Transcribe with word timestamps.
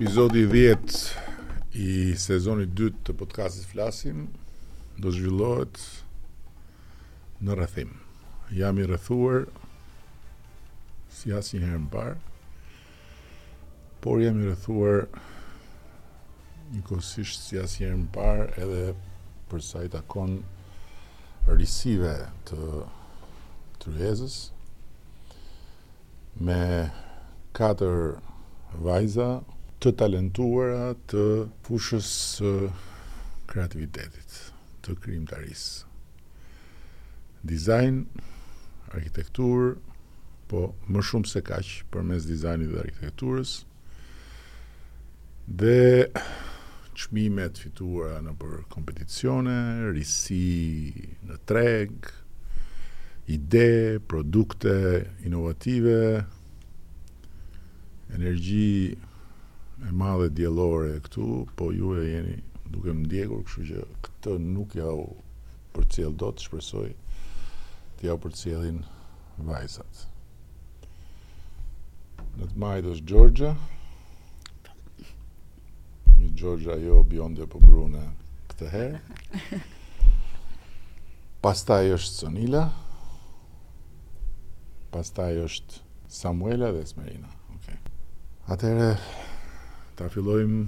Epizodi 0.00 0.46
10 0.46 0.78
i 1.76 2.14
sezoni 2.16 2.62
2 2.72 2.94
të 3.04 3.12
podcastit 3.20 3.66
Flasim 3.68 4.22
do 4.96 5.10
zhvillohet 5.12 5.76
në 7.44 7.56
rrethim. 7.58 7.90
Jam 8.56 8.80
i 8.80 8.86
rrethuar 8.88 9.44
si 11.12 11.34
asnjëherë 11.36 11.82
më 11.84 11.90
parë, 11.92 12.14
por 14.00 14.24
jam 14.24 14.40
i 14.40 14.48
rrethuar 14.48 15.04
nikosisht 16.78 17.44
si 17.50 17.60
asnjëherë 17.60 18.00
më 18.00 18.08
parë 18.16 18.48
edhe 18.64 18.80
për 19.52 19.66
sa 19.68 19.84
i 19.84 19.92
takon 19.98 20.38
risive 21.60 22.16
të 22.48 22.72
tryezës 23.84 24.40
me 26.48 26.62
katër 27.60 28.14
vajza 28.88 29.32
të 29.80 29.90
talentuara 29.96 30.90
të 31.08 31.20
fushës 31.64 32.08
së 32.36 32.50
kreativitetit, 33.48 34.34
të 34.84 34.96
krijimtarisë. 35.00 35.88
Dizajn, 37.48 38.02
arkitektur, 38.92 39.78
po 40.50 40.66
më 40.90 41.04
shumë 41.10 41.30
se 41.30 41.40
kaq 41.46 41.70
përmes 41.94 42.26
dizajnit 42.28 42.72
dhe 42.74 42.80
arkitekturës. 42.82 43.54
Dhe 45.48 46.12
çmimet 47.00 47.56
fituara 47.62 48.20
në 48.26 48.34
për 48.40 48.58
kompeticione, 48.74 49.56
risi 49.94 50.92
në 51.24 51.38
treg, 51.48 52.10
ide, 53.32 53.68
produkte 54.10 54.74
inovative, 55.24 56.26
energji 58.18 58.98
e 59.88 59.92
madhe 59.92 60.28
djelore 60.28 61.00
këtu, 61.00 61.46
po 61.56 61.72
ju 61.72 61.94
e 62.02 62.06
jeni 62.08 62.36
duke 62.70 62.92
më 62.94 63.02
ndjekur, 63.04 63.40
kështu 63.46 63.62
që 63.68 63.78
këtë 64.04 64.34
nuk 64.44 64.76
jau 64.76 65.08
për 65.74 65.86
cilë 65.94 66.14
do 66.20 66.28
të 66.34 66.44
shpresoj 66.44 66.88
të 67.98 68.06
jau 68.10 68.16
për 68.22 68.36
cilin 68.40 68.80
vajzat. 69.48 70.04
Në 72.38 72.46
të 72.50 72.60
majtë 72.64 72.92
është 72.96 73.08
Gjorgja, 73.10 73.52
një 76.20 76.30
Gjorgja 76.38 76.76
jo 76.84 77.00
bjonde 77.10 77.42
për 77.46 77.50
po 77.56 77.64
brune 77.64 78.04
këtë 78.52 78.70
herë, 78.76 79.58
pastaj 81.44 81.86
është 81.96 82.20
Sonila, 82.20 82.66
pastaj 84.94 85.32
është 85.48 85.82
Samuela 86.10 86.70
dhe 86.76 86.86
Smerina. 86.90 87.36
Atere, 88.50 88.94
Ta 90.00 90.06
fillojmë 90.08 90.62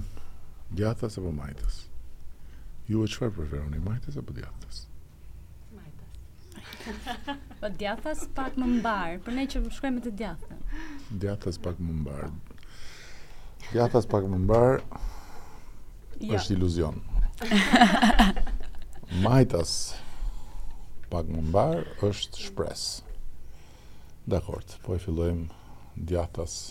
djathtas 0.77 1.15
apo 1.17 1.31
majtas? 1.33 1.77
Ju 2.85 2.99
e 3.01 3.07
çfarë 3.09 3.31
preferoni, 3.33 3.79
majtas 3.81 4.19
apo 4.21 4.29
djathtas? 4.37 4.83
Majtas. 5.73 6.67
po 7.61 7.71
djathtas 7.79 8.21
pak 8.37 8.59
më 8.61 8.67
mbar, 8.75 9.15
për 9.25 9.35
ne 9.39 9.45
që 9.49 9.61
shkruajmë 9.73 10.03
të 10.05 10.11
djathtën. 10.19 10.61
Djathtas 11.23 11.57
pak 11.65 11.81
më 11.81 11.95
mbar. 12.03 12.27
Djathtas 13.71 14.05
pak 14.13 14.29
më 14.35 14.43
mbar. 14.43 14.85
Jo. 16.21 16.37
Është 16.37 16.59
iluzion. 16.59 17.01
majtas 19.25 19.73
pak 21.09 21.33
më 21.33 21.41
mbar 21.49 21.81
është 22.11 22.45
shpresë. 22.51 23.01
Dakor, 24.29 24.61
po 24.85 24.93
e 24.93 25.01
fillojmë 25.01 25.49
djathtas 25.97 26.61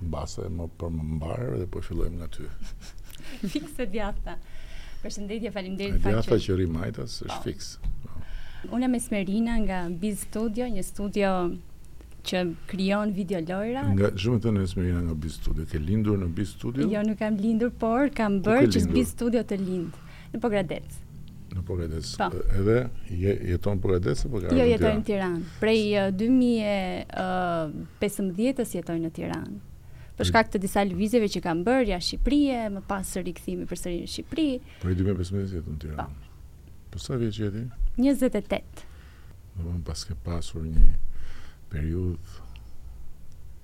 Basë 0.00 0.46
e 0.46 0.50
më 0.52 0.66
për 0.78 0.90
më 0.92 1.06
mbarë 1.16 1.48
dhe 1.62 1.68
po 1.72 1.80
fillojmë 1.86 2.20
nga 2.20 2.28
ty. 2.36 2.48
Fikë 3.52 3.70
e 3.82 3.86
djatha. 3.94 4.34
Përshëndetje, 5.02 5.52
falim 5.54 5.76
deri 5.78 5.96
faqë. 5.96 6.10
Djatha 6.18 6.40
që 6.46 6.58
rri 6.58 6.68
është 7.04 7.30
po. 7.30 7.38
fiks. 7.44 7.70
Unë 8.72 8.86
e 8.86 8.90
me 8.92 9.00
Smerina 9.00 9.56
nga 9.62 9.80
Biz 9.88 10.24
Studio, 10.26 10.66
një 10.68 10.82
studio 10.84 11.32
që 12.26 12.40
kryon 12.70 13.12
video 13.14 13.38
lojra. 13.44 13.84
Nga, 13.94 14.10
shumë 14.20 14.40
të 14.42 14.52
në 14.56 14.66
Smerina 14.74 15.00
nga 15.06 15.14
Biz 15.22 15.38
Studio, 15.40 15.64
ke 15.70 15.78
lindur 15.80 16.18
në 16.20 16.30
Biz 16.36 16.52
Studio? 16.56 16.88
Jo, 16.92 17.02
nuk 17.06 17.18
kam 17.22 17.38
lindur, 17.40 17.70
por 17.80 18.10
kam 18.16 18.40
po 18.40 18.50
bërë 18.50 18.72
që 18.76 18.84
Biz 18.92 19.14
Studio 19.14 19.44
të 19.46 19.60
lindë, 19.60 20.02
në 20.34 20.42
Pogradec. 20.42 20.98
Në 21.54 21.62
Pogradec. 21.68 22.10
Po. 22.18 22.26
Edhe 22.58 22.78
je, 23.14 23.36
jeton 23.54 23.78
Pogradec 23.80 24.24
apo 24.26 24.42
ka? 24.44 24.50
Jo, 24.58 24.66
jeton 24.66 25.00
në 25.00 25.06
Tiranë. 25.12 25.46
Tiran. 25.46 25.56
Prej 25.62 26.10
2015-s 27.14 28.80
jetoj 28.80 28.98
në 29.06 29.14
Tiranë 29.20 29.62
për 30.16 30.30
shkak 30.30 30.48
të 30.52 30.60
disa 30.62 30.82
lëvizjeve 30.88 31.28
që 31.34 31.42
kanë 31.44 31.64
bërë 31.66 31.88
jashtë 31.92 32.10
Shqipërisë, 32.16 32.60
më 32.76 32.82
pas 32.88 33.10
së 33.12 33.22
rikthimi 33.26 33.66
përsëri 33.68 33.98
në 34.04 34.10
Shqipëri. 34.14 34.48
Për 34.84 34.94
2015 35.02 35.60
në 35.60 35.76
Tiranë. 35.84 36.06
Për 36.06 36.08
po. 36.08 36.96
po 36.96 37.02
sa 37.04 37.18
vjet 37.20 37.38
jeti? 37.42 37.64
28. 38.00 38.82
Do 39.58 39.68
të 39.72 39.82
pas 39.88 40.06
ke 40.08 40.16
pasur 40.24 40.64
një 40.68 40.86
periudhë 41.72 42.44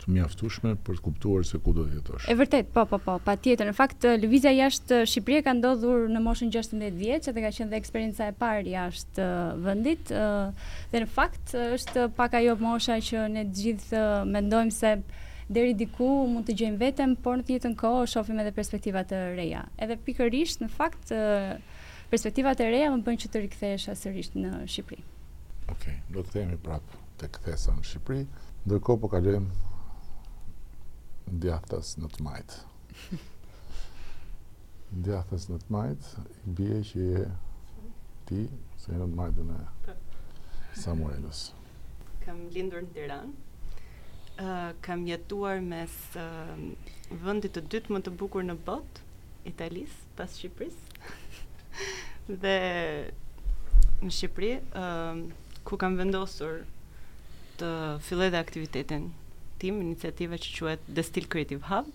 të 0.02 0.10
mjaftueshme 0.12 0.72
për 0.82 0.96
të 0.98 1.02
kuptuar 1.06 1.44
se 1.46 1.60
ku 1.62 1.72
do 1.76 1.84
të 1.86 1.94
jetosh. 1.96 2.24
Është 2.26 2.38
vërtet, 2.40 2.70
po 2.74 2.82
po 2.90 2.98
po, 3.04 3.14
patjetër. 3.24 3.70
Në 3.70 3.76
fakt 3.80 4.04
lëvizja 4.24 4.52
jashtë 4.58 5.00
Shqipërisë 5.08 5.46
ka 5.48 5.56
ndodhur 5.56 6.04
në 6.12 6.22
moshën 6.26 6.52
16 6.52 7.00
vjeç, 7.00 7.30
atë 7.32 7.46
ka 7.46 7.54
qenë 7.56 7.72
dhe 7.72 7.80
eksperjenca 7.80 8.28
e 8.28 8.36
parë 8.42 8.74
jashtë 8.76 9.28
vendit. 9.64 10.12
Dhe 10.92 11.06
në 11.06 11.10
fakt 11.16 11.54
është 11.56 12.10
pak 12.20 12.36
ajo 12.42 12.58
mosha 12.60 13.00
që 13.08 13.24
ne 13.38 13.48
të 13.48 13.60
gjithë 13.64 14.04
mendojmë 14.36 14.80
se 14.82 14.96
deri 15.52 15.74
diku 15.76 16.06
mund 16.32 16.46
të 16.48 16.54
gjejmë 16.60 16.80
vetëm, 16.80 17.12
por 17.22 17.36
në 17.38 17.44
të 17.46 17.52
njëjtën 17.52 17.74
kohë 17.80 18.06
shohim 18.14 18.38
edhe 18.42 18.52
perspektiva 18.56 19.02
të 19.08 19.18
reja. 19.36 19.64
Edhe 19.84 19.98
pikërisht 20.06 20.62
në 20.64 20.70
fakt 20.72 21.12
perspektivat 22.12 22.60
e 22.64 22.70
reja 22.72 22.92
më 22.94 23.02
bën 23.06 23.20
që 23.24 23.30
të 23.32 23.42
rikthehesha 23.44 23.94
sërish 23.96 24.32
në 24.36 24.62
Shqipëri. 24.68 25.04
Okej, 25.70 25.74
okay, 25.74 25.98
do 26.12 26.24
të 26.24 26.34
themi 26.38 26.58
prap 26.64 26.96
të 27.20 27.28
kthesa 27.36 27.74
në 27.76 27.84
Shqipëri, 27.90 28.24
ndërkohë 28.66 29.00
po 29.04 29.12
kalojmë 29.12 29.68
djathtas 31.44 31.94
në 32.00 32.10
të 32.16 32.26
majt. 32.26 32.56
djathtas 35.06 35.46
në 35.52 35.60
të 35.62 35.72
majt, 35.78 36.10
i 36.50 36.56
bie 36.58 36.82
që 36.90 37.06
je 37.12 37.24
ti 38.28 38.42
se 38.80 38.92
në 38.92 39.06
të 39.08 39.20
majtën 39.20 39.54
e 39.58 39.62
po. 39.86 39.96
Samuelës. 40.80 41.46
Kam 42.24 42.44
lindur 42.54 42.84
në 42.84 42.92
Tiranë, 42.96 43.32
kam 44.80 45.06
jetuar 45.06 45.60
mes 45.64 45.92
uh, 46.18 46.56
vendit 47.22 47.54
të 47.54 47.62
dytë 47.70 47.92
më 47.94 48.00
të 48.06 48.12
bukur 48.18 48.44
në 48.44 48.56
bot 48.66 48.98
Italis, 49.46 49.92
pas 50.16 50.30
Shqipëris. 50.38 50.76
dhe 52.42 52.54
në 54.02 54.10
Shqipëri, 54.14 54.52
uh, 54.78 55.22
ku 55.66 55.78
kam 55.78 55.96
vendosur 55.98 56.62
të 57.60 57.70
filloj 58.06 58.30
dhe 58.34 58.40
aktivitetin 58.42 59.08
tim, 59.62 59.80
iniciativa 59.82 60.38
që 60.42 60.54
quet 60.58 60.86
The 60.94 61.04
Still 61.06 61.26
Creative 61.30 61.66
Hub. 61.70 61.90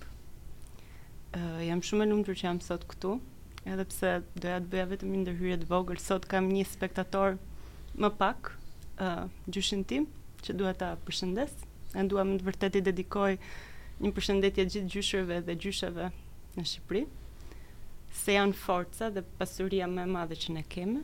Uh, 1.37 1.61
jam 1.67 1.81
shumë 1.83 2.05
e 2.07 2.11
lumtur 2.11 2.37
që 2.39 2.49
jam 2.49 2.61
sot 2.63 2.83
këtu, 2.87 3.17
edhe 3.67 3.87
pse 3.91 4.13
doja 4.35 4.59
të 4.63 4.71
bëja 4.71 4.91
vetëm 4.93 5.13
një 5.15 5.23
ndërhyrje 5.25 5.59
të 5.63 5.71
vogël, 5.71 5.99
sot 6.03 6.27
kam 6.31 6.51
një 6.51 6.67
spektator 6.67 7.39
më 7.99 8.11
pak, 8.19 8.53
uh, 9.03 9.25
gjyshin 9.47 9.83
tim, 9.87 10.07
që 10.43 10.55
dua 10.55 10.75
ta 10.77 10.93
përshëndes. 11.07 11.55
Uh, 11.55 11.66
e 11.95 12.03
nduam 12.07 12.35
të 12.39 12.47
vërtet 12.47 12.75
i 12.79 12.83
dedikoj 12.89 13.33
një 14.03 14.11
përshëndetje 14.17 14.65
gjithë 14.73 14.89
gjyshërve 14.93 15.37
dhe 15.47 15.55
gjyshëve 15.63 16.09
në 16.57 16.65
Shqipëri, 16.71 17.03
se 18.21 18.35
janë 18.35 18.57
forca 18.57 19.09
dhe 19.15 19.23
pasuria 19.39 19.87
me 19.89 20.05
madhe 20.09 20.37
që 20.37 20.55
ne 20.57 20.63
kemi. 20.73 21.03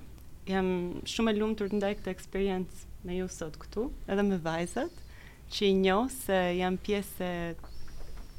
Jam 0.49 0.67
shumë 1.07 1.33
e 1.33 1.39
lumë 1.39 1.57
të 1.59 1.67
rëndaj 1.69 1.93
këtë 1.99 2.11
eksperiencë 2.13 2.89
me 3.07 3.17
ju 3.21 3.29
sot 3.31 3.57
këtu, 3.61 3.87
edhe 4.11 4.25
me 4.29 4.39
vajzat, 4.45 4.93
që 5.53 5.69
i 5.69 5.77
njo 5.79 5.99
se 6.17 6.37
janë 6.59 6.81
pjesë 6.85 7.29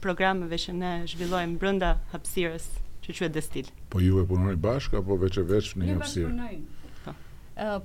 programeve 0.05 0.59
që 0.61 0.75
ne 0.77 0.93
zhvillojmë 1.09 1.59
brënda 1.63 1.95
hapsires 2.13 2.69
që 3.05 3.19
që 3.19 3.27
e 3.29 3.33
destil. 3.39 3.69
Po 3.93 4.01
ju 4.05 4.21
e 4.21 4.27
punoni 4.29 4.57
bashkë, 4.61 5.01
apo 5.01 5.17
veç 5.23 5.41
e 5.43 5.47
veç 5.49 5.75
në 5.77 5.87
një 5.91 5.99
hapsirë? 5.99 6.31
Ne 6.31 6.33
bashkë 6.33 6.49
punojmë 6.49 6.83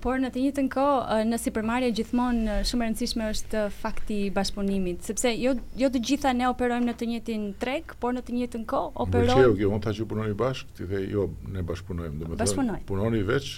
por 0.01 0.18
në 0.19 0.31
të 0.33 0.42
njëjtën 0.44 0.68
kohë 0.74 1.18
në 1.30 1.38
supermarket 1.38 1.94
gjithmonë 2.00 2.56
shumë 2.66 2.86
e 2.86 2.88
rëndësishme 2.88 3.25
është 3.36 3.63
fakti 3.77 4.16
i 4.25 4.30
bashkëpunimit, 4.33 5.04
sepse 5.06 5.33
jo 5.38 5.54
jo 5.77 5.89
të 5.94 6.01
gjitha 6.10 6.31
ne 6.33 6.48
operojmë 6.50 6.88
në 6.89 6.95
të 6.98 7.10
njëjtin 7.12 7.44
treg, 7.62 7.94
por 8.01 8.16
në 8.18 8.24
të 8.25 8.38
njëjtën 8.39 8.63
kohë 8.69 8.92
operojmë. 9.06 9.39
Po 9.39 9.51
okay, 9.54 9.68
unë 9.69 9.83
ta 9.86 9.94
që 9.94 10.07
punoni 10.10 10.38
bashkë, 10.39 10.74
ti 10.80 10.88
the 10.89 11.01
jo, 11.12 11.27
ne 11.54 11.62
bashkëpunojmë, 11.69 12.21
domethënë. 12.24 12.80
Punoni 12.89 13.21
veç, 13.27 13.51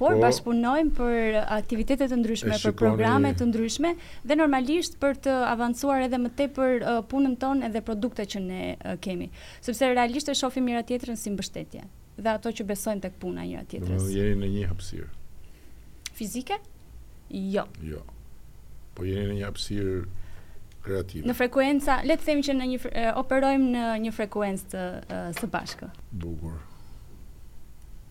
por 0.00 0.16
po, 0.16 0.22
bashkëpunojmë 0.24 0.94
për 0.96 1.36
aktivitete 1.58 2.08
të 2.08 2.18
ndryshme, 2.22 2.60
për 2.64 2.76
programe 2.78 3.34
të 3.36 3.50
ndryshme 3.52 3.92
dhe 4.30 4.36
normalisht 4.40 4.96
për 5.02 5.20
të 5.28 5.36
avancuar 5.50 6.06
edhe 6.08 6.20
më 6.22 6.32
tepër 6.38 6.74
uh, 6.80 7.02
punën 7.12 7.36
tonë 7.42 7.68
edhe 7.68 7.82
produktet 7.84 8.30
që 8.36 8.42
ne 8.46 8.64
uh, 8.78 8.96
kemi. 9.04 9.28
Sepse 9.60 9.90
realisht 9.92 10.30
e 10.32 10.36
shohim 10.38 10.70
njëra 10.70 10.86
tjetrën 10.88 11.18
si 11.18 11.34
mbështetje 11.34 11.82
dhe 12.18 12.30
ato 12.36 12.50
që 12.54 12.64
besojnë 12.70 13.02
tek 13.08 13.18
puna 13.22 13.42
njëra 13.44 13.66
tjetrës. 13.74 14.06
Do 14.06 14.14
jeni 14.14 14.38
në 14.44 14.52
një 14.54 14.68
hapësirë 14.70 15.10
fizike? 16.18 16.58
Jo. 17.30 17.64
Jo. 17.82 18.02
Po 18.98 19.04
jeni 19.06 19.28
në 19.30 19.36
një 19.38 19.46
hapësirë 19.46 19.94
kreative. 20.82 21.28
Në 21.28 21.36
frekuenca, 21.38 22.00
le 22.08 22.16
të 22.18 22.26
themi 22.26 22.44
që 22.46 22.56
në 22.58 22.68
një 22.72 22.80
e, 22.90 23.06
operojmë 23.20 23.68
në 23.76 23.86
një 24.06 24.12
frekuencë 24.16 24.72
të 24.72 24.84
e, 25.04 25.22
së 25.38 25.50
bashkë. 25.52 25.92
Bukur. 26.22 26.56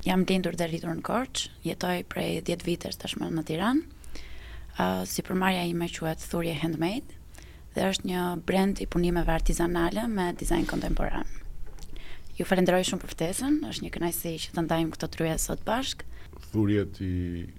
Jam 0.05 0.23
lindur 0.29 0.55
dhe 0.55 0.69
rritur 0.69 0.93
në 0.95 1.03
Korçë, 1.03 1.51
jetoj 1.67 1.97
prej 2.13 2.37
10 2.47 2.65
vitesh 2.69 2.99
tashmë 3.01 3.31
në 3.33 3.43
Tiranë. 3.49 3.93
Ë 4.77 4.85
uh, 4.85 5.05
si 5.09 5.23
përmarrja 5.25 5.63
ime 5.65 5.87
quhet 5.89 6.21
Thurje 6.29 6.53
Handmade 6.61 7.15
dhe 7.73 7.87
është 7.89 8.05
një 8.11 8.23
brand 8.45 8.77
i 8.77 8.85
punimeve 8.93 9.33
artizanale 9.33 10.03
me 10.09 10.27
dizajn 10.37 10.67
kontemporan. 10.69 11.25
Ju 12.37 12.45
falenderoj 12.45 12.83
shumë 12.85 13.01
për 13.01 13.13
ftesën, 13.15 13.57
është 13.71 13.83
një 13.87 13.91
kënaqësi 13.95 14.33
që 14.43 14.53
të 14.53 14.63
ndajmë 14.67 14.93
këto 14.93 15.09
tryje 15.17 15.39
sot 15.47 15.65
bashkë 15.65 16.05
thurje 16.51 16.85
ti 16.97 17.11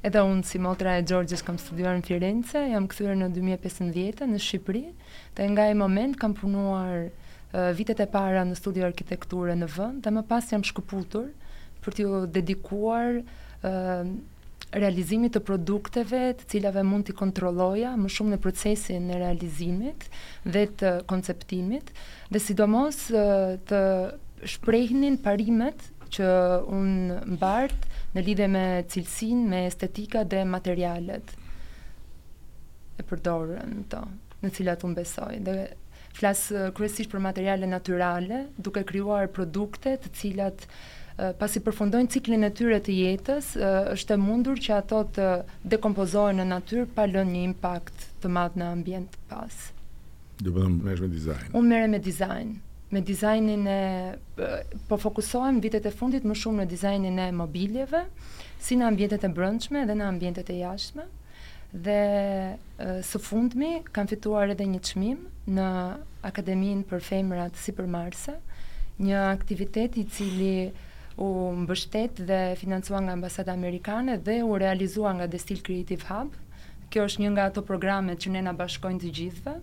Edhe 0.01 0.21
unë 0.25 0.47
si 0.49 0.57
motra 0.65 0.95
e 0.97 1.03
Gjorgjës 1.05 1.43
kam 1.45 1.59
studuar 1.61 1.99
në 1.99 2.07
Firenze, 2.07 2.61
jam 2.73 2.87
këthyre 2.89 3.17
në 3.21 3.27
2015 3.37 4.31
në 4.33 4.39
Shqipëri, 4.41 4.83
dhe 5.37 5.49
nga 5.53 5.67
e 5.69 5.75
moment 5.77 6.17
kam 6.17 6.33
punuar 6.37 6.95
uh, 7.05 7.69
vitet 7.77 8.01
e 8.01 8.07
para 8.09 8.41
në 8.49 8.57
studio 8.57 8.87
arkitekture 8.89 9.57
në 9.61 9.69
vënd, 9.75 10.01
dhe 10.07 10.15
më 10.17 10.23
pas 10.31 10.49
jam 10.55 10.65
shkuputur 10.65 11.27
për 11.85 11.97
t'ju 11.99 12.23
dedikuar 12.33 13.19
uh, 13.21 14.09
realizimit 14.71 15.37
të 15.37 15.45
produkteve 15.45 16.23
të 16.41 16.49
cilave 16.55 16.85
mund 16.87 17.11
t'i 17.11 17.19
kontrolloja 17.21 17.93
më 18.01 18.13
shumë 18.17 18.37
në 18.37 18.41
procesin 18.45 19.11
e 19.13 19.21
realizimit 19.21 20.09
dhe 20.49 20.65
të 20.81 20.95
konceptimit 21.13 21.91
dhe 22.33 22.41
sidomos 22.45 23.11
uh, 23.13 23.59
të 23.69 23.85
shprehnin 24.49 25.21
parimet 25.27 25.91
që 26.11 26.31
unë 26.75 27.21
mbartë 27.37 27.99
në 28.15 28.23
lidhe 28.27 28.47
me 28.51 28.63
cilsin, 28.91 29.45
me 29.51 29.65
estetika 29.69 30.25
dhe 30.27 30.43
materialet 30.47 31.35
e 33.01 33.07
përdorën 33.11 33.85
të, 33.93 34.01
në 34.45 34.53
cilat 34.57 34.87
unë 34.87 34.99
besoj. 35.01 35.33
Dhe 35.47 35.59
flas 36.17 36.47
kryesisht 36.77 37.13
për 37.13 37.23
materiale 37.27 37.69
naturale 37.71 38.43
duke 38.67 38.83
krijuar 38.89 39.31
produkte 39.37 39.95
të 40.03 40.13
cilat 40.21 40.67
pasi 41.41 41.61
përfundojnë 41.61 42.11
ciklin 42.15 42.47
e 42.49 42.49
tyre 42.59 42.79
të 42.85 42.95
jetës, 42.97 43.51
është 43.95 44.15
e 44.15 44.19
mundur 44.27 44.57
që 44.65 44.73
ato 44.79 45.03
të 45.17 45.29
dekompozohen 45.75 46.41
në 46.41 46.49
natyrë 46.55 46.87
pa 46.97 47.05
lënë 47.11 47.35
një 47.35 47.45
impakt 47.51 48.09
të 48.23 48.31
madh 48.37 48.57
në 48.63 48.71
ambient 48.79 49.21
pas. 49.29 49.61
Dhe 50.41 50.51
të 50.57 50.69
me 50.73 50.97
design. 51.19 51.53
Unë 51.61 51.69
merrem 51.75 51.97
me 51.97 52.03
design 52.11 52.57
me 52.93 53.01
dizajnin 53.07 53.67
e 53.67 54.17
po 54.89 54.97
fokusohem 54.97 55.61
vitet 55.63 55.85
e 55.87 55.91
fundit 55.95 56.25
më 56.27 56.35
shumë 56.37 56.63
në 56.63 56.67
dizajnin 56.73 57.19
e 57.19 57.29
mobiljeve, 57.33 58.05
si 58.61 58.77
në 58.77 58.89
ambientet 58.91 59.25
e 59.25 59.31
brendshme 59.35 59.85
dhe 59.89 59.95
në 59.97 60.09
ambientet 60.11 60.51
e 60.51 60.57
jashtme. 60.61 61.07
Dhe 61.71 62.01
së 63.07 63.21
fundmi 63.23 63.77
kam 63.95 64.09
fituar 64.11 64.51
edhe 64.57 64.67
një 64.67 64.81
çmim 64.91 65.21
në 65.55 65.67
Akademinë 66.27 66.83
për 66.91 67.01
Femrat 67.07 67.57
Sipërmarrëse, 67.63 68.35
një 69.01 69.21
aktivitet 69.31 69.95
i 69.97 70.05
cili 70.13 70.73
u 71.17 71.29
mbështet 71.63 72.19
dhe 72.29 72.41
financua 72.61 72.99
nga 73.05 73.15
Ambasada 73.17 73.55
Amerikane 73.57 74.19
dhe 74.27 74.43
u 74.45 74.59
realizua 74.61 75.15
nga 75.17 75.31
Destil 75.33 75.63
Creative 75.65 76.05
Hub. 76.11 76.35
Kjo 76.91 77.07
është 77.07 77.23
një 77.23 77.29
nga 77.37 77.47
ato 77.49 77.63
programet 77.63 78.19
që 78.21 78.35
ne 78.35 78.41
na 78.49 78.53
bashkojnë 78.53 79.01
të 79.05 79.11
gjithëve 79.17 79.59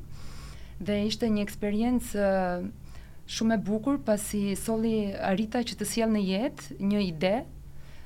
dhe 0.88 0.98
ishte 1.12 1.28
një 1.36 1.42
eksperiencë 1.46 2.28
shumë 3.36 3.56
e 3.58 3.62
bukur 3.68 3.98
pasi 4.08 4.42
solli 4.60 5.12
arrita 5.30 5.60
që 5.68 5.76
të 5.82 5.88
sjellë 5.94 6.14
në 6.16 6.22
jetë 6.30 6.78
një 6.92 7.02
ide, 7.08 7.32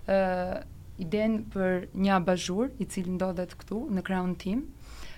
ë 0.09 0.13
uh, 0.13 0.53
iden 1.01 1.35
për 1.53 1.83
një 1.97 2.13
abazhur 2.19 2.69
i 2.81 2.85
cili 2.85 3.13
ndodhet 3.15 3.53
këtu 3.57 3.79
në 3.95 4.03
Crown 4.09 4.33
Team. 4.41 4.63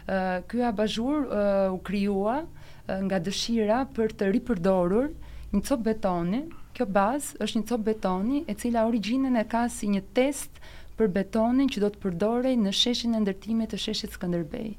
ë 0.08 0.20
uh, 0.20 0.38
Ky 0.52 0.62
abazhur 0.68 1.24
ë 1.26 1.40
uh, 1.40 1.76
u 1.76 1.80
krijuar 1.88 2.42
uh, 2.44 3.00
nga 3.08 3.20
dëshira 3.26 3.82
për 3.96 4.14
të 4.20 4.30
ripërdorur 4.36 5.08
një 5.56 5.64
copë 5.70 5.88
betoni. 5.90 6.44
Kjo 6.74 6.88
bazë 6.90 7.38
është 7.46 7.60
një 7.62 7.66
copë 7.72 7.86
betoni 7.90 8.40
e 8.50 8.56
cila 8.60 8.86
origjinën 8.90 9.38
e 9.40 9.44
ka 9.48 9.68
si 9.70 9.92
një 9.94 10.02
test 10.18 10.58
për 10.98 11.12
betonin 11.16 11.70
që 11.72 11.84
do 11.84 11.92
të 11.94 12.02
përdorej 12.04 12.56
në 12.60 12.72
sheshin 12.76 13.14
e 13.16 13.22
ndërtimit 13.24 13.70
të 13.76 13.80
sheshit 13.86 14.16
Skënderbej. 14.16 14.72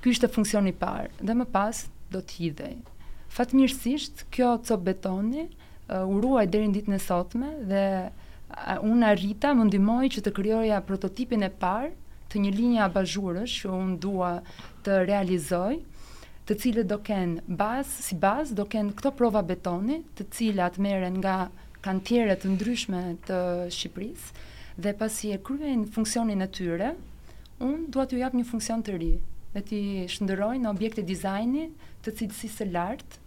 Ky 0.00 0.16
është 0.16 0.32
funksioni 0.34 0.72
i 0.72 0.76
parë 0.82 1.12
dhe 1.22 1.36
më 1.38 1.46
pas 1.54 1.84
do 2.12 2.24
të 2.26 2.40
hidhej. 2.40 2.74
Fatmirësisht, 3.30 4.24
kjo 4.34 4.56
co 4.66 4.76
betoni, 4.82 5.44
uh, 5.46 6.02
uruaj 6.02 6.48
dhe 6.50 6.64
rinë 6.64 6.74
ditë 6.80 6.90
në 6.94 6.98
sotme, 7.04 7.50
dhe 7.70 7.82
uh, 8.08 8.80
unë 8.82 9.06
arrita 9.06 9.52
më 9.54 9.68
ndimoj 9.68 10.08
që 10.16 10.24
të 10.26 10.32
kryoja 10.38 10.80
prototipin 10.88 11.46
e 11.46 11.50
parë 11.62 11.92
të 12.30 12.42
një 12.42 12.50
linja 12.58 12.88
abajurës 12.88 13.54
që 13.60 13.70
unë 13.76 13.96
dua 14.02 14.32
të 14.86 14.98
realizoj, 15.06 15.78
të 16.50 16.56
cilët 16.64 16.88
do 16.90 16.98
kënë 17.06 17.56
bazë, 17.60 18.04
si 18.08 18.18
bazë, 18.24 18.56
do 18.58 18.66
kënë 18.70 18.96
këto 18.98 19.12
prova 19.20 19.44
betoni, 19.46 20.00
të 20.18 20.26
cilat 20.34 20.80
meren 20.82 21.20
nga 21.22 21.36
kantjere 21.86 22.34
të 22.36 22.50
ndryshme 22.56 23.02
të 23.28 23.38
Shqipëris, 23.70 24.32
dhe 24.82 24.94
pasi 24.98 25.30
e 25.30 25.38
kryen 25.46 25.86
funksionin 25.94 26.42
e 26.46 26.50
tyre, 26.50 26.92
unë 27.62 27.92
duha 27.94 28.08
të 28.10 28.24
jap 28.24 28.34
një 28.40 28.44
funksion 28.50 28.82
të 28.86 28.98
ri, 28.98 29.12
dhe 29.54 29.64
të 29.68 29.78
shëndërojnë 30.14 30.64
në 30.66 30.70
objekte 30.74 31.06
dizajni 31.06 31.68
të 32.06 32.16
cilësisë 32.18 32.70
lartë, 32.74 33.19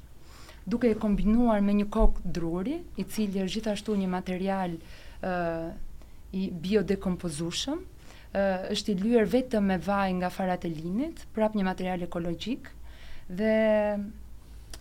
duke 0.65 0.87
e 0.87 0.95
kombinuar 0.97 1.61
me 1.61 1.73
një 1.75 1.87
kokë 1.91 2.31
druri, 2.35 2.77
i 2.99 3.03
cili 3.03 3.41
është 3.43 3.57
gjithashtu 3.59 3.95
një 3.99 4.09
material 4.11 4.75
uh, 4.77 5.69
i 6.33 6.47
biodekompozushëm, 6.49 7.81
uh, 7.81 8.69
është 8.71 8.93
i 8.93 8.97
lyer 9.03 9.27
vetëm 9.33 9.67
me 9.71 9.77
vaj 9.83 10.11
nga 10.21 10.29
farat 10.31 10.67
e 10.67 10.71
linit, 10.71 11.25
prap 11.35 11.55
një 11.57 11.67
material 11.67 12.05
ekologjik, 12.07 12.69
dhe 13.27 13.53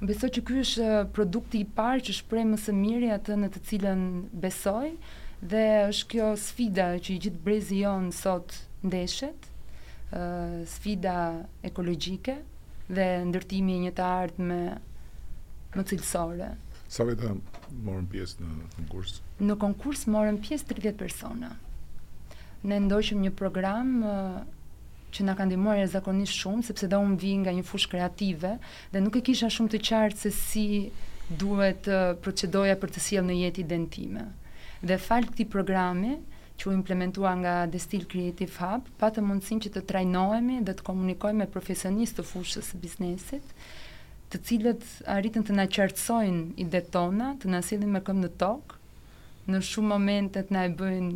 beso 0.03 0.27
që 0.35 0.43
ky 0.47 0.61
është 0.63 0.87
produkti 1.15 1.63
i 1.65 1.69
parë 1.79 2.07
që 2.09 2.17
shprej 2.21 2.47
më 2.53 2.59
së 2.63 2.75
miri 2.75 3.11
atë 3.15 3.37
në 3.39 3.51
të 3.55 3.65
cilën 3.71 4.07
besoj, 4.45 4.95
dhe 5.43 5.65
është 5.89 6.09
kjo 6.15 6.29
sfida 6.39 6.89
që 7.03 7.15
i 7.17 7.21
gjithë 7.27 7.43
brezi 7.47 7.81
jonë 7.83 8.15
sot 8.15 8.55
ndeshet, 8.87 9.51
uh, 10.15 10.63
sfida 10.77 11.19
ekologjike, 11.67 12.39
dhe 12.93 13.07
ndërtimi 13.29 13.83
një 13.85 13.95
të 13.97 14.07
ardhme 14.23 14.63
me 14.63 14.91
më 15.77 15.85
cilësore. 15.91 16.51
Sa 16.93 17.05
veta 17.09 17.33
morën 17.87 18.09
pjesë 18.13 18.45
në 18.45 18.67
konkurs? 18.77 19.19
Në 19.41 19.57
konkurs 19.63 20.05
morën 20.13 20.41
pjesë 20.45 20.69
30 20.75 20.99
persona. 21.01 21.53
Ne 22.69 22.79
ndoqëm 22.85 23.23
një 23.25 23.33
program 23.35 23.95
që 25.13 25.27
na 25.29 25.35
ka 25.37 25.47
ndihmuar 25.49 25.81
zakonisht 25.93 26.37
shumë 26.43 26.67
sepse 26.69 26.89
do 26.93 27.01
un 27.03 27.17
vi 27.21 27.35
nga 27.43 27.53
një 27.53 27.65
fushë 27.69 27.91
kreative 27.95 28.55
dhe 28.93 29.01
nuk 29.03 29.19
e 29.21 29.25
kisha 29.29 29.49
shumë 29.53 29.73
të 29.75 29.81
qartë 29.89 30.21
se 30.27 30.31
si 30.37 30.67
duhet 31.43 31.85
të 31.89 31.99
procedoja 32.25 32.77
për 32.83 32.93
të 32.97 33.03
sjellë 33.07 33.29
në 33.31 33.39
jetë 33.41 33.65
identime. 33.65 34.29
Dhe 34.85 34.99
fal 35.01 35.27
këtij 35.29 35.49
programi 35.55 36.13
që 36.61 36.69
u 36.69 36.73
implementua 36.77 37.33
nga 37.41 37.53
Destil 37.73 38.05
Creative 38.07 38.61
Hub, 38.61 38.89
patë 39.01 39.25
mundësin 39.25 39.63
që 39.65 39.73
të 39.75 39.83
trajnohemi 39.91 40.61
dhe 40.67 40.75
të 40.79 40.85
komunikojmë 40.87 41.45
me 41.45 41.49
profesionistë 41.51 42.21
të 42.21 42.29
fushës 42.31 42.69
së 42.73 42.81
biznesit, 42.83 43.55
të 44.33 44.39
cilët 44.49 44.85
arritën 45.13 45.45
të 45.45 45.55
na 45.59 45.67
qartësojnë 45.69 46.55
idetë 46.65 46.93
tona, 46.95 47.33
të 47.43 47.51
na 47.53 47.61
sillin 47.65 47.93
me 47.93 48.01
këmbë 48.07 48.25
në 48.25 48.31
tokë. 48.41 48.79
Në 49.53 49.61
shumë 49.69 49.91
momente 49.91 50.45
na 50.55 50.65
e 50.69 50.71
bën 50.79 51.11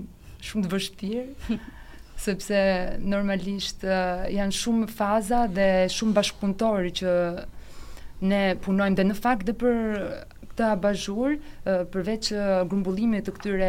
shumë 0.47 0.67
të 0.67 0.71
vështirë, 0.75 1.59
sepse 2.27 2.61
normalisht 3.09 3.87
janë 3.87 4.57
shumë 4.59 4.91
faza 4.99 5.45
dhe 5.57 5.71
shumë 5.97 6.17
bashkëpunëtorë 6.19 6.93
që 7.01 7.13
ne 8.31 8.43
punojmë 8.67 9.01
dhe 9.01 9.09
në 9.11 9.17
fakt 9.23 9.49
dhe 9.49 9.57
për 9.65 9.85
të 10.57 10.69
abazhur, 10.75 11.35
përveç 11.93 12.31
grumbullimit 12.69 13.27
të 13.29 13.33
këtyre 13.37 13.67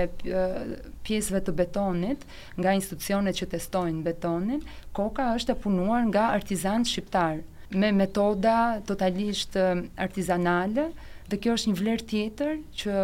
pjesëve 1.08 1.42
të 1.46 1.56
betonit 1.60 2.22
nga 2.60 2.76
institucionet 2.78 3.36
që 3.42 3.50
testojnë 3.56 4.04
betonin, 4.08 4.62
koka 4.96 5.32
është 5.36 5.54
e 5.56 5.62
punuar 5.66 6.04
nga 6.08 6.30
artizanë 6.40 6.88
shqiptarë 6.88 7.44
me 7.70 7.92
metoda 7.92 8.82
totalisht 8.86 9.56
um, 9.56 9.88
artizanale 9.98 10.88
dhe 11.28 11.38
kjo 11.42 11.56
është 11.58 11.72
një 11.72 11.80
vlerë 11.82 12.06
tjetër 12.08 12.54
që 12.80 13.00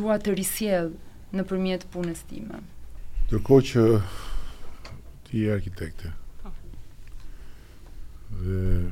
dua 0.00 0.18
të 0.20 0.34
risjell 0.36 0.90
në 1.32 1.44
përmjet 1.48 1.86
punës 1.94 2.20
time. 2.28 2.60
Tërko 3.30 3.60
që 3.70 3.84
ti 5.28 5.46
e 5.46 5.54
arkitekte 5.54 6.12
dhe 8.32 8.82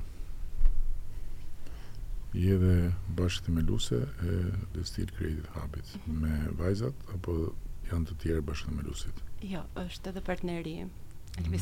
i 2.40 2.44
edhe 2.54 2.76
bashkë 3.18 3.48
të 3.48 3.52
meluse 3.58 3.96
e 4.24 4.36
dhe 4.76 4.84
stil 4.86 5.08
kredit 5.16 5.48
Habit 5.56 5.94
mm 5.94 6.00
-hmm. 6.00 6.20
me 6.20 6.50
vajzat 6.64 6.94
apo 7.14 7.36
janë 7.90 8.06
të 8.06 8.16
tjerë 8.22 8.42
bashkë 8.50 8.68
të 8.70 8.76
melusit? 8.76 9.16
Jo, 9.42 9.62
është 9.76 10.08
edhe 10.10 10.20
partneri 10.20 10.76
Elvis 10.80 10.90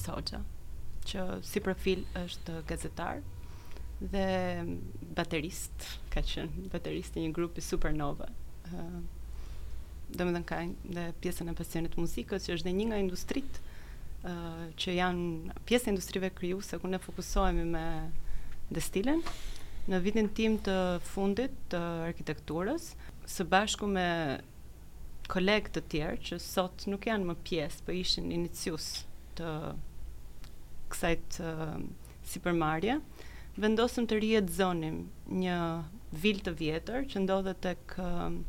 mm 0.07 0.13
-hmm. 0.13 0.15
Hoxha 0.15 0.41
që 1.09 1.25
si 1.49 1.61
profil 1.65 2.03
është 2.21 2.59
gazetar 2.69 3.23
dhe 4.13 4.27
baterist, 5.19 5.87
ka 6.13 6.21
qenë 6.25 6.69
baterist 6.73 7.17
i 7.19 7.25
një 7.25 7.33
grupi 7.39 7.65
Supernova. 7.65 8.29
Ëh, 8.69 8.75
uh, 8.75 8.99
domethënë 10.09 10.49
ka 10.49 10.59
dhe 10.97 11.03
pjesën 11.25 11.51
e 11.51 11.53
pasionit 11.59 11.97
muzikës, 12.01 12.47
që 12.47 12.55
është 12.59 12.65
dhe 12.69 12.73
një 12.79 12.85
nga 12.91 13.01
industritë 13.07 13.63
ëh 13.63 14.35
uh, 14.35 14.65
që 14.83 14.95
janë 15.03 15.57
pjesë 15.69 15.89
e 15.91 15.93
industrive 15.95 16.31
krijuese 16.39 16.79
ku 16.83 16.89
ne 16.91 16.99
fokusohemi 17.03 17.67
me 17.71 17.87
dhe 18.75 18.83
stilen. 18.85 19.21
Në 19.89 20.01
vitin 20.05 20.27
tim 20.39 20.57
të 20.61 20.75
fundit 21.13 21.53
të 21.73 21.79
arkitekturës, 22.11 22.91
së 23.29 23.45
bashku 23.53 23.89
me 23.89 24.07
kolegë 25.33 25.75
të 25.75 25.85
tjerë 25.93 26.23
që 26.29 26.39
sot 26.41 26.87
nuk 26.93 27.05
janë 27.09 27.29
më 27.31 27.37
pjesë, 27.49 27.83
po 27.87 27.97
ishin 27.97 28.31
inicius 28.33 28.91
të 29.39 29.53
kësaj 30.93 31.15
të 31.35 31.49
um, 31.49 31.85
sipërmarrje, 32.33 32.99
vendosëm 33.61 34.09
të 34.11 34.19
zonim 34.59 34.99
një 35.45 35.59
vilë 36.23 36.47
të 36.49 36.55
vjetër 36.61 37.07
që 37.13 37.23
ndodhet 37.27 37.61
tek 37.63 37.99
um, 38.01 38.41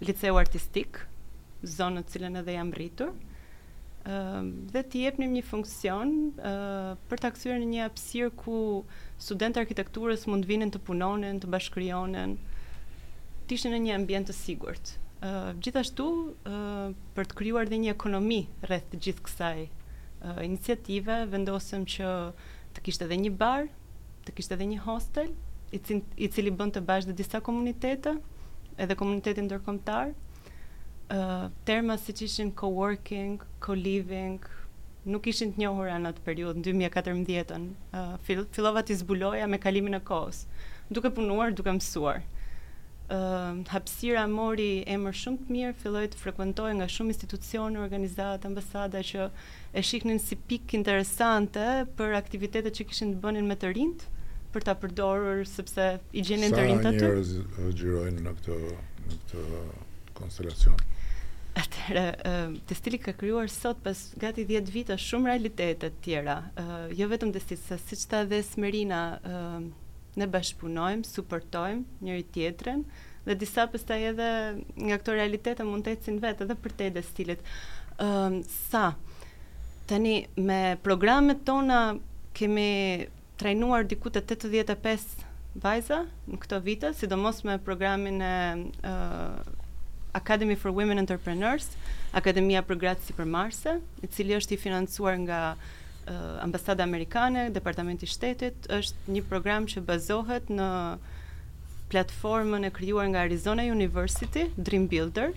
liceu 0.00 0.36
artistik, 0.38 1.00
zonën 1.62 2.00
në 2.00 2.06
cilën 2.12 2.38
edhe 2.40 2.54
jam 2.54 2.70
rritur. 2.72 3.10
Ëm 4.00 4.38
um, 4.48 4.50
dhe 4.72 4.80
t'i 4.88 5.00
japnim 5.04 5.32
një 5.36 5.42
funksion 5.44 6.12
ë 6.40 6.50
uh, 6.50 6.92
për 7.10 7.20
ta 7.20 7.28
kthyer 7.34 7.58
në 7.60 7.66
një 7.68 7.80
hapësir 7.84 8.30
ku 8.32 8.54
studentë 9.20 9.60
arkitekturës 9.60 10.22
mund 10.30 10.46
vinin 10.48 10.72
të 10.72 10.80
punonin, 10.86 11.40
të 11.42 11.50
bashkëkrijonin, 11.52 12.38
të 13.44 13.58
ishin 13.58 13.76
në 13.76 13.82
një 13.84 13.98
ambient 13.98 14.30
të 14.30 14.38
sigurt. 14.38 14.94
Uh, 15.20 15.50
gjithashtu 15.60 16.06
uh, 16.32 16.96
për 17.18 17.28
të 17.28 17.38
krijuar 17.42 17.68
dhe 17.68 17.82
një 17.82 17.92
ekonomi 17.92 18.40
rreth 18.64 18.88
të 18.94 19.02
gjithë 19.06 19.26
kësaj 19.28 19.66
uh, 20.24 20.40
iniciative, 20.44 21.24
vendosëm 21.32 21.84
që 21.88 22.10
të 22.74 22.84
kishte 22.86 23.06
edhe 23.06 23.18
një 23.24 23.32
bar, 23.40 23.66
të 24.26 24.34
kishte 24.36 24.56
edhe 24.56 24.66
një 24.72 24.80
hostel, 24.86 25.30
i, 25.74 25.80
cin, 25.86 26.02
i 26.16 26.28
cili 26.32 26.52
bënd 26.54 26.76
të 26.76 26.82
bashkë 26.88 27.10
dhe 27.12 27.16
disa 27.22 27.40
komunitete, 27.46 28.16
edhe 28.78 28.96
komunitetin 29.00 29.48
ndërkomtar. 29.48 30.12
Uh, 31.10 31.16
eh, 31.16 31.46
terma 31.66 31.96
si 31.98 32.14
që 32.14 32.26
ishin 32.28 32.50
co-working, 32.60 33.40
co-living, 33.64 34.38
nuk 35.10 35.26
ishin 35.32 35.50
të 35.56 35.64
njohur 35.64 35.88
në 35.96 36.12
atë 36.12 36.26
periud, 36.26 36.60
në 36.60 36.68
2014-ën, 36.68 37.64
uh, 37.98 38.12
fillova 38.52 38.84
të 38.86 39.00
zbuloja 39.00 39.48
me 39.50 39.58
kalimin 39.62 39.98
e 39.98 40.02
kohës, 40.10 40.44
duke 40.92 41.10
punuar, 41.16 41.50
duke 41.58 41.74
mësuar. 41.80 42.22
Uh, 42.22 42.39
uh, 43.10 43.16
ehm, 43.16 43.64
hapsira 43.70 44.26
mori 44.28 44.74
emër 44.86 45.16
shumë 45.16 45.46
të 45.46 45.54
mirë, 45.54 45.74
filloi 45.82 46.06
të 46.12 46.20
frekuentojë 46.20 46.76
nga 46.78 46.88
shumë 46.96 47.12
institucione, 47.14 47.82
organizata, 47.82 48.48
ambasada 48.50 49.02
që 49.10 49.26
e 49.74 49.82
shihnin 49.84 50.18
si 50.22 50.36
pikë 50.50 50.78
interesante 50.80 51.66
për 51.98 52.16
aktivitetet 52.20 52.76
që 52.80 52.88
kishin 52.90 53.14
të 53.16 53.22
bënin 53.26 53.48
me 53.50 53.56
të 53.60 53.74
rinjt 53.76 54.06
për 54.54 54.64
ta 54.66 54.74
përdorur 54.74 55.44
sepse 55.46 55.84
i 56.18 56.22
gjenin 56.26 56.54
të 56.54 56.64
rinjt 56.66 56.88
aty. 56.90 57.04
Sa 57.04 57.10
njerëz 57.10 57.36
xhirojnë 57.80 58.24
në 58.28 58.36
këtë 58.38 58.62
në 58.62 59.18
këtë 59.18 59.66
konstelacion. 60.20 60.80
Atëre, 61.60 62.02
ehm, 62.30 62.52
uh, 62.58 62.64
testili 62.70 62.98
ka 63.02 63.12
kryuar 63.18 63.50
sot 63.50 63.80
pas 63.82 64.00
gati 64.22 64.44
10 64.48 64.70
vitë, 64.74 64.94
shumë 65.02 65.32
realitetet 65.32 65.96
tjera. 66.02 66.38
Ehm, 66.58 66.94
jo 66.98 67.08
vetëm 67.10 67.32
testit, 67.34 67.58
se 67.58 67.78
si 67.86 67.96
që 68.00 68.10
ta 68.12 68.20
dhe 68.24 68.38
Smerina, 68.46 69.00
ne 70.18 70.26
bashkëpunojmë, 70.30 71.06
suportojmë 71.06 72.02
njëri 72.06 72.24
tjetrën 72.34 72.82
dhe 73.26 73.36
disa 73.38 73.66
pastaj 73.70 74.06
edhe 74.12 74.28
nga 74.86 74.98
këto 74.98 75.14
realitete 75.16 75.66
mund 75.66 75.86
të 75.86 75.94
ecin 75.96 76.18
vetë 76.22 76.46
edhe 76.46 76.56
për 76.64 76.74
të 76.80 76.86
edhe 76.90 77.02
stilet. 77.06 77.44
Ëm 78.00 78.40
uh, 78.40 78.58
sa 78.70 78.84
tani 79.90 80.14
me 80.36 80.60
programet 80.84 81.40
tona 81.44 81.82
kemi 82.38 82.70
trajnuar 83.40 83.86
diku 83.90 84.10
të 84.12 84.22
85 84.22 85.06
vajza 85.62 86.00
në 86.30 86.38
këto 86.42 86.60
vite, 86.66 86.92
sidomos 86.94 87.42
me 87.46 87.58
programin 87.66 88.20
e 88.22 88.34
uh, 88.86 89.40
Academy 90.18 90.56
for 90.58 90.72
Women 90.74 90.98
Entrepreneurs, 90.98 91.68
Akademia 92.18 92.64
për 92.66 92.80
gratë 92.82 93.04
sipërmarrëse, 93.06 93.76
i 94.02 94.08
cili 94.10 94.34
është 94.38 94.56
i 94.56 94.62
financuar 94.64 95.18
nga 95.26 95.40
uh, 96.10 96.40
ambasada 96.42 96.82
amerikane, 96.82 97.48
departamenti 97.52 98.06
shtetit, 98.08 98.66
është 98.78 99.12
një 99.16 99.22
program 99.30 99.66
që 99.70 99.82
bazohet 99.88 100.50
në 100.50 100.68
platformën 101.92 102.66
e 102.68 102.72
krijuar 102.74 103.08
nga 103.10 103.24
Arizona 103.26 103.64
University, 103.66 104.48
Dream 104.56 104.86
Builder, 104.86 105.32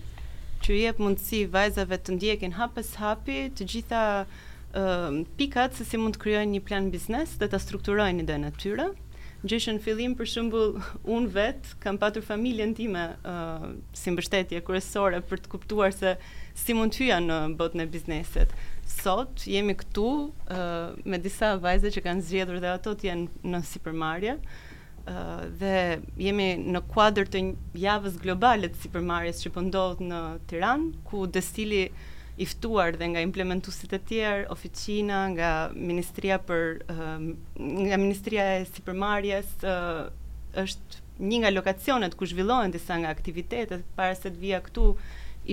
që 0.64 0.78
jep 0.78 1.00
mundësi 1.02 1.46
vajzave 1.54 1.98
të 2.00 2.16
ndjekin 2.18 2.54
hapës 2.60 2.94
hapi 3.02 3.48
të 3.58 3.68
gjitha 3.74 4.04
uh, 4.26 5.08
pikat 5.38 5.76
se 5.78 5.88
si 5.90 6.00
mund 6.00 6.16
të 6.18 6.22
kryojnë 6.26 6.56
një 6.58 6.64
plan 6.68 6.92
biznes 6.94 7.34
dhe 7.42 7.50
të 7.52 7.60
strukturojnë 7.66 8.22
në 8.22 8.28
dhe 8.30 8.38
në 8.46 8.54
tyre. 8.62 8.88
Gjishë 9.44 9.74
në 9.76 9.82
fillim, 9.84 10.14
për 10.16 10.30
shumbull, 10.34 10.78
unë 11.16 11.34
vetë 11.36 11.74
kam 11.84 11.98
patur 12.00 12.24
familjen 12.24 12.72
time 12.78 13.10
uh, 13.28 13.68
si 13.98 14.14
mbështetje 14.14 14.62
kërësore 14.64 15.20
për 15.30 15.42
të 15.44 15.52
kuptuar 15.56 15.92
se 15.98 16.16
si 16.56 16.76
mund 16.78 16.94
të 16.94 17.02
hyja 17.08 17.20
në 17.26 17.42
botën 17.60 17.84
e 17.84 17.90
bizneset. 17.92 18.54
Sot 18.90 19.46
jemi 19.48 19.76
këtu 19.80 20.04
uh, 20.28 20.94
me 21.08 21.18
disa 21.22 21.54
vajze 21.62 21.92
që 21.96 22.02
kanë 22.06 22.26
zgjedhur 22.28 22.60
dhe 22.64 22.72
ato 22.76 22.94
të 22.96 23.08
jenë 23.08 23.54
në 23.54 23.62
sipërmarrje. 23.72 24.36
Uh, 25.04 25.44
dhe 25.60 25.78
jemi 26.24 26.50
në 26.74 26.82
kuadër 26.92 27.30
të 27.32 27.42
javës 27.84 28.18
globale 28.24 28.70
të 28.72 28.82
sipërmarrjes 28.86 29.42
që 29.44 29.52
po 29.56 29.64
ndodh 29.66 30.04
në 30.08 30.20
Tiranë, 30.52 30.90
ku 31.10 31.26
destili 31.28 31.86
i 32.42 32.48
ftuar 32.50 32.96
dhe 32.98 33.10
nga 33.14 33.22
implementuesit 33.24 33.94
e 33.94 34.00
tjerë, 34.10 34.46
oficina 34.54 35.26
nga 35.36 35.52
Ministria 35.76 36.38
për 36.42 36.84
uh, 36.90 37.20
nga 37.60 38.00
Ministria 38.02 38.46
e 38.58 38.64
Sipërmarrjes 38.72 39.52
uh, 39.70 40.08
është 40.60 41.02
një 41.30 41.44
nga 41.44 41.52
lokacionet 41.54 42.16
ku 42.18 42.26
zhvillohen 42.26 42.74
disa 42.74 42.98
nga 42.98 43.12
aktivitetet 43.14 43.84
para 43.98 44.16
se 44.18 44.32
të 44.32 44.40
vija 44.42 44.60
këtu 44.66 44.88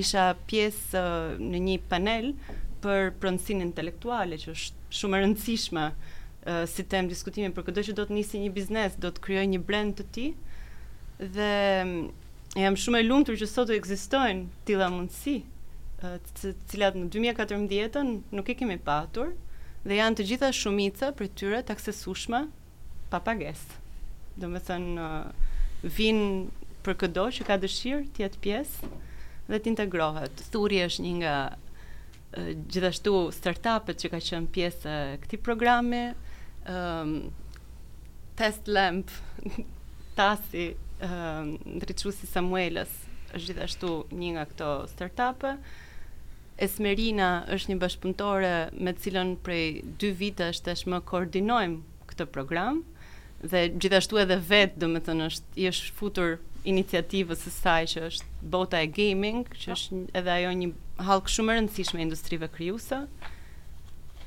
isha 0.03 0.31
pjesë 0.49 0.91
uh, 0.97 1.31
në 1.51 1.63
një 1.67 1.79
panel 1.93 2.33
për 2.85 3.11
prëndësin 3.23 3.61
intelektuale 3.65 4.39
që 4.41 4.55
është 4.55 4.99
shumë 5.01 5.19
e 5.19 5.23
rëndësishme 5.25 5.85
uh, 5.93 6.65
si 6.71 6.85
tem 6.93 7.09
diskutimi 7.11 7.53
për 7.57 7.67
këtë 7.69 7.85
që 7.91 7.97
do 8.01 8.07
të 8.09 8.17
nisi 8.17 8.41
një 8.43 8.53
biznes, 8.57 8.97
do 9.05 9.11
të 9.13 9.25
krijoj 9.27 9.47
një 9.55 9.63
brand 9.69 9.97
të 10.01 10.07
ti. 10.17 10.27
Dhe 11.37 11.51
mm, 11.85 12.61
jam 12.65 12.79
shumë 12.81 13.03
e 13.03 13.07
lumtur 13.09 13.39
që 13.41 13.49
sot 13.53 13.73
ekzistojnë 13.75 14.49
tilla 14.69 14.91
mundësi, 14.95 15.39
të 16.01 16.51
uh, 16.51 16.63
cilat 16.73 16.97
në 16.99 17.11
2014 17.13 18.35
nuk 18.37 18.49
i 18.49 18.57
kemi 18.63 18.79
patur 18.87 19.35
dhe 19.85 19.99
janë 20.01 20.17
të 20.21 20.25
gjitha 20.33 20.49
shumica 20.57 21.11
për 21.17 21.29
tyre 21.41 21.61
të 21.65 21.77
aksesueshme 21.77 22.45
pa 23.13 23.21
pagesë. 23.25 23.79
Do 24.41 24.49
të 24.57 24.63
thënë 24.69 25.05
uh, 25.05 25.93
vin 25.97 26.25
për 26.85 26.97
këdo 27.05 27.27
që 27.39 27.45
ka 27.49 27.59
dëshirë 27.61 28.07
të 28.17 28.23
jetë 28.27 28.41
pjesë 28.45 28.91
dhe 29.51 29.59
të 29.59 29.71
integrohet. 29.75 30.41
Thuri 30.55 30.81
është 30.87 31.05
një 31.05 31.15
nga 31.23 31.35
gjithashtu 32.71 33.31
startupet 33.35 33.99
që 34.03 34.11
ka 34.13 34.21
qenë 34.23 34.51
pjesë 34.55 34.95
e 34.95 35.17
këtij 35.25 35.41
programi, 35.45 36.03
ehm 36.69 37.15
um, 37.15 37.33
Test 38.41 38.69
Lamp, 38.73 39.11
Tasi, 40.17 40.75
ehm 41.03 41.59
um, 41.81 42.25
Samuelës 42.31 42.93
është 43.35 43.47
gjithashtu 43.49 43.91
një 44.21 44.33
nga 44.37 44.45
këto 44.51 44.71
startupe. 44.95 45.57
Esmerina 46.61 47.47
është 47.57 47.71
një 47.71 47.81
bashkëpunëtore 47.81 48.55
me 48.85 48.93
të 48.93 49.01
cilën 49.01 49.31
prej 49.43 49.65
2 50.03 50.13
vitesh 50.21 50.61
tashmë 50.61 51.01
koordinojmë 51.01 51.83
këtë 52.11 52.27
program 52.33 52.85
dhe 53.41 53.71
gjithashtu 53.81 54.19
edhe 54.21 54.37
vetë, 54.51 54.77
do 54.83 54.87
të 54.93 55.01
thënë, 55.09 55.27
është 55.33 55.57
i 55.63 55.71
është 55.73 55.95
futur 56.01 56.37
iniciativës 56.69 57.41
së 57.47 57.53
saj 57.55 57.87
që 57.95 58.03
është 58.09 58.49
bota 58.53 58.81
e 58.85 58.89
gaming, 58.93 59.45
që 59.53 59.65
po. 59.71 59.75
është 59.77 60.01
edhe 60.21 60.33
ajo 60.37 60.51
një 60.63 60.71
hall 61.07 61.23
shumë 61.31 61.53
e 61.55 61.59
rëndësishme 61.59 62.01
e 62.01 62.05
industrive 62.05 62.49
krijuese. 62.53 63.03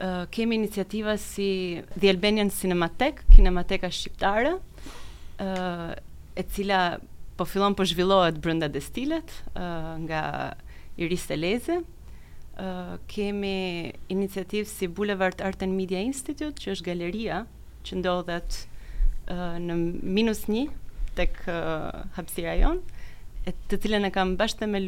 Uh, 0.03 0.25
kemi 0.33 0.57
iniciativa 0.57 1.13
si 1.21 1.81
The 1.99 2.09
Albanian 2.09 2.49
Cinematek, 2.51 3.21
kinemateka 3.35 3.91
shqiptare, 3.93 4.55
uh, 4.57 5.91
e 6.35 6.43
cila 6.49 6.81
po 7.37 7.45
fillon 7.49 7.75
po 7.77 7.85
zhvillohet 7.85 8.39
brenda 8.41 8.67
destilet 8.69 9.29
uh, 9.53 9.95
nga 10.03 10.23
Iris 10.97 11.27
Teleze. 11.29 11.79
Uh, 12.53 12.97
kemi 13.09 13.93
iniciativë 14.13 14.67
si 14.69 14.87
Boulevard 14.87 15.39
Art 15.41 15.61
and 15.65 15.77
Media 15.77 16.01
Institute, 16.01 16.57
që 16.61 16.73
është 16.77 16.89
galeria 16.89 17.43
që 17.85 18.01
ndodhet 18.01 18.59
uh, 19.29 19.59
në 19.61 19.77
minus 20.19 20.45
një 20.49 20.67
tek 21.17 21.37
uh, 21.47 22.05
hapësira 22.17 22.55
jon, 22.61 22.79
e 23.47 23.51
të 23.69 23.81
cilën 23.85 24.07
e 24.07 24.11
kam 24.15 24.35
bashkë 24.39 24.67
me 24.69 24.79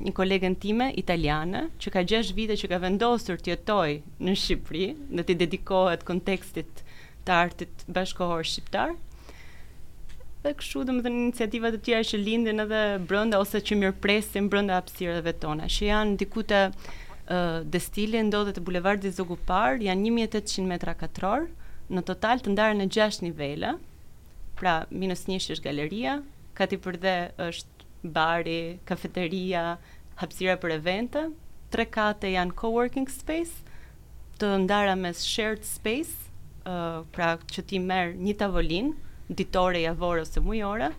një 0.00 0.12
kolegen 0.16 0.54
time 0.56 0.88
italiane, 0.96 1.66
që 1.78 1.90
ka 1.92 2.02
6 2.08 2.30
vite 2.38 2.56
që 2.56 2.70
ka 2.72 2.78
vendosur 2.80 3.36
të 3.42 3.52
jetojë 3.52 4.24
në 4.24 4.34
Shqipëri, 4.40 4.86
në 5.18 5.26
të 5.28 5.36
dedikohet 5.44 6.06
kontekstit 6.08 6.80
të 7.26 7.34
artit 7.36 7.84
bashkëkohor 7.92 8.46
shqiptar. 8.48 8.94
Dhe 10.40 10.54
kështu 10.56 10.86
dhe 10.88 10.94
të 10.96 11.02
thënë 11.04 11.20
iniciativa 11.26 11.68
të 11.74 11.82
tjera 11.84 12.06
që 12.10 12.20
lindin 12.22 12.64
edhe 12.64 12.80
brenda 13.10 13.42
ose 13.44 13.60
që 13.60 13.76
mirpresin 13.76 14.48
brenda 14.48 14.78
hapësirave 14.78 15.34
tona, 15.42 15.68
që 15.76 15.90
janë 15.92 16.18
diku 16.24 16.46
te 16.54 16.64
Uh, 17.30 17.60
destile 17.70 18.18
ndodhet 18.26 18.56
të 18.58 18.62
bulevardi 18.66 19.06
Zogupar, 19.14 19.76
janë 19.78 20.08
1800 20.10 20.64
metra 20.66 20.96
katror, 20.98 21.44
në 21.94 22.00
total 22.08 22.40
të 22.42 22.50
ndarë 22.56 22.74
në 22.80 22.86
6 22.90 23.20
nivele, 23.22 23.76
pra 24.62 24.76
minus 25.02 25.22
një 25.28 25.40
është 25.40 25.64
galeria, 25.70 26.18
ka 26.58 26.66
t'i 26.68 26.78
përde 26.84 27.14
është 27.46 28.08
bari, 28.16 28.58
kafeteria, 28.90 29.62
hapsira 30.20 30.56
për 30.60 30.74
evente, 30.78 31.22
tre 31.72 31.86
kate 31.88 32.28
janë 32.34 32.56
co-working 32.60 33.08
space, 33.14 33.62
të 34.40 34.52
ndara 34.66 34.96
me 35.00 35.12
shared 35.16 35.64
space, 35.68 36.12
uh, 36.68 37.00
pra 37.16 37.34
që 37.50 37.64
ti 37.70 37.80
merë 37.88 38.18
një 38.26 38.36
tavolin, 38.42 38.92
ditore, 39.30 39.82
javore 39.86 40.24
ose 40.26 40.42
mujore, 40.44 40.92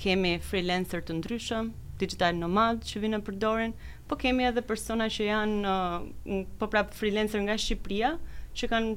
kemi 0.00 0.38
freelancer 0.44 1.02
të 1.04 1.18
ndryshëm, 1.20 1.70
digital 2.00 2.34
nomad 2.38 2.80
që 2.88 3.02
vinë 3.02 3.18
në 3.18 3.26
përdorin, 3.28 3.72
po 4.10 4.16
kemi 4.20 4.46
edhe 4.48 4.64
persona 4.68 5.06
që 5.12 5.28
janë 5.28 5.74
uh, 5.74 6.44
po 6.62 6.68
prapë 6.72 6.96
freelancer 7.02 7.44
nga 7.44 7.56
Shqipria, 7.60 8.14
që 8.58 8.68
kanë 8.72 8.96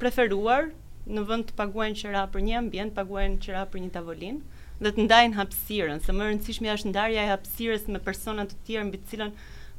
preferuar 0.00 0.70
në 1.06 1.22
vend 1.28 1.46
të 1.48 1.56
paguajnë 1.58 1.98
qira 2.00 2.22
për 2.34 2.44
një 2.46 2.56
ambient, 2.60 2.94
paguajnë 2.96 3.38
qira 3.44 3.64
për 3.70 3.82
një 3.84 3.90
tavolinë 3.94 4.62
dhe 4.82 4.90
të 4.96 5.04
ndajnë 5.06 5.38
hapësirën, 5.38 6.00
se 6.04 6.12
më 6.12 6.26
rëndësishmja 6.28 6.72
është 6.76 6.90
ndarja 6.90 7.22
e 7.26 7.30
hapësirës 7.32 7.86
me 7.94 8.00
persona 8.04 8.44
të 8.50 8.58
tjerë 8.66 8.86
mbi 8.90 9.00
të 9.00 9.10
cilën 9.12 9.34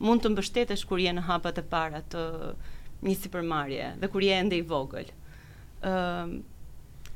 mund 0.07 0.23
të 0.23 0.31
mbështetesh 0.33 0.85
kur 0.89 1.01
je 1.01 1.11
në 1.13 1.23
hapat 1.27 1.59
e 1.59 1.63
para 1.73 1.99
të 2.13 2.23
një 3.07 3.15
supermarje 3.19 3.89
dhe 4.01 4.09
kur 4.09 4.23
je 4.25 4.37
ende 4.39 4.57
i 4.57 4.63
vogël. 4.65 5.11
Ëm 5.85 6.37
uh, 6.37 6.37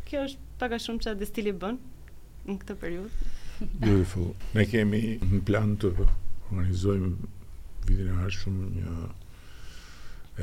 kjo 0.05 0.25
është 0.27 0.59
pak 0.61 0.75
a 0.77 0.81
shumë 0.83 1.01
çfarë 1.05 1.21
destili 1.23 1.53
bën 1.57 1.79
në 2.51 2.57
këtë 2.61 2.75
periudhë. 2.83 3.29
Beautiful. 3.81 4.33
Ne 4.57 4.67
kemi 4.69 5.01
në 5.23 5.41
plan 5.47 5.73
të 5.81 5.95
organizojmë 6.51 7.13
vitin 7.87 8.11
e 8.13 8.19
ardhshëm 8.27 8.59
një 8.77 8.99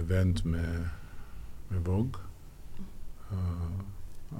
event 0.03 0.43
me 0.47 0.65
me 1.69 1.83
Vogue 1.85 2.25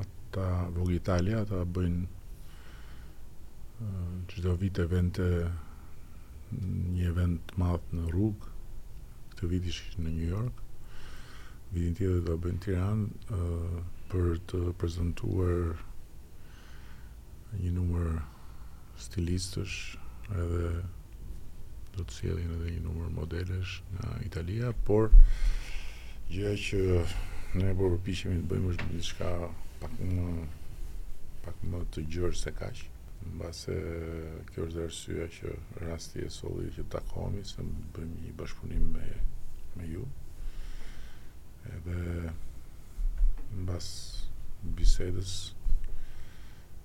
ata 0.01 0.47
vogë 0.75 0.95
Italia 0.97 1.43
ata 1.45 1.65
bëjnë 1.65 2.09
çdo 4.33 4.53
vit 4.59 4.79
evente 4.85 5.27
një 6.97 7.05
event 7.11 7.35
të 7.51 7.55
madh 7.61 7.93
në 7.95 8.07
rrugë 8.13 8.49
këtë 9.35 9.51
vit 9.53 9.69
ish 9.71 9.83
në 9.99 10.13
New 10.17 10.29
York 10.33 10.65
vitin 11.75 11.97
tjetër 11.99 12.25
do 12.29 12.37
bëjnë 12.45 12.63
Tiranë 12.65 13.37
uh, 13.37 13.79
për 14.11 14.33
të 14.51 14.63
prezantuar 14.81 15.77
një 17.61 17.73
numër 17.77 18.09
stilistësh 19.05 19.77
edhe 20.33 20.73
do 21.95 22.03
të 22.09 22.13
sjellin 22.19 22.53
edhe 22.59 22.75
një 22.75 22.83
numër 22.89 23.13
modelesh 23.19 23.77
nga 23.95 24.17
Italia, 24.27 24.73
por 24.87 25.11
gjë 26.33 26.57
që 26.67 26.83
ne 27.55 27.73
po 27.77 27.89
përpiqemi 27.95 28.41
të 28.43 28.49
bëjmë 28.51 28.71
është 28.75 28.87
diçka 28.93 29.29
pak 29.81 29.93
më 30.11 30.29
pak 31.47 31.61
më 31.73 31.81
të 31.95 32.05
gjërë 32.13 32.39
se 32.43 32.73
Në 33.19 33.33
base, 33.41 33.75
kjo 34.53 34.65
është 34.69 34.83
arsyeja 34.87 35.25
që 35.37 35.53
rasti 35.89 36.21
e 36.23 36.29
solli 36.31 36.69
që 36.77 36.85
takohemi 36.93 37.41
se 37.45 37.65
bëjmë 37.97 38.21
një 38.25 38.35
bashkëpunim 38.39 38.85
me 38.93 39.09
me 39.77 39.89
ju. 39.91 40.05
Edhe 41.77 42.31
mbas 43.59 43.89
bisedës 44.79 45.35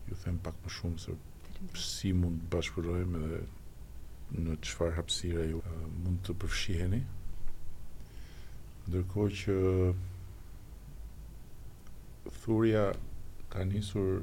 ju 0.08 0.15
them 0.24 0.39
pak 0.48 0.58
më 0.65 0.74
shumë 0.79 1.00
se 1.05 1.13
si 1.79 2.13
mund 2.17 2.41
të 2.41 2.51
bashkëpunojmë 2.55 3.22
edhe 3.27 4.43
në 4.48 4.58
çfarë 4.65 4.98
hapësire 4.98 5.46
ju 5.51 5.62
mund 6.01 6.17
të 6.26 6.36
përfshiheni. 6.41 7.04
Ndërkohë 8.89 9.38
që 9.43 9.60
thurja 12.31 12.91
ka 13.53 13.63
nisur 13.67 14.21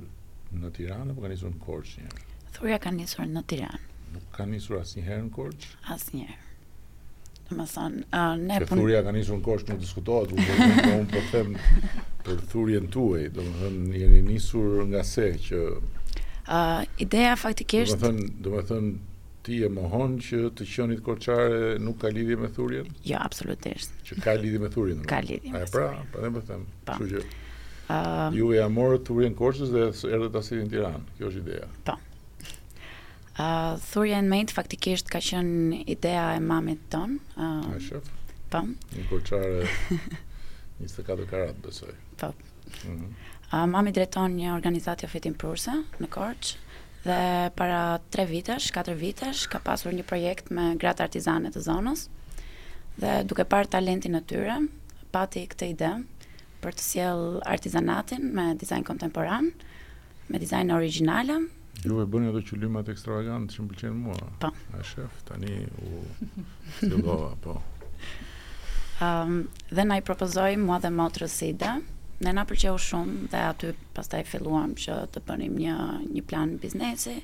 në 0.57 0.71
Tiranë 0.77 1.13
apo 1.15 1.23
ka 1.23 1.31
nisur 1.31 1.53
në 1.53 1.61
Korçë 1.65 2.05
një? 2.05 2.21
Thurja 2.57 2.79
ka 2.83 2.93
nisur 2.95 3.27
në 3.31 3.43
Tiranë. 3.53 3.83
Nuk 4.11 4.31
ka 4.35 4.47
nisur 4.51 4.81
asnjëherë 4.81 5.27
në 5.29 5.33
Korçë? 5.37 5.75
Asnjëherë. 5.95 6.39
Domethënë, 7.51 8.01
ë 8.15 8.25
ne 8.47 8.59
punë. 8.65 8.81
Thurja 8.81 9.01
ka 9.07 9.13
nisur 9.15 9.39
në 9.41 9.45
Korçë, 9.47 9.69
nuk 9.75 9.83
diskutohet, 9.85 10.33
por 10.33 10.63
unë 10.63 11.13
po 11.13 11.27
them 11.33 11.55
për 12.27 12.41
thurjen 12.51 12.89
tuaj, 12.95 13.29
domethënë 13.37 14.03
jeni 14.03 14.21
nisur 14.27 14.83
nga 14.91 15.05
se 15.07 15.33
që 15.49 15.63
ë 15.71 16.57
uh, 16.57 16.83
ideja 17.07 17.37
faktikisht 17.39 17.95
Domethënë, 18.03 18.25
domethënë 18.43 18.95
ti 19.47 19.61
e 19.65 19.69
mohon 19.73 20.17
që 20.21 20.45
të 20.59 20.67
qenit 20.69 21.03
korçare 21.07 21.77
nuk 21.81 22.01
ka 22.03 22.11
lidhje 22.13 22.37
me 22.43 22.51
thurjen? 22.53 22.91
Jo, 23.07 23.19
absolutisht. 23.23 23.95
Që 24.09 24.19
ka 24.27 24.35
lidhje 24.37 24.61
me 24.67 24.71
thurjen. 24.73 25.03
Ka 25.11 25.23
lidhje. 25.25 25.55
e 25.55 25.67
pra, 25.75 25.91
po 26.13 26.25
them, 26.27 26.35
po 26.35 26.65
po. 26.91 26.99
kështu 26.99 27.23
që 27.23 27.40
Ëm 27.91 28.33
Ju 28.37 28.53
ja 28.55 28.69
morë 28.71 29.01
në 29.09 29.35
Korçës 29.39 29.73
dhe 29.75 29.83
erdhë 30.15 30.29
të 30.35 30.41
asitin 30.43 30.67
në 30.67 30.73
Tiranë. 30.75 31.03
Kjo 31.17 31.31
është 31.31 31.41
ideja. 31.43 31.67
Po. 31.89 31.97
Ë 33.41 33.49
thurja 33.89 34.21
në 34.23 34.31
mejtë 34.35 34.57
faktikisht 34.59 35.11
ka 35.11 35.21
qenë 35.31 35.81
ideja 35.97 36.27
e 36.37 36.41
mamit 36.45 36.85
ton. 36.93 37.17
Ëm 37.37 37.73
A, 37.73 37.81
shef. 37.87 38.07
Po. 38.53 38.63
Një 38.95 39.07
korçare 39.11 39.67
24 40.81 41.27
karat 41.33 41.59
besoj. 41.65 41.95
Po. 42.21 42.33
Ëm 42.85 42.97
mhm. 42.97 43.13
A 43.51 43.65
mami 43.67 43.91
drejton 43.91 44.37
një 44.39 44.53
organizatë 44.55 45.09
fitim 45.11 45.35
prurse 45.35 45.73
në 45.99 46.07
Korç 46.15 46.53
dhe 47.03 47.17
para 47.59 47.81
3 48.15 48.27
vitesh, 48.31 48.69
4 48.77 48.93
vitesh 49.01 49.49
ka 49.51 49.59
pasur 49.65 49.91
një 49.91 50.05
projekt 50.07 50.53
me 50.55 50.69
gratë 50.79 51.03
artizane 51.09 51.51
të 51.51 51.65
zonës. 51.65 52.05
Dhe 53.03 53.25
duke 53.27 53.43
parë 53.51 53.73
talentin 53.75 54.15
e 54.15 54.21
tyre, 54.23 54.55
pati 55.11 55.43
këtë 55.51 55.69
ide, 55.73 55.91
për 56.63 56.77
të 56.79 56.85
sjell 56.85 57.23
artizanatin 57.51 58.29
me 58.37 58.51
dizajn 58.61 58.85
kontemporan, 58.89 59.51
me 60.31 60.41
dizajn 60.43 60.73
origjinale. 60.77 61.39
Ju 61.85 62.01
e 62.03 62.07
bëni 62.13 62.29
ato 62.31 62.43
qylimat 62.49 62.91
ekstravagante 62.93 63.55
që 63.55 63.63
më 63.63 63.69
m'pëlqejnë 63.69 64.01
mua. 64.03 64.33
Po. 64.43 64.51
A 64.77 64.83
shef 64.85 65.21
tani 65.29 65.61
u 65.85 66.03
fillova 66.81 67.33
po. 67.45 67.59
Ëm 69.01 69.31
um, 69.31 69.47
dhe 69.73 69.85
na 69.89 69.97
i 69.97 70.05
propozoi 70.05 70.59
mua 70.61 70.77
dhe 70.83 70.91
motrës 70.93 71.39
së 71.41 71.49
ide. 71.55 71.75
Ne 72.21 72.35
na 72.37 72.43
pëlqeu 72.45 72.77
shumë 72.85 73.31
dhe 73.33 73.41
aty 73.49 73.71
pastaj 73.97 74.27
filluam 74.29 74.75
që 74.77 74.99
të 75.15 75.23
bënim 75.25 75.55
një 75.63 75.77
një 76.11 76.25
plan 76.29 76.53
biznesi, 76.61 77.15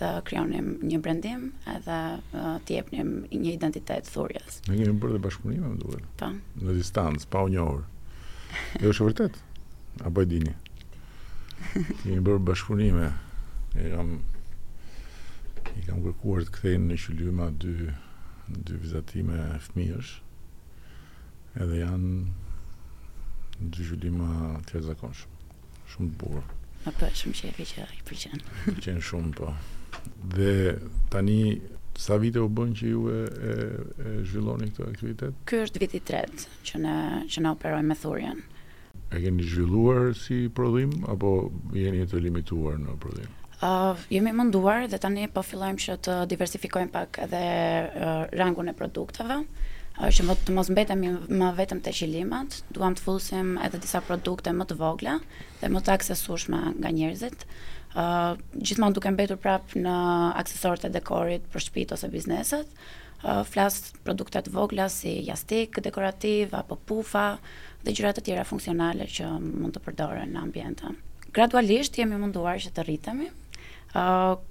të 0.00 0.08
krijonim 0.24 0.70
një 0.88 1.00
brendim 1.04 1.42
edhe 1.68 1.98
të 2.64 2.76
jepnim 2.78 3.10
një 3.34 3.54
identitet 3.58 4.08
thurjes. 4.08 4.62
Ne 4.70 4.78
kemi 4.80 4.94
bërë 5.02 5.20
bashkëpunime 5.26 5.72
më 5.74 5.80
duhet. 5.84 6.08
Po. 6.22 6.32
Në 6.64 6.78
distancë, 6.80 7.28
pa 7.34 7.44
u 7.48 7.52
njohur. 7.52 7.84
E 8.48 8.82
jo, 8.84 8.92
është 8.92 9.06
vërtet? 9.08 9.38
Apo 10.08 10.22
e 10.24 10.28
dini? 10.30 10.54
Kemi 12.02 12.20
bërë 12.24 12.44
bashkëpunime. 12.48 13.08
E 13.82 13.88
kam 13.94 14.14
i 15.78 15.82
kam 15.86 16.02
kërkuar 16.04 16.46
të 16.46 16.54
kthejnë 16.56 16.88
në 16.90 16.96
qylyma 17.04 17.48
dy 17.62 17.74
dy 18.48 18.78
vizatime 18.80 19.42
fëmijësh. 19.66 20.12
Edhe 21.62 21.80
janë 21.82 22.14
dy 23.58 23.88
qylyma 23.90 24.30
të 24.32 24.78
jashtëzakonshëm. 24.78 25.34
Shumë 25.92 26.12
të 26.12 26.20
bukur. 26.22 26.46
Apo 26.88 27.10
shumë 27.20 27.40
çefi 27.42 27.68
që 27.72 27.88
i 27.98 28.02
pëlqen. 28.08 28.46
Pëlqen 28.68 29.02
shumë 29.10 29.34
po. 29.36 29.52
Dhe 30.34 30.52
tani 31.12 31.38
Sa 31.98 32.14
vite 32.16 32.38
u 32.40 32.48
bën 32.48 32.72
që 32.78 32.86
ju 32.92 33.00
e, 33.10 33.18
e, 33.26 33.52
e 33.98 34.12
zhvilloni 34.22 34.68
këtë 34.70 34.86
aktivitet? 34.86 35.34
Ky 35.50 35.64
është 35.64 35.80
viti 35.82 35.98
i 35.98 36.02
tretë 36.06 36.44
që 36.68 36.80
ne 36.84 36.96
që 37.26 37.42
ne 37.42 37.50
operojmë 37.56 37.90
me 37.90 37.96
thurjen. 37.98 38.44
E 39.10 39.18
keni 39.24 39.42
zhvilluar 39.42 40.12
si 40.14 40.36
prodhim 40.54 40.92
apo 41.10 41.32
jeni 41.74 42.06
të 42.06 42.20
limituar 42.28 42.78
në 42.84 42.94
prodhim? 43.02 43.32
Uh, 43.58 43.98
jemi 44.14 44.30
munduar 44.30 44.86
dhe 44.92 45.00
tani 45.02 45.26
po 45.34 45.42
fillojmë 45.42 45.82
që 45.88 45.96
të 46.06 46.16
diversifikojmë 46.30 46.94
pak 46.94 47.18
edhe 47.24 47.40
uh, 47.40 48.20
rangun 48.38 48.70
e 48.70 48.76
produkteve 48.78 49.40
që 49.98 50.28
më 50.28 50.34
të 50.46 50.54
mos 50.54 50.68
mbetemi 50.70 51.08
më 51.42 51.48
vetëm 51.58 51.80
të 51.82 51.90
qilimat, 51.98 52.60
duham 52.70 52.94
të 52.94 53.02
fusim 53.02 53.56
edhe 53.66 53.80
disa 53.82 53.98
produkte 54.06 54.52
më 54.54 54.68
të 54.70 54.76
vogla 54.78 55.16
dhe 55.58 55.72
më 55.74 55.80
të 55.82 55.96
aksesueshme 55.96 56.60
nga 56.76 56.92
njerëzit 56.94 57.42
ë 57.94 58.04
gjithmonë 58.60 58.96
duke 58.96 59.12
mbetur 59.14 59.38
prap 59.40 59.72
në 59.78 59.92
aksesorët 60.42 60.84
e 60.88 60.92
dekorit 60.92 61.44
për 61.52 61.64
shtëpitë 61.64 61.96
ose 61.96 62.10
bizneset, 62.12 62.70
flas 63.50 63.78
produktet 64.06 64.50
vogla 64.54 64.88
si 64.92 65.16
jastik, 65.26 65.80
dekorativ 65.82 66.52
apo 66.54 66.76
pufa 66.86 67.38
dhe 67.84 67.94
gjëra 67.96 68.12
të 68.14 68.26
tjera 68.28 68.44
funksionale 68.46 69.06
që 69.10 69.30
mund 69.42 69.74
të 69.74 69.82
përdoren 69.88 70.34
në 70.36 70.42
ambient. 70.44 70.84
Gradualisht 71.34 71.98
jemi 71.98 72.18
munduar 72.22 72.60
që 72.62 72.74
të 72.78 72.84
rritemi. 72.88 73.30
ë 73.98 74.02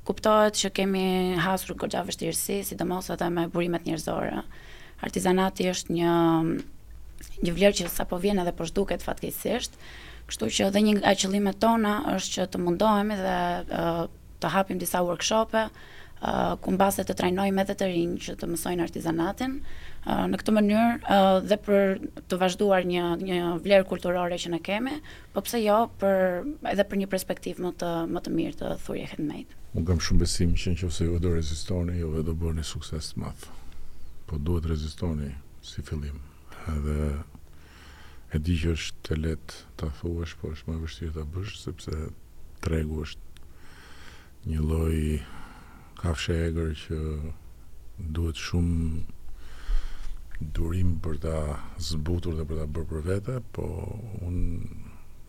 kuptohet 0.03 0.57
që 0.57 0.69
kemi 0.73 1.37
hasur 1.37 1.75
gjatë 1.77 2.01
vështirësi, 2.07 2.55
sidomos 2.65 3.09
ata 3.13 3.27
me 3.29 3.43
burimet 3.53 3.83
njerëzore. 3.85 4.41
Artizanati 5.05 5.67
është 5.69 5.93
një 5.93 6.13
një 7.45 7.51
vlerë 7.53 7.73
që 7.83 7.87
sapo 7.93 8.17
vjen 8.19 8.41
edhe 8.41 8.53
po 8.57 8.65
zhduket 8.65 9.01
fatkeqësisht. 9.05 9.73
Kështu 10.27 10.47
që 10.51 10.65
edhe 10.69 10.79
një 10.83 10.93
nga 10.97 11.11
qëllimet 11.21 11.59
tona 11.63 11.91
është 12.13 12.33
që 12.35 12.45
të 12.53 12.59
mundohemi 12.65 13.15
dhe 13.21 13.35
të 14.43 14.49
hapim 14.53 14.79
disa 14.81 14.99
workshope, 15.07 15.61
ku 16.63 16.73
mbase 16.73 17.05
të 17.07 17.15
trajnojmë 17.19 17.63
edhe 17.63 17.75
të 17.79 17.87
rinj 17.93 18.17
që 18.25 18.35
të 18.41 18.49
mësojnë 18.51 18.83
artizanatin 18.89 19.53
në 20.31 20.39
këtë 20.41 20.53
mënyrë 20.57 21.19
dhe 21.47 21.57
për 21.67 21.95
të 22.31 22.39
vazhduar 22.41 22.85
një 22.89 23.05
një 23.23 23.37
vlerë 23.65 23.87
kulturore 23.91 24.39
që 24.43 24.51
ne 24.55 24.59
kemi, 24.67 24.97
po 25.35 25.45
pse 25.47 25.61
jo 25.63 25.79
për 26.01 26.19
edhe 26.73 26.85
për 26.91 27.01
një 27.03 27.09
perspektivë 27.13 27.63
më 27.67 27.71
të 27.81 27.93
më 28.17 28.23
të 28.27 28.35
mirë 28.39 28.59
të 28.63 28.73
thurje 28.83 29.07
handmade. 29.13 29.59
Unë 29.79 29.87
kam 29.91 30.03
shumë 30.09 30.25
besim 30.25 30.55
që 30.59 30.75
nëse 30.75 31.07
ju 31.07 31.21
do 31.27 31.33
rezistoni, 31.37 32.01
ju 32.03 32.11
do 32.27 32.35
bëni 32.43 32.65
sukses 32.67 33.13
të 33.13 33.23
madh. 33.23 33.47
Po 34.27 34.35
duhet 34.39 34.67
rezistoni 34.73 35.31
si 35.63 35.83
fillim. 35.87 36.19
Edhe 36.73 36.99
e 38.33 38.37
di 38.43 38.55
që 38.59 38.73
është 38.75 38.97
të 39.07 39.15
letë 39.23 39.59
ta 39.79 39.87
thuash, 40.01 40.33
po 40.39 40.49
është 40.51 40.69
më 40.69 40.77
vështirë 40.83 41.13
ta 41.15 41.23
bësh 41.31 41.53
sepse 41.63 41.99
tregu 42.63 43.03
është 43.05 44.51
një 44.51 44.63
lloj 44.67 44.99
kafshe 46.01 46.35
e 46.35 46.47
egër 46.49 46.73
që 46.83 46.97
duhet 48.17 48.41
shumë 48.47 49.05
durim 50.57 50.91
për 51.05 51.21
ta 51.23 51.35
zbutur 51.89 52.35
dhe 52.37 52.45
për 52.49 52.59
ta 52.59 52.65
bërë 52.75 52.89
për 52.91 53.05
vete, 53.07 53.37
po 53.55 53.69
un 54.27 54.41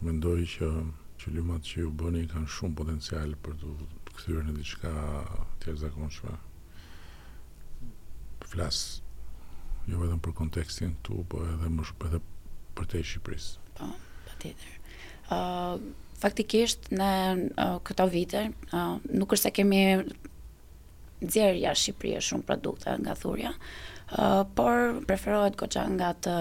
mendoj 0.08 0.38
që 0.58 0.72
që 1.18 1.32
që 1.68 1.76
ju 1.82 1.88
bëni 2.00 2.26
kanë 2.30 2.50
shumë 2.56 2.78
potencial 2.78 3.32
për 3.42 3.56
të 3.60 3.70
kthyer 4.18 4.44
në 4.46 4.52
diçka 4.58 4.90
të 4.92 5.72
jashtëzakonshme. 5.72 6.34
Flas 8.50 8.78
jo 9.90 9.98
vetëm 9.98 10.20
për 10.22 10.36
kontekstin 10.38 10.92
këtu, 10.98 11.24
po 11.30 11.42
edhe 11.50 11.70
më 11.74 11.86
shumë 11.88 12.10
edhe 12.10 12.20
për 12.78 12.92
të 12.92 13.00
e 13.00 13.06
Shqipëris. 13.12 13.52
Po, 13.78 13.90
pa 14.30 14.36
të 14.42 14.54
Uh, 15.36 15.74
faktikisht, 16.16 16.86
në 16.96 17.06
uh, 17.60 17.72
këto 17.84 18.06
vite, 18.08 18.40
uh, 18.72 18.94
nuk 19.20 19.34
është 19.36 19.46
se 19.50 19.50
kemi 19.58 19.80
dzerja 21.20 21.74
Shqipëri 21.76 22.14
e 22.16 22.22
shumë 22.24 22.46
produkte 22.48 22.94
nga 23.02 23.12
thurja, 23.20 23.50
uh, 23.52 24.46
por 24.56 24.94
preferohet 25.04 25.58
koqa 25.60 25.84
nga 25.98 26.14
të 26.24 26.36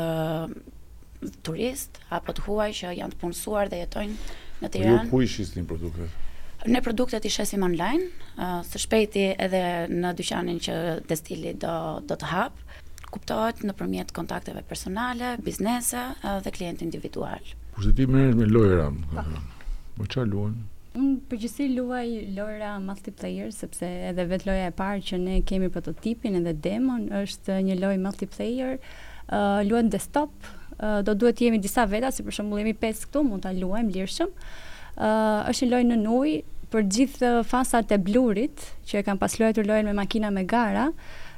turist, 1.43 1.99
apo 2.15 2.31
të 2.37 2.45
huaj 2.47 2.69
që 2.79 2.93
janë 3.01 3.17
të 3.17 3.19
punësuar 3.25 3.73
dhe 3.73 3.81
jetojnë 3.83 4.15
në 4.15 4.55
po 4.61 4.63
jo, 4.69 4.71
të 4.77 4.85
iran. 4.85 5.11
ku 5.11 5.21
i 5.21 5.27
shisni 5.35 5.65
produktet? 5.67 6.63
Në 6.67 6.79
produkte 6.85 7.19
të 7.25 7.33
shesim 7.41 7.67
online, 7.67 8.07
uh, 8.39 8.61
së 8.71 8.85
shpejti 8.87 9.27
edhe 9.35 9.65
në 9.91 10.15
dyqanin 10.21 10.63
që 10.63 10.79
destili 11.11 11.51
do, 11.59 11.75
do 12.07 12.15
të 12.15 12.31
hapë, 12.31 12.66
kuptohet 13.13 13.61
nëpërmjet 13.65 14.11
kontakteve 14.15 14.63
personale, 14.67 15.33
biznese 15.43 16.01
eh, 16.23 16.39
dhe 16.45 16.53
klient 16.55 16.81
individual. 16.85 17.43
Pozitiv 17.77 18.09
me 18.13 18.31
çfarë 18.37 19.99
po 19.99 20.25
luan? 20.31 20.57
Unë 20.97 21.13
përgjithsi 21.29 21.65
luaj 21.77 22.03
lojëra 22.37 22.75
multiplayer, 22.81 23.51
sepse 23.53 23.85
edhe 24.11 24.23
vetë 24.31 24.47
loja 24.49 24.67
e 24.69 24.73
parë 24.77 25.01
që 25.07 25.19
ne 25.21 25.39
kemi 25.45 25.69
prototipin 25.73 26.37
edhe 26.39 26.55
demon, 26.63 27.03
është 27.21 27.57
një 27.67 27.75
loj 27.83 27.95
multiplayer, 28.01 28.77
uh, 28.79 29.35
eh, 29.37 29.61
luaj 29.69 29.83
desktop, 29.93 30.33
uh, 30.77 30.99
do 31.05 31.13
duhet 31.17 31.37
të 31.39 31.47
jemi 31.47 31.61
disa 31.63 31.85
veta, 31.89 32.09
si 32.13 32.25
për 32.25 32.37
shumë 32.39 32.61
jemi 32.63 32.73
5 32.87 33.03
këtu, 33.07 33.23
mund 33.29 33.45
të 33.45 33.53
më 33.59 33.85
lirëshëm, 33.93 34.33
uh, 34.33 35.45
është 35.51 35.67
një 35.67 35.71
loj 35.75 35.83
në 35.91 35.99
nuj, 36.05 36.35
për 36.73 36.87
gjithë 36.97 37.29
fasat 37.49 37.93
e 37.97 38.01
blurit, 38.07 38.65
që 38.89 38.99
e 39.01 39.05
kam 39.09 39.21
pas 39.21 39.37
lojtur 39.41 39.69
lojën 39.69 39.85
me 39.85 39.93
makina 40.01 40.33
me 40.35 40.43
gara, 40.49 40.89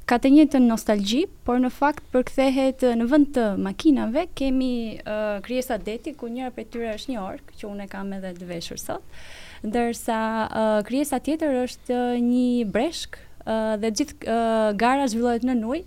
ka 0.10 0.17
të 0.17 0.30
njëjtën 0.34 0.63
nostalgji, 0.65 1.26
por 1.45 1.60
në 1.62 1.69
fakt 1.69 2.08
përkthehet 2.10 2.82
në 2.98 3.06
vend 3.12 3.28
të 3.36 3.43
makinave, 3.62 4.24
kemi 4.36 4.72
uh, 5.04 5.38
krijesa 5.45 5.78
deti 5.78 6.15
ku 6.17 6.32
njëra 6.34 6.50
prej 6.56 6.65
tyre 6.74 6.95
është 6.95 7.12
një 7.13 7.19
ork 7.28 7.52
që 7.60 7.67
unë 7.69 7.86
kam 7.91 8.10
edhe 8.17 8.32
të 8.39 8.48
veshur 8.50 8.80
sot. 8.82 9.19
Ndërsa 9.67 10.17
uh, 10.17 10.80
krijesa 10.88 11.22
tjetër 11.22 11.60
është 11.62 12.00
një 12.26 12.65
breshk 12.74 13.19
uh, 13.22 13.76
dhe 13.84 13.91
gjithë 14.00 14.19
uh, 14.24 14.72
gara 14.82 15.06
zhvillohet 15.13 15.45
në 15.45 15.60
ujë 15.76 15.86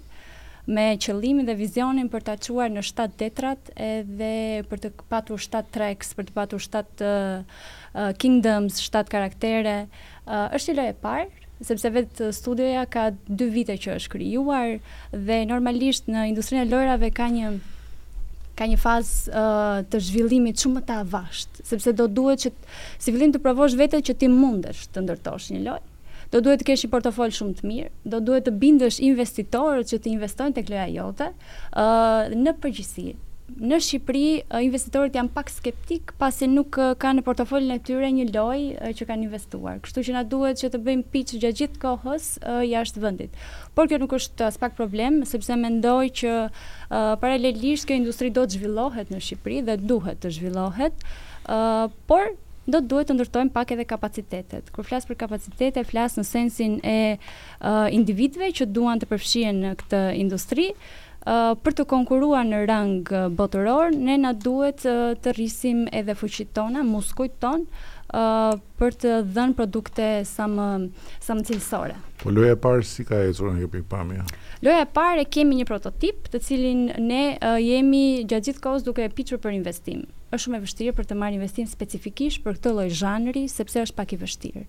me 0.71 0.87
qëllimin 1.03 1.49
dhe 1.51 1.59
vizionin 1.59 2.07
për 2.13 2.23
ta 2.29 2.37
çuar 2.39 2.71
në 2.71 2.87
7 2.87 3.19
detrat 3.19 3.73
edhe 3.75 4.31
për 4.71 4.85
të 4.85 4.91
patur 5.11 5.43
7 5.43 5.67
treks, 5.75 6.15
për 6.15 6.29
të 6.31 6.37
patur 6.39 6.63
7 6.63 7.03
uh, 7.03 7.63
kingdoms, 8.23 8.79
7 8.87 9.03
karaktere. 9.17 9.81
Uh, 10.23 10.47
është 10.55 10.71
një 10.71 10.79
lojë 10.79 10.95
e 10.95 11.01
parë 11.03 11.31
sepse 11.67 11.91
vetë 11.95 12.31
studioja 12.35 12.85
ka 12.91 13.09
dy 13.29 13.47
vite 13.55 13.77
që 13.79 13.95
është 13.99 14.13
krijuar 14.17 14.75
dhe 15.13 15.39
normalisht 15.51 16.09
në 16.11 16.27
industrinë 16.33 16.67
e 16.67 16.71
lojrave 16.73 17.13
ka 17.15 17.29
një 17.35 17.53
ka 18.59 18.67
një 18.69 18.77
fazë 18.83 19.31
uh, 19.33 19.79
të 19.91 19.99
zhvillimit 20.11 20.61
shumë 20.61 20.77
më 20.79 20.83
të 20.91 20.97
avashtë, 21.07 21.63
sepse 21.71 21.95
do 21.97 22.05
duhet 22.13 22.43
që 22.45 22.51
si 23.01 23.09
fillim 23.15 23.33
të 23.33 23.41
provosh 23.41 23.79
vetë 23.81 24.03
që 24.11 24.17
ti 24.21 24.29
mundesh 24.29 24.85
të 24.93 25.07
ndërtosh 25.07 25.49
një 25.55 25.63
lojë. 25.71 25.87
Do 26.35 26.43
duhet 26.45 26.61
të 26.61 26.67
kesh 26.69 26.85
një 26.85 26.91
portofol 26.93 27.33
shumë 27.33 27.57
të 27.59 27.67
mirë, 27.71 27.89
do 28.13 28.21
duhet 28.27 28.45
të 28.49 28.53
bindesh 28.61 29.01
investitorët 29.09 29.89
që 29.89 30.03
të 30.05 30.13
investojnë 30.13 30.57
tek 30.61 30.69
loja 30.73 30.85
jote, 30.99 31.31
ë 31.33 31.87
uh, 31.87 32.37
në 32.43 32.55
përgjithësi 32.63 33.09
në 33.61 33.79
Shqipëri 33.85 34.27
investitorët 34.67 35.17
janë 35.17 35.33
pak 35.35 35.51
skeptik 35.53 36.13
pasi 36.21 36.47
nuk 36.51 36.77
kanë 37.01 37.21
në 37.21 37.25
portofolin 37.27 37.75
e 37.75 37.81
tyre 37.85 38.09
një 38.15 38.29
lojë 38.35 38.93
që 38.99 39.07
kanë 39.09 39.27
investuar. 39.29 39.81
Kështu 39.85 40.05
që 40.09 40.15
na 40.17 40.23
duhet 40.29 40.61
që 40.63 40.71
të 40.75 40.81
bëjmë 40.87 41.07
pitch 41.15 41.39
gjatë 41.43 41.59
gjithë 41.61 41.83
kohës 41.83 42.29
jashtë 42.71 43.03
vendit. 43.05 43.43
Por 43.77 43.91
kjo 43.91 43.99
nuk 44.03 44.15
është 44.19 44.49
as 44.49 44.61
pak 44.61 44.77
problem, 44.79 45.21
sepse 45.29 45.57
mendoj 45.59 46.09
që 46.23 46.31
uh, 46.45 47.13
paralelisht 47.23 47.89
kjo 47.89 47.99
industri 48.03 48.31
do 48.33 48.47
të 48.47 48.59
zhvillohet 48.59 49.13
në 49.13 49.21
Shqipëri 49.27 49.61
dhe 49.69 49.77
duhet 49.83 50.23
të 50.25 50.35
zhvillohet. 50.39 51.05
Uh, 51.51 51.89
por 52.09 52.33
do 52.63 52.79
të 52.79 52.87
duhet 52.93 53.09
të 53.11 53.15
ndërtojmë 53.17 53.51
pak 53.51 53.73
edhe 53.75 53.83
kapacitetet. 53.91 54.69
Kur 54.71 54.87
flas 54.87 55.03
për 55.09 55.17
kapacitete, 55.25 55.83
flas 55.85 56.15
në 56.15 56.23
sensin 56.29 56.77
e 56.87 56.99
uh, 57.19 57.89
individëve 57.91 58.53
që 58.61 58.69
duan 58.71 59.03
të 59.03 59.09
përfshihen 59.11 59.59
në 59.65 59.73
këtë 59.81 60.03
industri 60.23 60.69
për 61.25 61.75
të 61.79 61.85
konkuruar 61.91 62.45
në 62.47 62.63
rang 62.69 62.95
botëror, 63.37 63.95
ne 63.95 64.17
na 64.19 64.33
duhet 64.33 64.83
uh, 64.89 65.13
të 65.23 65.35
rrisim 65.37 65.85
edhe 65.95 66.15
fuqit 66.19 66.51
tona, 66.57 66.83
muskujt 66.89 67.37
ton, 67.43 67.67
uh, 68.15 68.59
për 68.81 68.97
të 69.03 69.15
dhënë 69.37 69.55
produkte 69.59 70.09
sa 70.27 70.49
më 70.51 70.69
sa 71.23 71.37
më 71.39 71.47
cilësore. 71.51 71.95
Po 72.23 72.31
loja 72.35 72.57
e 72.57 72.59
parë 72.65 72.83
si 72.87 73.05
ka 73.07 73.21
ecur 73.29 73.53
në 73.55 73.69
pikpamje? 73.77 74.19
Ja? 74.19 74.27
Loja 74.67 74.83
e 74.87 74.91
parë 74.95 75.29
kemi 75.33 75.61
një 75.63 75.69
prototip, 75.71 76.27
të 76.33 76.43
cilin 76.49 76.87
ne 77.07 77.23
uh, 77.39 77.57
jemi 77.63 78.05
gjatë 78.25 78.51
gjithë 78.51 78.67
kohës 78.67 78.87
duke 78.89 79.07
e 79.07 79.15
pitur 79.19 79.39
për 79.43 79.55
investim 79.61 80.03
është 80.33 80.45
shumë 80.47 80.57
e 80.59 80.63
vështirë 80.65 80.93
për 80.97 81.07
të 81.09 81.17
marrë 81.21 81.37
investim 81.37 81.67
specifikisht 81.69 82.41
për 82.45 82.57
këtë 82.57 82.71
lloj 82.73 82.87
zhanri 82.97 83.43
sepse 83.53 83.83
është 83.85 83.97
pak 83.99 84.13
i 84.17 84.19
vështirë. 84.23 84.63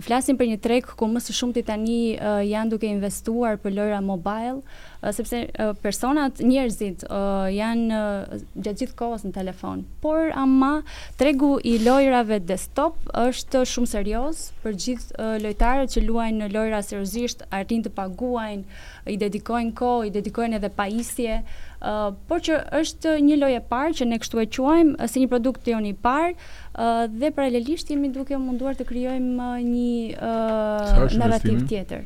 Flasim 0.00 0.38
për 0.40 0.48
një 0.54 0.60
treg 0.64 0.86
ku 0.96 1.08
më 1.12 1.20
së 1.26 1.34
shumti 1.36 1.62
tani 1.68 2.16
uh, 2.16 2.40
janë 2.48 2.72
duke 2.72 2.88
investuar 2.88 3.58
për 3.60 3.76
lojra 3.76 3.98
mobile 4.04 4.62
uh, 4.62 5.10
sepse 5.12 5.36
uh, 5.50 5.74
personat, 5.84 6.40
njerëzit 6.40 7.04
uh, 7.08 7.44
janë 7.52 7.90
uh, 7.92 8.40
gjatë 8.56 8.84
gjithë 8.86 8.96
kohës 9.02 9.26
në 9.28 9.34
telefon. 9.36 9.84
Por 10.00 10.32
ama 10.32 10.72
tregu 11.20 11.52
i 11.60 11.76
lojrave 11.84 12.40
desktop 12.48 12.96
është 13.20 13.66
shumë 13.68 13.92
serioz 13.92 14.46
për 14.64 14.80
gjithë 14.86 15.20
uh, 15.20 15.36
lojtarët 15.44 15.92
që 15.98 16.06
luajnë 16.08 16.46
në 16.46 16.50
lojra 16.56 16.80
seriozisht, 16.88 17.44
arrin 17.60 17.84
të 17.84 17.92
paguajnë 18.00 18.80
i 19.10 19.16
dedikojnë 19.18 19.72
kohë, 19.78 20.06
i 20.10 20.16
dedikojnë 20.18 20.58
edhe 20.60 20.72
pajisje, 20.78 21.42
Uh, 21.82 22.12
por 22.30 22.38
që 22.46 22.60
është 22.78 23.10
një 23.26 23.36
lojë 23.40 23.56
e 23.58 23.60
parë 23.66 23.94
që 23.98 24.04
ne 24.06 24.16
kështu 24.22 24.38
e 24.38 24.44
quajmë 24.54 25.06
si 25.10 25.18
një 25.18 25.28
produkt 25.32 25.66
jonë 25.66 25.88
i 25.90 25.94
parë 25.98 26.28
uh, 26.36 27.08
dhe 27.10 27.32
paralelisht 27.34 27.88
jemi 27.90 28.06
duke 28.14 28.38
munduar 28.38 28.76
të 28.78 28.84
kryojmë 28.86 29.48
një 29.66 30.20
uh, 30.22 31.16
narrativ 31.18 31.64
tjetër. 31.66 32.04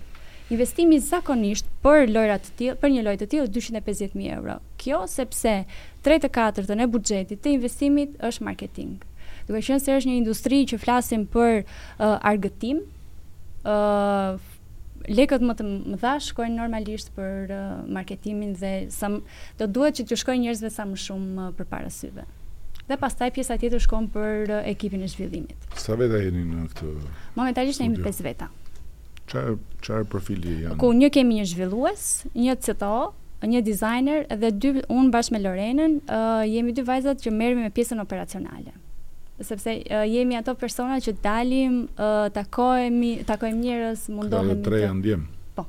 Investimi 0.49 0.97
zakonisht 1.05 1.69
për 1.85 2.07
lojrat 2.09 2.49
të 2.49 2.55
tjil, 2.57 2.79
për 2.87 2.95
një 2.95 3.05
lojë 3.11 3.21
të 3.27 3.31
tjilë 3.35 3.53
250.000 3.59 4.33
euro. 4.39 4.57
Kjo 4.81 5.03
sepse 5.13 5.55
3-4 6.09 6.65
të 6.71 6.79
në 6.81 6.89
budgetit 6.97 7.45
të 7.45 7.53
investimit 7.59 8.17
është 8.25 8.49
marketing. 8.49 8.97
Duke 9.45 9.61
qenë 9.61 9.85
se 9.85 9.93
është 9.99 10.09
një 10.15 10.19
industri 10.23 10.63
që 10.73 10.81
flasim 10.89 11.29
për 11.37 11.67
uh, 11.67 12.17
argëtim, 12.25 12.81
uh, 13.69 14.41
lekët 15.11 15.43
më 15.45 15.55
të 15.59 15.67
mëdha 15.93 16.15
shkojnë 16.27 16.59
normalisht 16.59 17.13
për 17.17 17.53
uh, 17.55 17.65
marketimin 17.95 18.55
dhe 18.59 18.73
sa 18.93 19.11
do 19.61 19.69
duhet 19.69 19.99
që 20.01 20.07
të 20.11 20.19
shkojnë 20.23 20.45
njerëzve 20.47 20.71
sa 20.75 20.87
më 20.89 20.99
shumë 20.99 21.49
uh, 21.51 21.67
para 21.71 21.91
syve. 21.93 22.25
Dhe 22.87 22.99
pastaj 23.03 23.33
pjesa 23.35 23.57
tjetër 23.59 23.83
shkon 23.83 24.09
për 24.15 24.51
uh, 24.51 24.63
ekipin 24.71 25.03
e 25.03 25.09
zhvillimit. 25.11 25.59
Sa 25.79 25.97
veta 25.99 26.21
jeni 26.23 26.45
në 26.47 26.69
këtë? 26.73 26.93
Momentalisht 27.39 27.83
jemi 27.83 28.03
5 28.05 28.25
veta. 28.27 28.51
Çfarë 29.31 29.55
çfarë 29.83 30.09
profili 30.13 30.59
janë? 30.65 30.79
Ku 30.79 30.93
një 30.95 31.11
kemi 31.17 31.41
një 31.41 31.47
zhvillues, 31.51 32.07
një 32.39 32.59
CTO, 32.63 33.13
një 33.47 33.63
designer 33.67 34.27
dhe 34.31 34.51
dy 34.55 34.73
unë 34.87 35.11
bashkë 35.15 35.35
me 35.37 35.43
Lorenën, 35.47 35.97
uh, 36.07 36.43
jemi 36.47 36.75
dy 36.75 36.87
vajzat 36.87 37.23
që 37.27 37.35
merremi 37.35 37.67
me 37.67 37.73
pjesën 37.75 38.01
operacionale 38.03 38.75
sepse 39.43 39.83
uh, 39.91 40.09
jemi 40.13 40.37
ato 40.37 40.55
persona 40.55 40.97
që 41.01 41.17
dalim, 41.23 41.81
uh, 41.99 42.27
takohemi, 42.33 43.19
takojmë 43.29 43.59
njerëz, 43.61 44.07
mundohemi. 44.15 44.55
Ne 44.55 44.63
tre 44.65 44.81
janë 44.85 44.99
ndjem. 45.03 45.25
Po. 45.55 45.67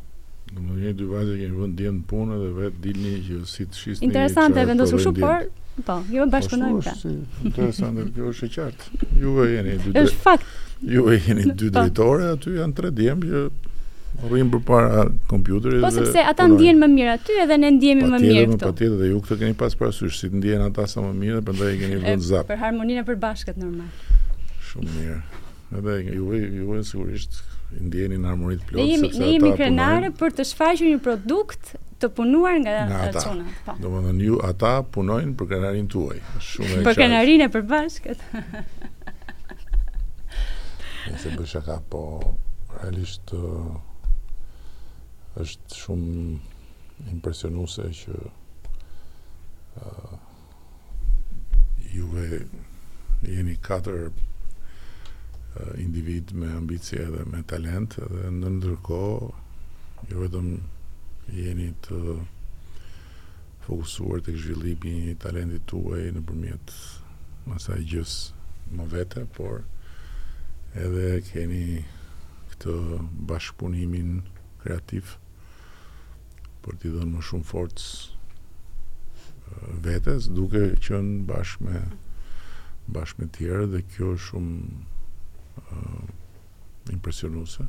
Domethënë 0.53 0.95
dy 1.01 1.07
vajza 1.11 1.35
që 1.41 1.49
vënë 1.59 1.71
ndjem 1.75 1.99
punë 2.07 2.37
dhe 2.43 2.49
vet 2.61 2.79
dilni 2.83 3.15
që 3.27 3.41
si 3.51 3.65
të 3.67 3.79
shisni. 3.81 4.07
Interesante 4.07 4.63
vendosur 4.69 5.03
shumë, 5.03 5.19
por 5.19 5.49
po, 5.87 5.99
ju 6.09 6.23
mund 6.23 6.33
bashkëpunojmë. 6.35 6.83
Është 6.85 6.97
po, 7.03 7.45
interesante, 7.51 8.07
kjo 8.15 8.31
është 8.33 8.47
e 8.49 8.53
qartë. 8.55 9.09
Juve 9.25 9.49
jeni 9.55 9.77
dy. 9.83 9.95
Është 10.05 10.23
fakt. 10.23 10.53
Juve 10.95 11.19
jeni 11.27 11.49
dy 11.51 11.63
po. 11.65 11.73
drejtore, 11.81 12.31
aty 12.37 12.55
janë 12.61 12.77
tre 12.79 12.93
ndjem 12.95 13.27
që 13.27 13.43
Rrim 14.25 14.49
për 14.49 14.87
kompjuterit 15.29 15.81
Po 15.85 15.91
sepse 15.93 16.21
ata 16.25 16.47
ndjen 16.49 16.79
më 16.81 16.87
mirë 16.89 17.11
aty 17.17 17.35
edhe 17.43 17.57
ne 17.61 17.69
ndjehemi 17.75 18.07
më 18.09 18.19
mirë 18.23 18.55
këtu. 18.55 18.65
Po 18.65 18.93
dhe 19.01 19.09
ju 19.11 19.19
këtë 19.23 19.37
keni 19.43 19.57
pas 19.59 19.75
parasysh 19.77 20.21
si 20.23 20.29
ndjen 20.33 20.63
ata 20.65 20.87
sa 20.89 21.03
më 21.05 21.11
mirë, 21.21 21.41
prandaj 21.45 21.73
keni 21.77 21.99
vënë 22.01 22.25
zap. 22.25 22.47
Për 22.49 22.57
harmoninë 22.63 23.03
për 23.11 23.19
bashkët 23.27 23.59
normal. 23.61 23.91
Shumë 24.71 24.95
mirë. 24.95 25.19
Edhe 25.77 25.97
ju 26.15 26.31
ju 26.39 26.71
vjen 26.71 26.87
sigurisht 26.87 27.37
ndjeni 27.77 28.17
në 28.23 28.31
harmoni 28.31 28.57
të 28.57 28.69
plotë 28.69 29.17
Ne 29.21 29.29
jemi 29.35 29.51
krenare 29.59 30.09
për 30.17 30.35
të 30.39 30.47
shfaqur 30.53 30.89
një 30.95 31.01
produkt 31.05 31.75
të 32.01 32.09
punuar 32.17 32.57
nga 32.63 32.77
ata 33.03 33.27
Po. 33.67 33.75
Domethënë 33.83 34.29
ju 34.31 34.39
ata 34.49 34.73
punojnë 34.93 35.33
për 35.37 35.49
krenarin 35.51 35.89
tuaj. 35.93 36.21
Shumë 36.47 36.79
e 36.81 36.85
Për 36.89 36.99
krenarin 37.03 37.45
e 37.45 37.51
përbashkët. 37.53 38.25
Nëse 41.11 41.35
bësh 41.37 41.57
aka 41.61 41.77
po 41.91 42.03
realisht 42.81 43.31
është 45.43 45.75
shumë 45.81 46.19
impresionuese 47.13 47.83
që 47.99 48.13
uh, 49.77 50.13
juve 51.93 52.23
jeni 53.27 53.57
katër 53.67 54.07
uh, 54.09 55.73
individ 55.83 56.33
me 56.41 56.49
ambicje 56.57 57.03
dhe 57.13 57.25
me 57.33 57.43
talent 57.53 57.99
dhe 58.01 58.31
në 58.39 58.53
ndërkohë 58.57 59.29
ju 60.09 60.23
vetëm 60.25 60.49
jeni 61.37 61.69
të 61.87 62.01
fokusuar 63.67 64.23
të 64.25 64.37
zhvillimi 64.41 64.95
i 65.11 65.15
talentit 65.25 65.65
tuaj 65.69 66.05
në 66.15 66.23
përmjet 66.29 66.75
asaj 67.55 67.83
gjës 67.91 68.15
më 68.77 68.85
vete, 68.91 69.23
por 69.37 69.61
edhe 70.77 71.07
keni 71.29 71.83
këtë 72.49 72.77
bashkëpunimin 73.29 74.09
kreativë 74.63 75.15
për 76.67 76.75
t'i 76.81 76.89
dhënë 76.91 77.13
më 77.15 77.21
shumë 77.23 77.47
forcë 77.47 77.87
uh, 77.95 79.75
vetes 79.85 80.25
duke 80.35 80.59
qenë 80.83 81.23
bashkë 81.29 81.63
me 81.67 81.83
bashkë 82.91 83.21
me 83.23 83.27
tjerë 83.37 83.67
dhe 83.71 83.81
kjo 83.93 84.09
është 84.17 84.25
shumë 84.31 85.03
uh, 85.63 86.01
impresionuese 86.91 87.67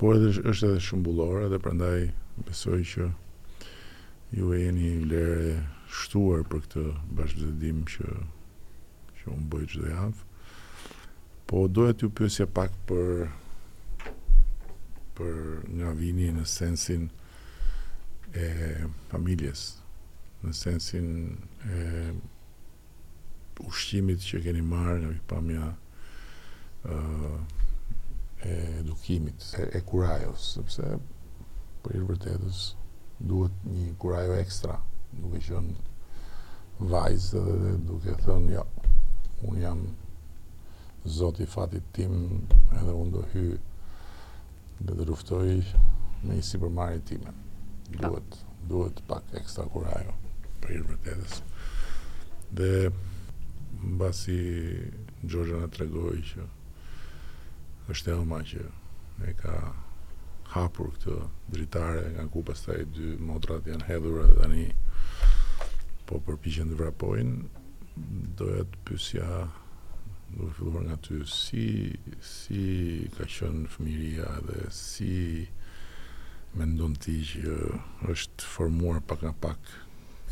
por 0.00 0.18
edhe 0.18 0.34
është 0.52 0.68
edhe 0.72 0.84
shumë 0.88 1.06
bullore 1.06 1.46
dhe 1.54 1.60
prandaj 1.64 1.96
besoj 2.44 2.82
që 2.92 3.08
ju 4.36 4.52
e 4.56 4.60
jeni 4.66 4.92
vlerë 5.06 5.48
shtuar 6.02 6.44
për 6.52 6.66
këtë 6.66 6.84
bashkëzëdim 7.16 7.80
që 7.94 8.12
që 9.22 9.32
unë 9.38 9.48
bëjë 9.52 9.70
që 9.72 9.86
dhe 9.86 9.96
javë 9.96 10.28
po 11.48 11.64
dojë 11.76 11.96
t'ju 11.96 12.12
pësja 12.20 12.46
pak 12.60 12.76
për 12.88 13.26
për 15.16 15.34
nga 15.78 15.92
vini 15.96 16.28
në 16.36 16.44
sensin 16.48 17.08
e 18.34 18.86
familjes 19.12 19.62
në 20.42 20.52
sensin 20.56 21.08
e 21.68 21.82
ushqimit 23.68 24.24
që 24.24 24.40
keni 24.46 24.62
marrë 24.64 25.00
nga 25.02 25.10
këtë 25.18 25.28
pamja 25.32 25.66
e 28.42 28.54
edukimit 28.80 29.44
e, 29.60 29.66
e 29.78 29.82
kurajos 29.86 30.46
sepse 30.56 30.96
për 31.84 31.98
i 31.98 32.04
vërtetës 32.08 32.62
duhet 33.28 33.68
një 33.68 33.92
kurajo 34.02 34.38
ekstra 34.40 34.78
duke 35.12 35.42
qënë 35.46 36.88
vajzë 36.94 37.44
dhe, 37.60 37.74
duke 37.90 38.16
thënë 38.24 38.54
ja, 38.56 38.64
jo, 38.64 39.50
unë 39.50 39.60
jam 39.62 39.84
zoti 41.18 41.44
i 41.44 41.52
fatit 41.52 41.84
tim 41.94 42.16
edhe 42.72 42.96
unë 42.96 43.12
do 43.12 43.22
hy 43.34 43.46
dhe 44.88 44.98
dhe 44.98 45.08
ruftoj 45.12 45.46
me 46.24 46.40
i 46.40 46.44
si 46.46 46.58
përmarit 46.62 47.06
timen 47.08 47.41
Po. 47.92 48.08
duhet 48.08 48.36
duhet 48.68 49.00
pak 49.06 49.22
ekstra 49.36 49.66
kurajo 49.72 50.12
për 50.62 50.70
i 50.76 50.82
vërtetës. 50.88 51.40
Dhe 52.60 52.74
mbasi 53.82 54.42
Gjorgja 55.26 55.58
në 55.62 55.68
tregoj 55.74 56.12
që 56.32 56.44
është 57.94 58.10
e 58.10 58.14
oma 58.22 58.38
që 58.50 58.62
e 59.30 59.34
ka 59.40 59.52
hapur 60.54 60.88
këtë 60.96 61.16
dritare 61.56 62.06
nga 62.14 62.24
ku 62.34 62.42
pas 62.50 62.58
taj 62.66 62.80
dy 62.96 63.12
modrat 63.30 63.68
janë 63.72 63.86
hedhur 63.90 64.30
dhe 64.38 64.48
një 64.50 64.88
po 66.10 66.18
përpishën 66.28 66.72
të 66.72 66.78
vrapojnë 66.80 67.38
dojët 68.40 68.74
pysja 68.88 69.42
do 70.32 70.48
e 70.48 70.52
filluar 70.58 70.86
nga 70.88 70.98
ty 71.08 71.20
si, 71.38 71.64
si 72.34 72.66
ka 73.18 73.22
qënë 73.26 73.70
fëmiria 73.76 74.34
dhe 74.48 74.62
si 74.84 75.16
me 76.58 76.66
ndonë 76.68 76.98
ti 77.00 77.14
që 77.26 77.52
është 78.12 78.48
formuar 78.54 78.98
pak 79.08 79.22
nga 79.24 79.32
pak 79.44 79.70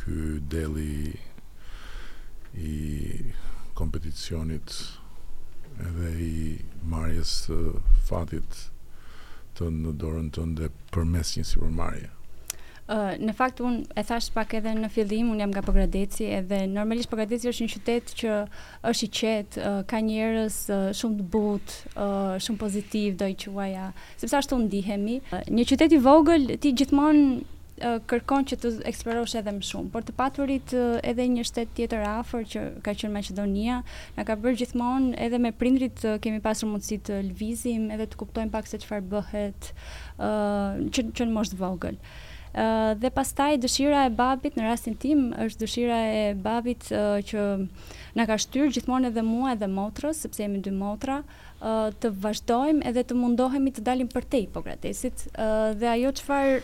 kë 0.01 0.17
deli 0.53 1.15
i 2.61 2.77
kompeticionit 3.79 4.75
edhe 5.89 6.11
i 6.33 6.37
marjes 6.95 7.33
fatit 8.09 8.61
të 9.57 9.71
në 9.81 9.97
dorën 10.03 10.29
të 10.37 10.45
ndë 10.53 10.67
dhe 10.69 10.75
përmes 10.93 11.37
një 11.39 11.47
si 11.51 11.63
përmarja 11.63 12.13
në 12.91 13.33
fakt 13.37 13.61
un 13.63 13.77
e 13.95 14.03
thash 14.03 14.31
pak 14.35 14.55
edhe 14.59 14.73
në 14.75 14.89
fillim 14.91 15.29
un 15.31 15.39
jam 15.43 15.51
nga 15.53 15.63
Pogradeci 15.63 16.25
edhe 16.35 16.63
normalisht 16.67 17.09
Pogradeci 17.13 17.49
është 17.53 17.65
një 17.67 17.73
qytet 17.77 18.15
që 18.19 18.33
është 18.91 19.05
i 19.07 19.11
qetë, 19.19 19.61
uh, 19.61 19.83
ka 19.91 20.01
njerëz 20.03 20.57
uh, 20.71 20.91
shumë 20.99 21.19
të 21.21 21.27
butë, 21.35 21.77
uh, 21.95 22.35
shumë 22.43 22.59
pozitiv 22.65 23.17
do 23.21 23.29
i 23.31 23.37
quaja, 23.39 23.91
sepse 24.19 24.37
ashtu 24.41 24.59
ndihemi. 24.65 25.21
Uh, 25.31 25.45
një 25.47 25.67
qytet 25.71 25.95
i 25.95 26.01
vogël 26.03 26.49
ti 26.59 26.73
gjithmonë 26.75 27.27
uh, 27.37 28.01
kërkon 28.11 28.49
që 28.51 28.59
të 28.65 28.73
eksplorosh 28.91 29.37
edhe 29.39 29.55
më 29.61 29.69
shumë, 29.71 29.91
por 29.95 30.07
të 30.09 30.15
paturit 30.19 30.75
uh, 30.75 30.97
edhe 31.07 31.29
një 31.31 31.45
shtet 31.47 31.71
tjetër 31.79 32.03
afër 32.11 32.49
që 32.55 32.63
ka 32.89 32.97
qenë 32.99 33.15
Maqedonia, 33.21 33.85
na 34.19 34.25
ka 34.27 34.35
bërë 34.35 34.65
gjithmonë 34.65 35.13
edhe 35.29 35.39
me 35.47 35.53
prindrit 35.55 36.03
uh, 36.11 36.19
kemi 36.23 36.43
pasur 36.43 36.73
mundësi 36.73 36.99
të 37.07 37.21
lvizim 37.31 37.87
edhe 37.95 38.09
të 38.11 38.19
kuptojmë 38.25 38.51
pak 38.57 38.67
se 38.67 38.83
çfarë 38.83 39.07
bëhet 39.15 39.71
uh, 40.19 40.83
që, 40.91 41.07
që 41.15 41.29
në 41.31 41.37
moshë 41.39 41.55
të 41.55 41.61
vogël 41.63 42.03
dhe 42.99 43.11
pastaj 43.15 43.59
dëshira 43.63 44.05
e 44.09 44.15
babit 44.15 44.57
në 44.59 44.65
rastin 44.67 44.97
tim 44.99 45.29
është 45.45 45.61
dëshira 45.65 45.99
e 46.11 46.23
babit 46.35 46.89
uh, 46.91 47.21
që 47.23 47.67
na 48.19 48.27
ka 48.27 48.35
shtyr 48.43 48.73
gjithmonë 48.75 49.13
edhe 49.13 49.23
mua 49.23 49.53
edhe 49.55 49.69
motrës 49.71 50.25
sepse 50.25 50.43
jemi 50.43 50.59
dy 50.65 50.73
motra 50.75 51.21
uh, 51.23 51.91
të 52.03 52.11
vazhdojmë 52.25 52.83
edhe 52.91 53.05
të 53.07 53.19
mundohemi 53.21 53.71
të 53.77 53.85
dalim 53.87 54.11
përtej 54.11 54.49
pogradesit 54.55 55.29
uh, 55.37 55.71
dhe 55.79 55.93
ajo 55.95 56.15
çfarë 56.21 56.61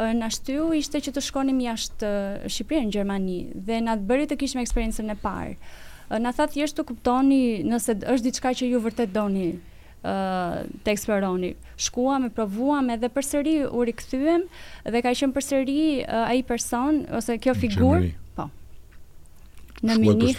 në 0.00 0.26
shtyu 0.32 0.68
ishte 0.78 1.00
që 1.04 1.12
të 1.12 1.22
shkonim 1.26 1.56
jashtë 1.60 2.10
Shqipërinë 2.48 2.86
në 2.88 2.92
Gjermani 2.94 3.38
dhe 3.66 3.80
na 3.84 3.96
të 3.98 4.06
bëri 4.06 4.28
të 4.30 4.36
kishim 4.40 4.60
eksperiencën 4.62 5.10
e 5.12 5.16
parë. 5.18 5.56
Na 6.22 6.30
tha 6.32 6.46
thjesht 6.48 6.78
të 6.78 6.84
kuptoni 6.88 7.40
nëse 7.66 7.96
është 7.98 8.28
diçka 8.30 8.52
që 8.60 8.68
ju 8.70 8.80
vërtet 8.86 9.10
doni 9.12 9.48
të 10.02 10.92
eksploroni. 10.94 11.54
Shkuam 11.76 12.24
e 12.26 12.30
provuam 12.34 12.90
edhe 12.90 13.08
përsëri 13.12 13.58
u 13.68 13.84
rikthyem 13.84 14.46
dhe 14.88 15.02
ka 15.04 15.12
qenë 15.12 15.32
përsëri 15.36 15.78
ai 16.22 16.42
person 16.48 17.02
ose 17.20 17.36
kjo 17.38 17.54
figurë. 17.60 18.10
Po. 18.36 18.48
Në 19.82 19.96
mini. 20.00 20.32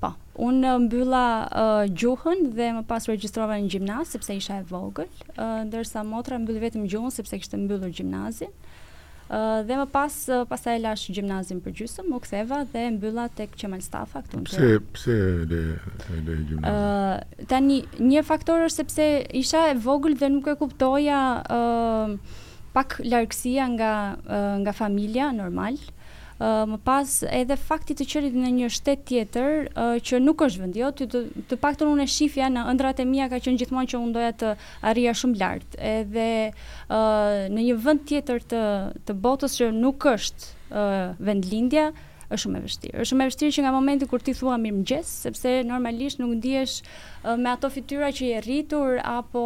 Po. 0.00 0.12
Unë 0.34 0.72
mbylla 0.88 1.24
uh, 1.46 1.88
gjuhën 1.94 2.48
dhe 2.56 2.72
më 2.74 2.84
pas 2.90 3.04
registrova 3.10 3.54
në 3.62 3.68
gjimnaz, 3.70 4.10
sepse 4.16 4.34
isha 4.34 4.56
e 4.58 4.64
vogël, 4.66 5.06
uh, 5.38 5.60
ndërsa 5.68 6.02
motra 6.06 6.40
mbyllë 6.42 6.62
vetë 6.66 6.82
më 6.82 6.90
gjuhën, 6.90 7.12
sepse 7.14 7.38
kishte 7.38 7.58
mbyllur 7.60 7.92
gjimnazin. 7.94 8.50
Uh, 8.50 8.83
dhe 9.30 9.76
më 9.80 9.86
pas 9.92 10.12
pasaj 10.50 10.80
lash 10.82 11.06
gjimnazin 11.14 11.60
për 11.64 11.74
gjysëm, 11.78 12.10
u 12.16 12.20
ktheva 12.20 12.62
dhe 12.72 12.88
mbylla 12.96 13.28
tek 13.36 13.54
Qemal 13.60 13.80
Stafa 13.82 14.22
këtu. 14.22 14.42
Pse 14.44 14.68
pse 14.92 15.16
le 15.50 15.62
le 16.26 16.36
gjimnaz. 16.44 16.68
Ë 16.68 17.46
tani 17.50 17.80
një 18.00 18.24
faktor 18.28 18.66
është 18.68 18.76
sepse 18.82 19.08
isha 19.42 19.66
e 19.72 19.78
vogël 19.84 20.18
dhe 20.20 20.28
nuk 20.36 20.48
e 20.48 20.56
kuptoja 20.60 21.22
ë 21.40 21.58
uh, 21.58 22.16
pak 22.76 22.98
largësia 23.04 23.66
nga 23.78 23.92
uh, 24.28 24.56
nga 24.64 24.72
familja 24.76 25.32
normal. 25.32 25.80
Uh, 25.80 26.02
më 26.68 26.78
pas 26.84 27.08
edhe 27.30 27.56
fakti 27.56 27.94
të 27.96 28.06
qërit 28.10 28.36
në 28.36 28.50
një 28.58 28.68
shtet 28.74 29.04
tjetër 29.08 29.68
uh, 29.70 29.98
që 30.04 30.20
nuk 30.22 30.42
është 30.44 30.62
vendjo, 30.64 30.90
të, 30.98 31.06
të, 31.12 31.22
të 31.50 31.58
pak 31.62 31.78
të 31.80 31.88
në 31.94 32.06
shifja 32.10 32.50
në 32.52 32.66
ëndrat 32.72 33.00
e 33.00 33.06
mija 33.08 33.28
ka 33.32 33.40
në 33.44 33.56
gjithmonë 33.62 33.92
që 33.92 34.00
unë 34.04 34.16
doja 34.18 34.32
të 34.42 34.52
arria 34.90 35.14
shumë 35.20 35.40
lartë 35.40 35.82
edhe 35.94 36.28
uh, 36.44 37.44
në 37.54 37.66
një 37.70 37.76
vënd 37.86 38.02
tjetër 38.10 38.44
të, 38.50 38.62
të 39.08 39.16
botës 39.24 39.58
që 39.60 39.70
nuk 39.76 40.08
është 40.10 40.48
uh, 40.68 41.06
vendlindja, 41.22 41.90
është 42.32 42.42
shumë 42.48 42.58
e 42.58 42.62
vështirë. 42.66 42.96
Është 43.04 43.10
shumë 43.12 43.22
e 43.22 43.28
vështirë 43.30 43.54
që 43.58 43.64
nga 43.64 43.72
momenti 43.74 44.08
kur 44.10 44.22
ti 44.26 44.34
thua 44.36 44.56
mirë 44.60 45.00
sepse 45.08 45.58
normalisht 45.68 46.20
nuk 46.20 46.32
ndihesh 46.40 46.80
me 47.40 47.52
ato 47.54 47.68
fityra 47.72 48.10
që 48.16 48.24
je 48.32 48.40
rritur 48.44 48.98
apo 49.04 49.42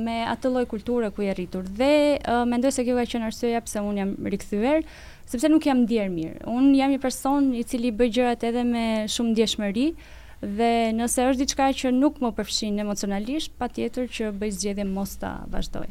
me 0.00 0.18
atë 0.28 0.50
lloj 0.52 0.64
kulture 0.68 1.10
ku 1.14 1.24
je 1.24 1.36
rritur. 1.36 1.64
Dhe 1.78 2.18
mendoj 2.48 2.72
se 2.74 2.84
kjo 2.84 2.96
ka 2.98 3.06
qenë 3.12 3.28
arsyeja 3.30 3.60
pse 3.64 3.80
un 3.84 4.00
jam 4.00 4.10
rikthyer, 4.28 4.82
sepse 5.28 5.48
nuk 5.52 5.64
jam 5.68 5.82
ndjerë 5.84 6.08
mirë. 6.12 6.36
Un 6.50 6.70
jam 6.76 6.92
një 6.94 7.00
person 7.02 7.50
i 7.58 7.64
cili 7.68 7.90
bëj 7.94 8.12
gjërat 8.16 8.46
edhe 8.48 8.62
me 8.68 8.84
shumë 9.12 9.34
ndjeshmëri 9.34 9.86
dhe 10.58 10.70
nëse 10.96 11.24
është 11.28 11.42
diçka 11.42 11.66
që 11.82 11.92
nuk 11.98 12.20
më 12.24 12.30
përfshin 12.38 12.78
emocionalisht, 12.84 13.52
patjetër 13.60 14.08
që 14.16 14.32
bëj 14.40 14.54
zgjedhje 14.58 14.88
mos 14.94 15.16
ta 15.20 15.34
vazhdoj 15.52 15.90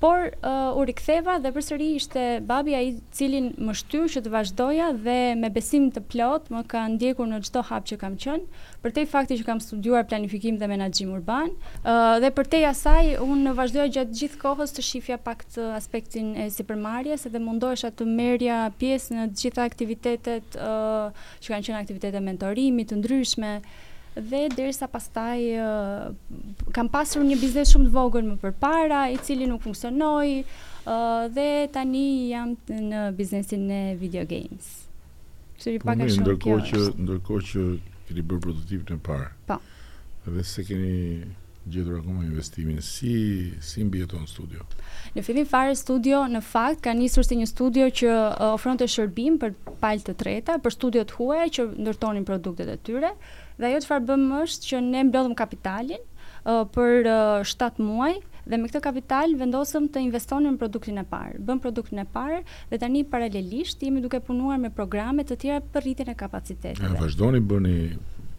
por 0.00 0.30
uh, 0.42 0.76
u 0.80 0.84
riktheva 0.86 1.36
dhe 1.40 1.52
përsëri 1.54 1.86
ishte 1.96 2.24
babi 2.46 2.74
ai 2.76 2.84
i 2.90 2.94
cili 3.16 3.40
më 3.48 3.74
shtyr 3.80 4.08
që 4.14 4.22
të 4.26 4.32
vazhdoja 4.34 4.90
dhe 5.06 5.14
me 5.40 5.48
besim 5.54 5.88
të 5.94 6.02
plot 6.12 6.50
më 6.52 6.62
ka 6.72 6.82
ndjekur 6.94 7.30
në 7.30 7.40
çdo 7.48 7.62
hap 7.70 7.86
që 7.88 7.98
kam 8.02 8.18
qen, 8.22 8.44
për 8.84 8.96
fakti 9.10 9.38
që 9.40 9.46
kam 9.48 9.60
studiuar 9.60 10.04
planifikim 10.10 10.58
dhe 10.60 10.66
menaxhim 10.72 11.12
urban, 11.16 11.52
uh, 11.84 12.18
dhe 12.22 12.30
për 12.30 12.68
asaj 12.72 13.14
unë 13.24 13.54
vazhdoja 13.58 13.92
gjatë 13.96 14.16
gjithë 14.20 14.40
kohës 14.44 14.76
të 14.76 14.82
shifja 14.90 15.16
pak 15.18 15.44
të 15.54 15.70
aspektin 15.80 16.34
e 16.44 16.50
sipërmarrjes 16.54 17.26
dhe 17.32 17.40
mundohesha 17.40 17.90
të 17.96 18.04
merrja 18.20 18.60
pjesë 18.80 19.14
në 19.16 19.24
të 19.32 19.40
gjitha 19.42 19.62
aktivitetet 19.64 20.46
uh, 20.56 21.08
që 21.40 21.52
kanë 21.54 21.66
qenë 21.70 21.80
aktivitete 21.84 22.20
mentorimi 22.30 22.84
të 22.90 23.00
ndryshme 23.00 23.52
dhe 24.20 24.46
derisa 24.54 24.86
pastaj 24.88 25.38
uh, 25.60 26.14
kam 26.72 26.88
pasur 26.88 27.22
një 27.24 27.36
biznes 27.40 27.72
shumë 27.74 27.88
të 27.88 27.92
vogël 27.94 28.24
më 28.30 28.38
përpara 28.40 29.04
i 29.12 29.18
cili 29.22 29.46
nuk 29.48 29.62
funksionoi 29.64 30.40
uh, 30.42 31.28
dhe 31.28 31.48
tani 31.76 32.06
jam 32.30 32.56
në 32.70 33.06
biznesin 33.18 33.66
e 33.76 33.82
video 34.00 34.24
games. 34.30 34.72
Kështu 35.58 35.76
i 35.76 35.82
pak 35.84 36.06
shumë 36.08 36.24
ndërkohë 36.24 36.68
që 36.70 36.84
ndërkohë 37.04 37.46
që 37.52 37.66
keni 38.08 38.26
bërë 38.32 38.44
prototipin 38.48 38.96
e 38.98 39.04
parë. 39.08 39.30
Po. 39.52 39.60
Dhe 40.26 40.44
se 40.48 40.64
keni 40.64 41.28
gjetur 41.66 41.96
akoma 42.00 42.22
investimin 42.24 42.76
si 42.80 43.50
si 43.60 43.82
mbieton 43.84 44.24
studio. 44.30 44.62
Në 45.16 45.22
fillim 45.28 45.48
fare 45.50 45.74
studio 45.76 46.24
në 46.32 46.40
fakt 46.44 46.80
ka 46.86 46.92
nisur 46.96 47.26
si 47.26 47.36
një 47.40 47.48
studio 47.50 47.88
që 48.00 48.12
ofronte 48.54 48.86
shërbim 48.88 49.36
për 49.42 49.54
palë 49.82 50.04
të 50.08 50.16
treta, 50.20 50.56
për 50.62 50.72
studio 50.76 51.02
të 51.04 51.18
huaja 51.18 51.50
që 51.58 51.68
ndërtonin 51.84 52.24
produktet 52.24 52.72
e 52.72 52.84
tyre 52.86 53.12
dhe 53.60 53.68
ajo 53.70 53.80
çfarë 53.84 54.06
bëmë 54.10 54.40
është 54.46 54.70
që 54.70 54.80
ne 54.86 55.02
mbledhëm 55.08 55.34
kapitalin 55.38 56.02
uh, 56.04 56.64
për 56.76 57.08
uh, 57.10 57.54
7 57.56 57.80
muaj 57.86 58.16
dhe 58.46 58.58
me 58.62 58.68
këtë 58.70 58.82
kapital 58.84 59.32
vendosëm 59.40 59.88
të 59.90 60.04
investonim 60.06 60.54
në 60.54 60.60
produktin 60.60 61.00
e 61.00 61.06
parë. 61.08 61.40
Bëm 61.48 61.58
produktin 61.64 61.98
e 62.02 62.04
parë 62.16 62.36
dhe 62.70 62.78
tani 62.78 63.00
paralelisht 63.10 63.80
jemi 63.82 64.02
duke 64.04 64.20
punuar 64.28 64.60
me 64.62 64.70
programe 64.76 65.24
të 65.26 65.38
tjera 65.42 65.62
për 65.74 65.82
rritjen 65.88 66.12
e 66.12 66.18
kapaciteteve. 66.20 66.84
Ne 66.84 67.00
vazhdoni 67.00 67.40
bëni 67.52 67.78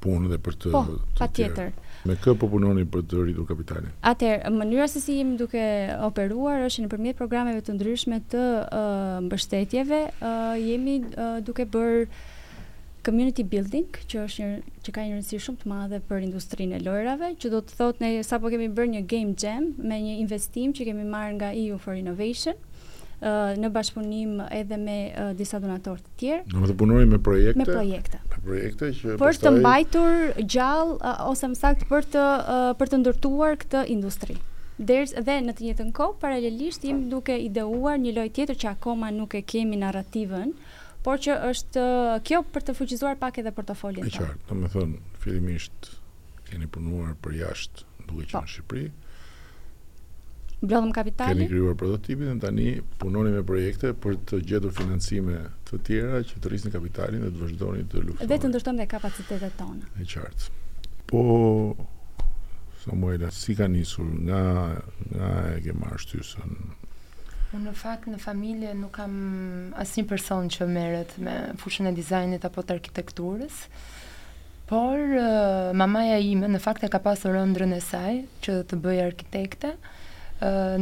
punë 0.03 0.29
dhe 0.31 0.37
për 0.45 0.55
të 0.61 0.71
Po, 0.77 0.83
patjetër. 1.17 1.73
Me 2.07 2.15
kë 2.23 2.37
po 2.39 2.47
punoni 2.53 2.85
për 2.87 3.03
të 3.09 3.19
rritur 3.25 3.49
kapitalin? 3.49 3.91
Atëherë, 4.07 4.53
mënyra 4.55 4.85
se 4.93 5.01
si 5.03 5.17
jemi 5.19 5.35
duke 5.41 5.65
operuar 6.07 6.63
është 6.69 6.85
nëpërmjet 6.85 7.19
programeve 7.19 7.65
të 7.67 7.75
ndryshme 7.75 8.21
të 8.31 8.45
uh, 8.61 9.19
mbështetjeve, 9.27 10.01
uh, 10.21 10.53
jemi 10.61 10.99
uh, 11.09 11.41
duke 11.43 11.67
bërë 11.75 12.05
community 13.07 13.43
building 13.53 13.87
që 14.11 14.23
është 14.25 14.45
një 14.45 14.55
që 14.85 14.93
ka 14.95 15.03
një 15.07 15.11
rëndësi 15.17 15.39
shumë 15.45 15.61
të 15.61 15.69
madhe 15.71 15.99
për 16.09 16.23
industrinë 16.27 16.77
e 16.81 16.83
lojrave, 16.83 17.29
që 17.41 17.51
do 17.53 17.61
të 17.63 17.75
thotë 17.79 18.03
ne 18.03 18.09
sapo 18.27 18.51
kemi 18.51 18.67
bërë 18.77 18.93
një 18.97 19.03
game 19.13 19.35
jam 19.43 19.69
me 19.87 19.99
një 20.03 20.17
investim 20.25 20.73
që 20.75 20.87
kemi 20.89 21.05
marrë 21.13 21.35
nga 21.37 21.51
EU 21.63 21.77
for 21.85 21.95
Innovation, 21.95 22.57
uh, 22.57 23.53
në 23.59 23.71
bashkëpunim 23.77 24.35
edhe 24.59 24.79
me 24.83 24.97
uh, 25.11 25.29
disa 25.39 25.61
donatorë 25.63 26.03
të 26.03 26.15
tjerë. 26.21 26.41
Do 26.51 26.65
të 26.71 26.75
punojmë 26.81 27.13
me 27.13 27.21
projekte. 27.29 27.59
Me 27.63 27.69
projekte. 27.69 28.21
Me 28.27 28.41
projekte 28.49 28.91
që 28.99 29.15
për 29.23 29.39
të 29.45 29.53
mbajtur 29.59 30.49
gjallë 30.55 30.97
uh, 30.97 31.29
ose 31.31 31.51
më 31.53 31.61
saktë 31.63 31.89
për 31.93 32.09
të 32.15 32.27
uh, 32.35 32.73
për 32.81 32.93
të 32.93 33.01
ndërtuar 33.05 33.59
këtë 33.63 33.85
industri. 33.95 34.35
Derz 34.87 35.15
dhe 35.25 35.39
në 35.41 35.55
të 35.57 35.65
njëjtën 35.71 35.87
kohë 35.97 36.19
paralelisht 36.21 36.83
jemi 36.85 37.07
duke 37.13 37.33
ideuar 37.41 37.95
një 38.01 38.11
lojë 38.19 38.33
tjetër 38.35 38.59
që 38.61 38.73
akoma 38.75 39.07
nuk 39.15 39.33
e 39.33 39.41
kemi 39.49 39.79
narrativën, 39.81 40.51
por 41.07 41.21
që 41.23 41.37
është 41.53 41.79
uh, 41.79 42.13
kjo 42.27 42.41
për 42.51 42.65
të 42.67 42.73
fuqizuar 42.75 43.15
pak 43.21 43.37
edhe 43.39 43.53
portofolin. 43.55 44.03
E 44.03 44.09
qartë, 44.11 44.41
domethënë 44.49 45.19
fillimisht 45.23 45.93
keni 46.49 46.67
punuar 46.71 47.13
për 47.23 47.37
jashtë, 47.45 47.85
duke 48.09 48.25
qenë 48.27 48.33
po. 48.33 48.41
në 48.43 48.51
Shqipëri. 48.51 48.85
Blodhëm 50.67 50.91
kapitali. 50.97 51.37
Keni 51.37 51.47
krijuar 51.53 51.77
prototipin 51.79 52.27
dhe 52.33 52.35
tani 52.43 52.67
punoni 52.99 53.31
me 53.37 53.43
projekte 53.45 53.93
për 54.03 54.17
të 54.27 54.41
gjetur 54.49 54.73
financime 54.75 55.37
të 55.69 55.79
tjera 55.87 56.19
që 56.27 56.41
të 56.43 56.51
rrisin 56.51 56.73
kapitalin 56.75 57.23
dhe 57.23 57.31
të 57.37 57.43
vazhdoni 57.45 57.85
të 57.93 58.03
luftoni. 58.03 58.29
Vetëm 58.33 58.51
ndërtojmë 58.51 58.89
kapacitetet 58.97 59.55
tona. 59.61 59.87
E 60.03 60.09
qartë. 60.11 60.51
Po 61.07 61.23
Samuela, 62.83 63.31
si 63.35 63.55
ka 63.59 63.69
nisur 63.71 64.11
nga 64.27 64.43
nga 65.13 65.31
e 65.55 65.61
ke 65.63 65.77
marrë 65.77 66.03
shtysën 66.03 66.75
Unë 67.55 67.63
në 67.69 67.73
fakt 67.79 68.09
në 68.11 68.17
familje 68.19 68.73
nuk 68.75 68.91
kam 68.97 69.13
asnjë 69.79 70.03
person 70.09 70.49
që 70.51 70.65
merret 70.67 71.13
me 71.23 71.35
fushën 71.61 71.87
e 71.87 71.93
dizajnit 71.95 72.43
apo 72.49 72.61
të 72.67 72.75
arkitekturës. 72.75 73.61
Por 74.67 75.05
mamaja 75.81 76.17
ime 76.19 76.49
në 76.51 76.59
fakt 76.59 76.83
e 76.83 76.89
ka 76.91 76.99
pasur 77.05 77.37
ëndrrën 77.39 77.71
e 77.71 77.79
saj 77.85 78.11
që 78.43 78.57
të 78.67 78.79
bëjë 78.83 79.05
arkitekte 79.07 79.71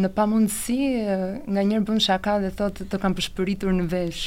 në 0.01 0.10
pamundësi 0.17 0.80
nga 1.06 1.65
njërë 1.71 1.86
bën 1.91 2.01
shaka 2.08 2.39
dhe 2.43 2.49
thotë 2.58 2.89
të 2.89 2.99
kam 3.04 3.13
përshpëritur 3.19 3.78
në 3.78 3.86
vesh 3.93 4.25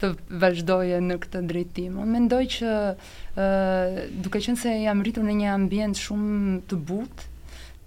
të 0.00 0.14
vazhdoje 0.42 0.96
në 1.04 1.18
këtë 1.26 1.44
drejtim. 1.52 2.00
Unë 2.00 2.14
mendoj 2.16 2.42
që 2.56 4.14
duke 4.24 4.40
qënë 4.46 4.62
se 4.64 4.72
jam 4.86 5.04
rritur 5.04 5.28
në 5.28 5.36
një 5.42 5.52
ambient 5.58 6.00
shumë 6.08 6.56
të 6.72 6.80
butë, 6.88 7.28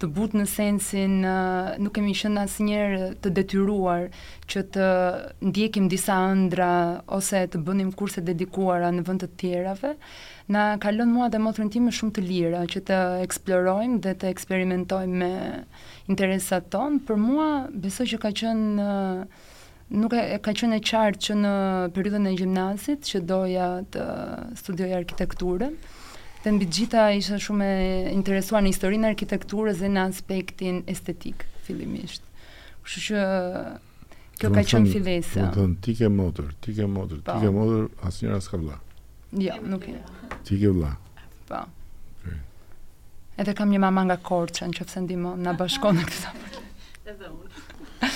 të 0.02 0.08
butë 0.14 0.38
në 0.40 0.44
sensin 0.50 1.12
nuk 1.84 1.94
kemi 1.94 2.14
qenë 2.18 2.42
asnjëherë 2.48 3.08
të 3.24 3.30
detyruar 3.38 4.06
që 4.50 4.62
të 4.74 4.86
ndjekim 5.50 5.86
disa 5.92 6.16
ëndra 6.32 6.68
ose 7.18 7.44
të 7.52 7.60
bënim 7.68 7.92
kurse 7.98 8.24
dedikuara 8.26 8.90
në 8.96 9.04
vend 9.06 9.22
të 9.24 9.30
tjerave. 9.42 9.92
Na 10.52 10.64
ka 10.82 10.92
lënë 10.92 11.14
mua 11.14 11.28
dhe 11.32 11.40
motrën 11.40 11.70
time 11.72 11.94
shumë 11.94 12.16
të 12.18 12.24
lira 12.26 12.64
që 12.74 12.82
të 12.90 12.98
eksplorojmë 13.28 14.02
dhe 14.04 14.16
të 14.20 14.30
eksperimentojmë 14.34 15.18
me 15.22 15.30
interesat 16.12 16.68
tonë. 16.74 17.04
Për 17.08 17.20
mua 17.28 17.48
besoj 17.86 18.08
që 18.14 18.20
ka 18.26 18.34
qenë 18.42 18.88
nuk 19.94 20.16
e 20.18 20.40
ka 20.42 20.54
qenë 20.58 20.80
e 20.80 20.84
qartë 20.90 21.28
që 21.28 21.38
në 21.40 21.54
periudhën 21.94 22.30
e 22.32 22.38
gjimnazit 22.40 23.08
që 23.12 23.24
doja 23.30 23.70
të 23.94 24.08
studioj 24.64 24.92
arkitekturën. 24.98 25.78
Dhe 26.44 26.52
në 26.52 26.60
bitgjita 26.60 27.02
isha 27.16 27.38
shume 27.40 27.66
interesuar 28.12 28.60
në 28.64 28.68
historinë 28.74 29.06
arkitekturës 29.14 29.78
dhe 29.80 29.88
në 29.88 30.02
aspektin 30.10 30.82
estetik, 30.92 31.46
fillimisht. 31.64 32.26
Kështë 32.84 33.02
që 33.06 33.22
kjo 34.42 34.50
ka 34.58 34.64
qënë 34.74 34.90
fillesa. 34.92 35.46
Në 35.46 35.54
thënë, 35.54 35.78
ti 35.86 35.94
ke 36.02 36.10
motor, 36.12 36.50
ti 36.60 36.74
ke 36.76 36.84
modër, 36.90 37.22
ti 37.24 37.32
ke 37.46 37.48
po. 37.48 37.52
modër, 37.56 37.86
asë 38.10 38.26
njëra 38.26 38.42
s'ka 38.44 38.60
vla. 38.60 38.76
Ja, 39.40 39.56
jo, 39.56 39.70
nuk 39.72 39.88
e. 39.88 39.96
Ti 40.44 40.60
ke 40.66 40.74
vla. 40.76 40.92
Pa. 41.48 41.62
Po. 42.26 42.34
Edhe 43.40 43.56
kam 43.58 43.72
një 43.72 43.80
mama 43.88 44.04
nga 44.12 44.20
korë 44.28 44.58
që 44.58 44.68
anë 44.68 44.76
që 44.82 44.88
fësëndimo, 44.90 45.32
në 45.48 45.56
bashko 45.62 45.94
në 45.96 46.04
këtë 46.12 46.34
Edhe 47.14 47.32
unë. 47.32 48.10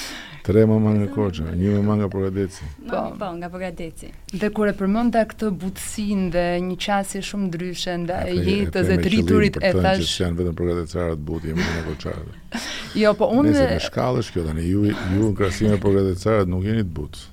Tre 0.49 0.63
më 0.65 0.77
nga 0.81 1.07
Korçë, 1.13 1.51
një 1.61 1.75
mama 1.85 1.95
nga 2.01 2.07
Pogadeci. 2.09 2.65
Po, 2.89 3.01
po, 3.21 3.27
nga 3.37 3.49
Pogadeci. 3.53 4.07
Dhe 4.33 4.49
kur 4.57 4.71
e 4.71 4.73
përmenda 4.73 5.27
këtë 5.29 5.51
butësinë 5.61 6.31
dhe 6.33 6.45
një 6.71 6.77
qasje 6.81 7.21
shumë 7.29 7.49
ndryshe 7.51 7.97
e 8.25 8.33
jetës 8.47 8.89
e 8.95 8.97
të 8.97 9.13
riturit 9.13 9.59
e 9.61 9.73
thash 9.77 10.09
se 10.09 10.23
janë 10.25 10.39
vetëm 10.41 10.55
Pogadecarët 10.57 11.21
butë, 11.29 11.53
më 11.59 11.67
nga 11.69 11.83
Korçë. 11.89 12.15
jo, 13.03 13.13
po 13.21 13.29
unë 13.37 13.53
Nëse 13.53 13.67
në 13.75 13.77
shkallë 13.91 14.23
kjo 14.33 14.45
tani 14.47 14.65
ju 14.71 14.87
ju 14.89 15.29
në 15.29 15.35
krasim 15.41 15.69
me 15.75 15.83
Pogadecarët 15.85 16.49
nuk 16.49 16.65
jeni 16.65 16.85
të 16.87 16.97
butë. 16.97 17.25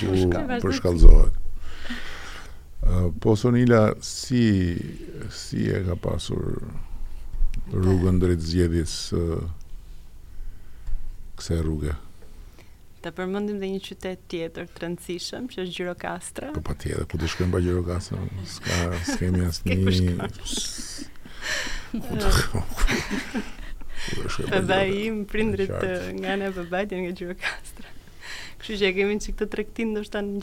kështu 0.00 0.42
përshkallëzohet. 0.64 1.38
Po 3.22 3.36
Sonila, 3.38 3.84
si, 4.04 4.46
si 5.30 5.68
e 5.70 5.84
ka 5.86 5.94
pasur 6.10 6.58
rrugën 7.72 8.18
drejt 8.20 8.42
zgjedhjes 8.44 8.96
uh, 9.14 9.40
kësaj 11.38 11.60
rruge. 11.64 11.94
Ta 13.04 13.12
përmendim 13.12 13.58
dhe 13.60 13.68
një 13.74 13.80
qytet 13.84 14.20
tjetër 14.32 14.68
të 14.72 14.82
rëndësishëm, 14.84 15.48
që 15.52 15.64
është 15.64 15.74
Gjirokastra. 15.76 16.50
Po 16.56 16.62
patjetër, 16.64 17.04
po 17.10 17.18
të 17.20 17.28
shkojmë 17.34 17.52
pa 17.54 17.60
Gjirokastra, 17.64 18.20
s'ka 18.54 18.78
skemi 19.10 19.42
asnjë. 19.48 19.76
Po 24.48 24.62
da 24.70 24.78
im 24.88 25.22
prindrit 25.28 25.74
nga 26.22 26.38
ne 26.40 26.48
babajtë 26.56 27.02
nga 27.02 27.12
Gjirokastra. 27.20 27.92
Kështu 28.62 28.80
që 28.80 28.94
kemi 28.96 29.18
në 29.18 29.26
që 29.26 29.36
këtë 29.36 29.50
trektin 29.52 29.92
do 29.98 30.06
shtë 30.08 30.24
në 30.30 30.40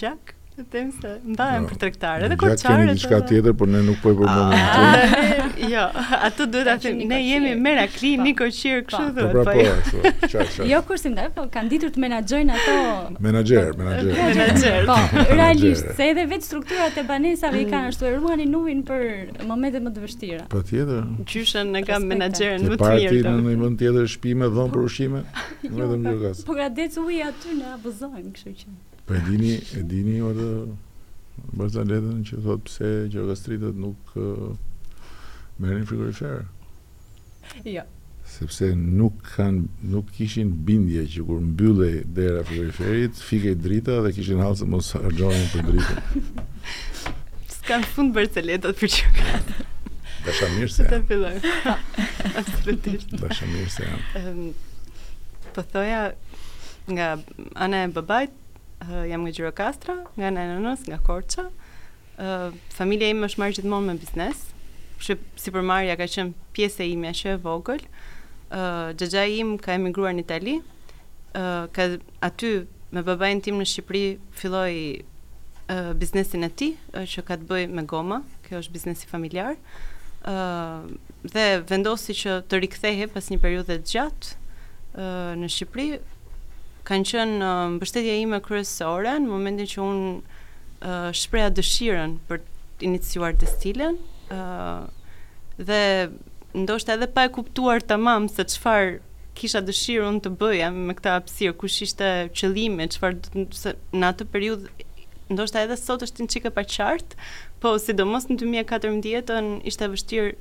Vetëm 0.55 0.87
se 1.01 1.09
ndahen 1.31 1.63
për 1.69 1.77
tregtarë, 1.79 2.25
edhe 2.27 2.35
korçarë. 2.35 2.81
Ja 2.81 2.81
kemi 2.85 2.95
diçka 2.97 3.19
tjetër, 3.29 3.53
por 3.59 3.69
ne 3.71 3.79
nuk 3.87 4.01
po 4.03 4.11
e 4.11 4.17
përmendim. 4.19 5.69
Jo, 5.71 5.85
atë 6.27 6.47
duhet 6.51 6.67
ta 6.67 6.73
them. 6.83 6.99
Ne 7.07 7.19
jemi 7.23 7.53
merakli, 7.55 8.11
mikroqir, 8.19 8.81
kështu 8.89 9.13
thotë. 9.15 9.45
Po, 9.47 9.93
po, 9.93 10.11
çfarë? 10.27 10.67
Jo, 10.67 10.81
kurse 10.89 11.11
ndaj, 11.13 11.29
po 11.37 11.45
kanë 11.53 11.71
ditur 11.71 11.93
të 11.95 12.03
menaxhojnë 12.03 12.57
ato. 12.59 13.15
Menaxher, 13.27 13.71
menaxher. 13.79 14.91
Po, 14.91 14.99
realisht, 15.31 15.93
se 15.97 16.09
edhe 16.11 16.27
vetë 16.33 16.49
strukturat 16.49 16.99
e 16.99 17.05
banesave 17.13 17.63
i 17.63 17.69
kanë 17.71 17.93
ashtu 17.93 18.11
e 18.11 18.13
ruanin 18.19 18.51
numrin 18.51 18.83
për 18.91 19.45
momentet 19.47 19.87
më 19.87 19.95
të 19.95 20.03
vështira. 20.09 20.43
Po 20.51 20.63
tjetër. 20.67 21.07
Qyshen 21.31 21.71
ne 21.77 21.85
kanë 21.87 22.11
menaxherën 22.11 22.59
më 22.59 22.75
të 22.75 22.75
mirë. 22.75 23.23
Po, 23.23 23.31
në 23.31 23.41
një 23.55 23.61
vend 23.63 23.81
tjetër 23.87 24.11
shtëpi 24.17 24.37
me 24.43 24.51
dhomë 24.51 24.75
për 24.75 24.83
ushqime, 24.89 25.25
vetëm 25.63 26.07
jo 26.11 26.17
gas. 26.27 26.43
Po 26.49 26.59
gradec 26.59 26.99
uji 27.07 27.23
aty 27.31 27.61
na 27.61 27.77
abuzojnë, 27.79 28.31
kështu 28.35 28.57
që. 28.65 28.79
Po 29.11 29.17
dini 29.27 29.57
edini 29.75 30.21
o 30.23 30.29
të 30.31 30.45
bërë 31.59 31.71
të 31.75 31.81
letën 31.89 32.19
që 32.29 32.37
thot 32.45 32.61
pëse 32.63 32.91
që 33.11 33.25
gastritët 33.27 33.75
nuk 33.83 34.13
uh, 34.15 34.53
merë 35.59 35.81
një 35.81 36.29
Ja. 37.73 37.83
Sepse 38.31 38.69
nuk 38.79 39.17
kanë, 39.33 39.67
nuk 39.91 40.13
kishin 40.15 40.53
bindje 40.63 41.03
që 41.11 41.25
kur 41.27 41.43
mbyllë 41.49 41.89
e 41.91 41.99
dera 42.21 42.45
frigoriferit, 42.47 43.19
fike 43.19 43.51
i 43.51 43.59
drita 43.65 43.97
dhe 44.05 44.13
kishin 44.15 44.39
halësë 44.45 44.69
mos 44.77 44.93
arjojnë 45.01 45.43
për 45.57 45.67
drita. 45.73 46.23
Së 47.51 47.59
kanë 47.67 47.91
fund 47.97 48.15
bërë 48.15 48.31
të 48.37 48.45
letët 48.47 48.79
për 48.79 48.93
që 48.95 49.11
gata. 49.19 49.61
Da 50.23 50.37
shumë 50.39 50.53
mirë 50.57 50.71
se 50.71 50.85
janë. 50.87 51.33
Da 52.37 52.45
shumë 52.47 52.65
mirë 52.79 53.07
se 53.11 53.41
janë. 53.43 53.53
mirë 53.57 53.73
se 53.75 53.93
janë. 54.21 54.51
Po 55.51 55.67
thoja, 55.75 56.01
nga 56.95 57.17
anë 57.59 57.83
e 57.89 57.97
babajt, 57.99 58.37
jam 58.89 59.21
nga 59.23 59.31
Gjiro 59.31 59.51
Kastra, 59.51 59.93
nga 60.17 60.29
Nenënës, 60.31 60.87
nga 60.89 60.97
Korqa. 61.03 61.49
Familja 62.75 63.09
ime 63.11 63.27
është 63.29 63.41
marrë 63.41 63.55
gjithmonë 63.59 63.87
me 63.89 63.95
biznes, 64.01 64.41
që 65.01 65.17
si 65.41 65.53
për 65.53 65.65
marrëja 65.65 65.97
ka 65.99 66.05
qenë 66.05 66.35
pjesë 66.55 66.83
e 66.85 66.91
ime 66.95 67.13
që 67.19 67.35
e 67.35 67.39
vogël. 67.45 67.83
Gjëgja 68.99 69.23
im 69.41 69.55
ka 69.61 69.75
emigruar 69.79 70.13
në 70.15 70.25
Itali, 70.25 70.55
ka 71.71 71.87
aty 72.27 72.51
me 72.91 73.05
babajn 73.07 73.43
tim 73.45 73.61
në 73.61 73.69
Shqipëri 73.71 74.05
filloj 74.37 74.73
biznesin 75.95 76.43
e 76.43 76.49
ti, 76.51 76.73
që 76.91 77.23
ka 77.27 77.37
të 77.39 77.47
bëj 77.47 77.69
me 77.71 77.85
goma, 77.87 78.21
kjo 78.47 78.59
është 78.65 78.75
biznesi 78.77 79.07
familjar, 79.09 79.55
dhe 81.31 81.45
vendosi 81.69 82.15
që 82.17 82.41
të 82.49 82.59
rikthehej 82.65 83.11
pas 83.13 83.29
një 83.31 83.39
periudhe 83.41 83.77
të 83.79 83.91
gjatë, 83.93 84.33
në 85.39 85.47
Shqipëri, 85.53 86.01
kanë 86.91 87.11
qenë 87.13 87.37
uh, 87.39 87.67
mbështetja 87.77 88.15
ime 88.19 88.39
kryesore 88.43 89.13
në 89.23 89.29
momentin 89.29 89.69
që 89.73 89.83
un 89.83 90.01
uh, 90.17 91.09
shpreha 91.15 91.51
dëshirën 91.55 92.17
për 92.27 92.41
të 92.41 92.89
iniciuar 92.89 93.35
të 93.39 93.47
stilën 93.53 93.97
ë 93.97 94.41
uh, 94.41 94.89
dhe 95.61 95.81
ndoshta 96.65 96.95
edhe 96.97 97.07
pa 97.15 97.27
e 97.27 97.31
kuptuar 97.35 97.83
tamam 97.91 98.25
se 98.31 98.43
çfarë 98.53 98.95
kisha 99.39 99.61
dëshirë 99.63 100.07
unë 100.09 100.23
të 100.25 100.31
bëja 100.41 100.71
me 100.75 100.95
këtë 100.97 101.13
hapësirë, 101.15 101.55
kush 101.61 101.79
ishte 101.85 102.07
qëllimi, 102.35 102.89
çfarë 102.95 103.45
se 103.55 103.75
në 103.95 104.09
atë 104.11 104.27
periudhë 104.33 104.87
ndoshta 105.31 105.61
edhe 105.63 105.77
sot 105.79 106.03
është 106.03 106.25
në 106.25 106.31
çikë 106.33 106.51
pa 106.57 106.63
qartë, 106.67 107.15
po 107.63 107.71
sidomos 107.79 108.27
në 108.27 108.39
2014-ën 108.41 109.47
ishte 109.71 109.87
vështirë 109.93 110.33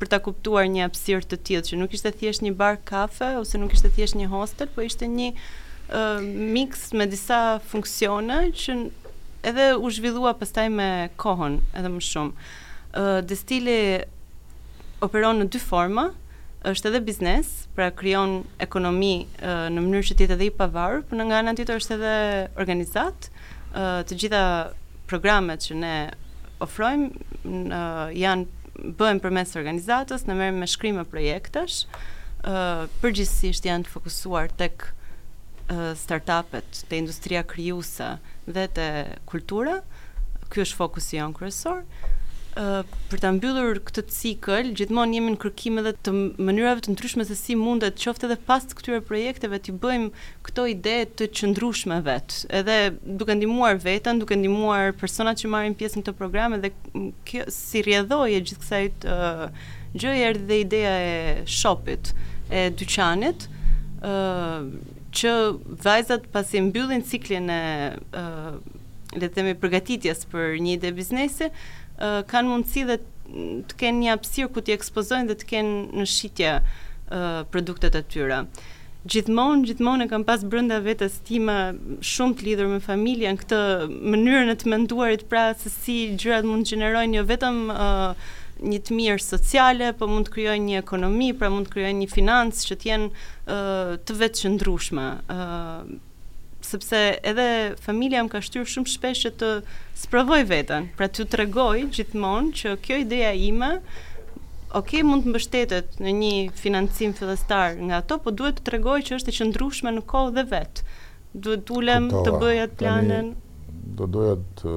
për 0.00 0.10
ta 0.12 0.22
kuptuar 0.24 0.68
një 0.70 0.86
hapësirë 0.86 1.28
të 1.28 1.40
tillë 1.48 1.66
që 1.68 1.80
nuk 1.82 1.96
ishte 1.98 2.14
thjesht 2.22 2.44
një 2.46 2.54
bar 2.62 2.78
kafe 2.88 3.34
ose 3.42 3.60
nuk 3.60 3.74
ishte 3.76 3.90
thjesht 3.98 4.16
një 4.20 4.30
hostel, 4.32 4.70
po 4.72 4.86
ishte 4.86 5.10
një 5.12 5.32
mix 5.92 6.92
me 6.92 7.06
disa 7.08 7.60
funksione 7.64 8.52
që 8.52 8.74
edhe 9.48 9.64
u 9.80 9.88
zhvillua 9.90 10.34
pastaj 10.36 10.68
me 10.68 11.08
kohën 11.16 11.60
edhe 11.74 11.88
më 11.88 12.02
shumë. 12.04 12.32
Ë 12.92 13.00
uh, 13.00 13.20
destili 13.24 13.78
operon 15.00 15.40
në 15.40 15.46
dy 15.54 15.58
forma, 15.62 16.10
është 16.66 16.88
edhe 16.90 17.00
biznes, 17.06 17.66
pra 17.74 17.88
krijon 17.90 18.42
ekonomi 18.60 19.26
uh, 19.40 19.68
në 19.72 19.80
mënyrë 19.80 20.06
që 20.10 20.14
të 20.18 20.24
jetë 20.26 20.34
edhe 20.36 20.48
i 20.48 20.50
pavarur, 20.58 21.04
por 21.08 21.16
në 21.18 21.28
nga 21.30 21.40
ana 21.40 21.54
tjetër 21.56 21.80
është 21.80 21.94
edhe 21.96 22.14
organizat, 22.60 23.30
uh, 23.72 24.02
të 24.04 24.18
gjitha 24.24 24.42
programet 25.08 25.62
që 25.70 25.78
ne 25.80 25.94
ofrojmë 26.60 27.08
uh, 27.70 28.08
janë 28.12 28.92
bëhen 28.98 29.22
përmes 29.24 29.56
organizatës, 29.58 30.26
ne 30.28 30.34
merrem 30.36 30.58
me 30.60 30.66
shkrim 30.68 30.98
me 31.00 31.06
projektesh, 31.08 31.84
uh, 32.44 32.84
përgjithsisht 33.02 33.66
janë 33.66 33.86
të 33.88 33.94
fokusuar 33.96 34.50
tek 34.60 34.90
uh, 34.90 34.94
startupet, 35.94 36.84
te 36.88 36.96
industria 36.96 37.42
krijuese 37.44 38.18
dhe 38.46 38.68
te 38.72 39.04
kultura. 39.28 39.82
Ky 40.48 40.62
është 40.64 40.78
fokusi 40.80 41.18
jon 41.18 41.34
kryesor. 41.36 41.82
Uh, 42.58 42.80
për 43.10 43.20
ta 43.22 43.28
mbyllur 43.36 43.76
këtë 43.86 44.06
cikël, 44.10 44.70
gjithmonë 44.74 45.14
jemi 45.18 45.34
në 45.34 45.38
kërkim 45.42 45.76
edhe 45.82 45.92
të 46.02 46.14
mënyrave 46.40 46.80
të 46.82 46.94
ndryshme 46.96 47.22
se 47.28 47.36
si 47.38 47.54
mundet 47.60 48.00
qoftë 48.00 48.26
edhe 48.30 48.38
pas 48.48 48.64
këtyre 48.70 48.98
projekteve 49.04 49.60
të 49.62 49.74
bëjmë 49.82 50.08
këto 50.48 50.64
ide 50.72 50.94
të 51.20 51.28
qëndrueshme 51.38 52.00
vet. 52.06 52.38
Edhe 52.62 52.78
duke 53.20 53.36
ndihmuar 53.36 53.78
veten, 53.84 54.18
duke 54.24 54.34
ndihmuar 54.40 54.96
personat 54.98 55.38
që 55.44 55.52
marrin 55.52 55.76
pjesë 55.78 56.00
në 56.00 56.06
këtë 56.08 56.18
program 56.18 56.56
dhe 56.64 56.72
kjo 57.28 57.44
si 57.52 57.84
rrjedhoje 57.84 58.40
gjithë 58.48 58.60
kësaj 58.64 58.84
uh, 59.06 60.16
erdhi 60.16 60.48
dhe 60.48 60.60
ideja 60.64 60.96
e 60.98 61.46
shopit, 61.60 62.10
e 62.50 62.70
dyqanit, 62.80 63.46
ë 64.02 64.96
që 65.16 65.30
vajzat 65.84 66.26
pasi 66.32 66.60
mbyllin 66.62 67.04
ciklin 67.06 67.48
e 67.50 67.60
uh, 68.12 68.56
le 69.16 69.24
të 69.28 69.32
themi 69.38 69.54
përgatitjes 69.56 70.26
për 70.28 70.58
një 70.60 70.74
ide 70.76 70.90
biznesi, 70.92 71.46
kanë 72.28 72.48
mundësi 72.52 72.82
dhe 72.86 72.96
të 73.68 73.76
kenë 73.80 74.02
një 74.02 74.10
hapësirë 74.12 74.50
ku 74.52 74.62
t'i 74.62 74.74
ekspozojnë 74.76 75.30
dhe 75.30 75.36
të 75.40 75.46
kenë 75.52 75.78
në 75.98 76.04
shitje 76.06 76.50
produktet 77.50 77.96
e 77.96 78.02
tyre. 78.12 78.42
Gjithmonë, 79.08 79.64
gjithmonë 79.70 80.04
e 80.06 80.10
kam 80.12 80.26
pas 80.28 80.44
brenda 80.44 80.82
vetes 80.84 81.16
time 81.26 81.56
shumë 82.04 82.36
të 82.38 82.46
lidhur 82.50 82.68
me 82.74 82.82
familjen 82.84 83.40
këtë 83.40 83.62
mënyrën 84.12 84.52
e 84.52 84.58
të 84.60 84.70
menduarit 84.74 85.24
pra 85.32 85.48
se 85.58 85.72
si 85.72 85.98
gjërat 86.20 86.44
mund 86.46 86.68
të 86.68 86.76
gjenerojnë 86.76 87.18
jo 87.18 87.24
vetëm 87.32 87.62
uh, 87.72 88.28
një 88.62 88.80
të 88.84 88.94
mirë 88.96 89.22
sociale, 89.22 89.92
po 89.96 90.08
mund 90.10 90.26
të 90.28 90.34
krijojnë 90.34 90.66
një 90.68 90.80
ekonomi, 90.82 91.28
pra 91.38 91.50
mund 91.52 91.68
të 91.68 91.74
krijojnë 91.76 92.02
një 92.02 92.10
financë 92.12 92.64
që 92.68 92.76
të 92.82 92.88
jenë 92.90 93.08
uh, 93.12 93.94
të 94.08 94.16
vetëqëndrueshme. 94.22 95.04
Uh, 95.32 95.96
sepse 96.68 97.00
edhe 97.30 97.44
familja 97.80 98.24
më 98.26 98.32
ka 98.32 98.40
shtyr 98.44 98.66
shumë 98.68 98.90
shpesh 98.92 99.22
që 99.28 99.32
të 99.40 99.52
sprovoj 100.02 100.42
veten, 100.50 100.88
pra 100.98 101.06
t'u 101.08 101.24
tregoj 101.30 101.84
gjithmonë 101.94 102.52
që 102.58 102.74
kjo 102.84 102.98
ideja 103.04 103.30
ime, 103.46 103.70
ok, 104.78 104.96
mund 105.06 105.24
të 105.24 105.32
mbështetet 105.32 106.00
në 106.02 106.14
një 106.18 106.34
financim 106.58 107.14
fillestar 107.16 107.78
nga 107.78 108.02
ato, 108.02 108.18
po 108.26 108.34
duhet 108.36 108.58
të 108.58 108.66
tregoj 108.72 108.98
që 109.08 109.18
është 109.20 109.32
e 109.32 109.36
qëndrueshme 109.38 109.94
në 109.96 110.04
kohë 110.10 110.34
dhe 110.40 110.46
vet. 110.50 110.82
Duhet 111.38 111.64
të 111.68 111.78
ulem 111.78 112.10
të 112.18 112.34
bëj 112.42 112.60
atë 112.66 112.78
planin. 112.82 113.32
Do 113.98 114.08
doja 114.10 114.36
të 114.60 114.74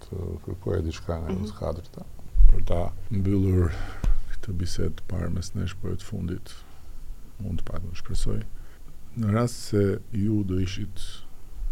të 0.00 0.28
kërkoja 0.44 0.80
diçka 0.82 1.20
nga 1.20 1.28
mm 1.30 1.36
-hmm. 1.36 1.52
skadrta 1.52 2.02
për 2.50 2.62
ta 2.66 2.80
mbyllur 3.12 3.70
këtë 4.32 4.54
bisedë 4.58 4.96
të 5.00 5.08
parë 5.10 5.30
mes 5.36 5.52
nesh 5.56 5.76
për 5.82 5.96
të 6.00 6.06
fundit 6.08 6.54
mund 7.40 7.60
të 7.62 7.68
pak 7.70 7.86
shpresoj 8.02 8.40
në 9.20 9.32
rast 9.34 9.70
se 9.70 9.82
ju 10.22 10.42
do 10.46 10.58
ishit 10.64 11.02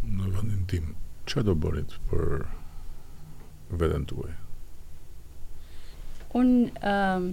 në 0.09 0.31
vendin 0.37 0.64
tim 0.70 0.93
çfarë 1.31 1.47
do 1.51 1.57
bërit 1.64 1.97
për 2.11 2.29
veten 3.81 4.07
tuaj 4.11 4.35
un 6.39 6.51
ehm 6.68 7.33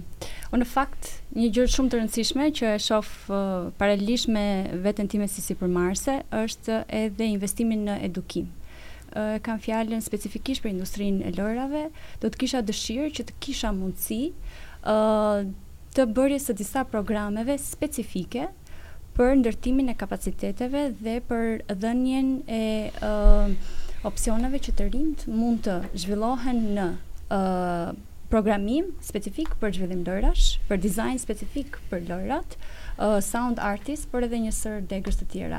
un 0.54 0.62
fakt 0.66 1.08
një 1.36 1.48
gjë 1.56 1.64
shumë 1.74 1.90
e 1.90 1.98
rëndësishme 1.98 2.44
që 2.58 2.68
e 2.74 2.78
shoh 2.80 3.06
uh, 3.06 3.40
paralelisht 3.80 4.30
me 4.32 4.44
veten 4.84 5.08
time 5.10 5.26
si 5.28 5.42
sipërmarrëse 5.44 6.14
është 6.44 6.76
edhe 7.02 7.26
investimi 7.34 7.74
në 7.82 7.96
edukim 8.08 8.46
e 9.18 9.38
kam 9.42 9.58
fjalën 9.62 10.02
specifikisht 10.04 10.62
për 10.64 10.72
industrinë 10.74 11.24
e 11.24 11.32
lojrave, 11.38 11.84
do 12.20 12.28
të 12.28 12.40
kisha 12.42 12.60
dëshirë 12.68 13.10
që 13.16 13.24
të 13.30 13.36
kisha 13.46 13.70
mundësi 13.76 14.18
ë 14.84 14.96
të 15.96 16.06
bërje 16.16 16.40
së 16.46 16.56
disa 16.60 16.82
programeve 16.92 17.56
specifike 17.62 18.48
për 19.16 19.36
ndërtimin 19.40 19.88
e 19.90 19.94
kapaciteteve 19.96 20.82
dhe 21.00 21.14
për 21.30 21.46
dhënien 21.84 22.34
e 22.58 22.62
ë 23.00 24.04
opsioneve 24.10 24.60
që 24.66 24.76
të 24.78 24.90
rinjt 24.92 25.24
mund 25.38 25.64
të 25.66 25.78
zhvillohen 26.04 26.60
në 26.76 26.84
ë 27.32 27.40
programim 28.28 28.90
specifik 29.08 29.52
për 29.62 29.72
zhvillim 29.78 30.02
lojrash, 30.06 30.58
për 30.68 30.80
dizajn 30.82 31.18
specifik 31.22 31.76
për 31.90 32.04
lojrat, 32.10 32.56
Uh, 32.98 33.20
sound 33.20 33.58
artist, 33.60 34.08
por 34.08 34.24
edhe 34.24 34.38
një 34.40 34.50
sër 34.56 34.78
degës 34.88 35.18
të 35.20 35.26
tjera. 35.28 35.58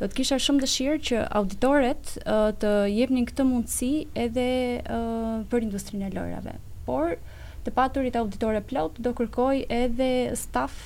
Do 0.00 0.06
të 0.08 0.14
kisha 0.16 0.38
shumë 0.40 0.62
dëshirë 0.62 1.00
që 1.08 1.24
auditorët 1.36 2.12
uh, 2.22 2.48
të 2.62 2.70
jepnin 2.88 3.26
këtë 3.28 3.44
mundësi 3.44 3.90
edhe 4.22 4.46
uh, 4.88 5.42
për 5.52 5.66
industrinë 5.66 6.08
e 6.08 6.14
lojrave. 6.16 6.54
Por 6.86 7.18
të 7.66 7.74
paturit 7.76 8.16
auditorë 8.22 8.62
plot 8.72 8.96
do 9.04 9.12
kërkoj 9.18 9.50
edhe 9.78 10.08
staf 10.32 10.78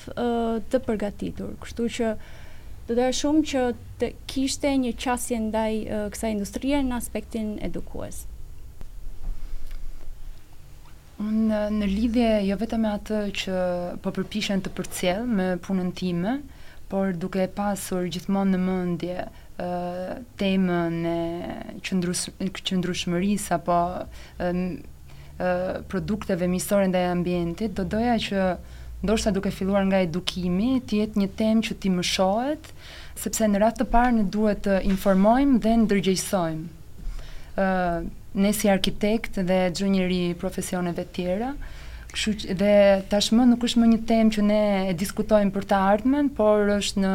të 0.73 0.81
përgatitur, 0.83 1.53
kështu 1.63 1.87
që 1.97 2.09
do 2.89 2.97
të 2.97 3.07
shumë 3.21 3.45
që 3.53 3.61
të 4.01 4.09
kishte 4.33 4.73
një 4.83 4.91
qasje 5.05 5.39
ndaj 5.45 5.71
kësaj 6.11 6.33
industrie 6.35 6.81
në 6.83 6.97
aspektin 6.99 7.53
edukues 7.63 8.25
në 11.23 11.87
lidhje 11.87 12.29
jo 12.47 12.55
vetëm 12.59 12.81
me 12.83 12.91
atë 12.97 13.19
që 13.39 13.59
po 14.03 14.11
përpishen 14.15 14.63
të 14.65 14.71
përcjell 14.77 15.25
me 15.29 15.47
punën 15.63 15.91
time, 15.95 16.37
por 16.91 17.13
duke 17.17 17.43
e 17.43 17.49
pasur 17.57 18.07
gjithmonë 18.11 18.53
në 18.53 18.59
mëndje 18.67 19.23
ë 19.61 20.21
temën 20.41 20.97
e 21.05 21.55
qëndrushmërisë 21.87 23.53
apo 23.57 23.77
ë 24.39 24.51
produkteve 25.89 26.47
misore 26.51 26.87
ndaj 26.91 27.05
ambientit, 27.13 27.73
do 27.77 27.83
doja 27.89 28.19
që 28.21 28.43
ndoshta 29.03 29.33
duke 29.35 29.51
filluar 29.51 29.83
nga 29.89 30.03
edukimi, 30.05 30.79
të 30.87 30.99
jetë 31.01 31.19
një 31.19 31.29
temë 31.41 31.65
që 31.67 31.77
ti 31.83 31.89
mëshohet, 31.91 32.69
sepse 33.19 33.47
në 33.49 33.59
rast 33.63 33.81
të 33.81 33.87
parë 33.91 34.13
ne 34.19 34.23
duhet 34.31 34.61
të 34.67 34.77
informojmë 34.93 35.59
dhe 35.65 35.73
ndërgjegjsojmë. 35.81 36.69
ë 37.57 37.71
ne 38.35 38.49
si 38.53 38.69
arkitekt 38.69 39.37
dhe 39.37 39.69
njëri 39.73 40.35
profesioneve 40.39 41.05
tjera, 41.13 41.53
dhe 42.61 42.71
tashmë 43.09 43.45
nuk 43.49 43.65
është 43.65 43.81
më 43.81 43.87
një 43.93 43.99
temë 44.09 44.33
që 44.35 44.45
ne 44.49 44.61
e 44.89 44.93
diskutojmë 44.97 45.53
për 45.55 45.67
të 45.71 45.81
ardhmen, 45.93 46.29
por 46.37 46.69
është 46.79 47.01
në 47.03 47.13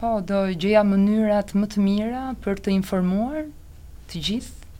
po, 0.00 0.12
do 0.26 0.44
gjëja 0.54 0.82
mënyrat 0.86 1.54
më 1.56 1.70
të 1.74 1.82
mira 1.86 2.24
për 2.44 2.62
të 2.64 2.74
informuar 2.80 3.44
të 4.10 4.22
gjithë 4.28 4.72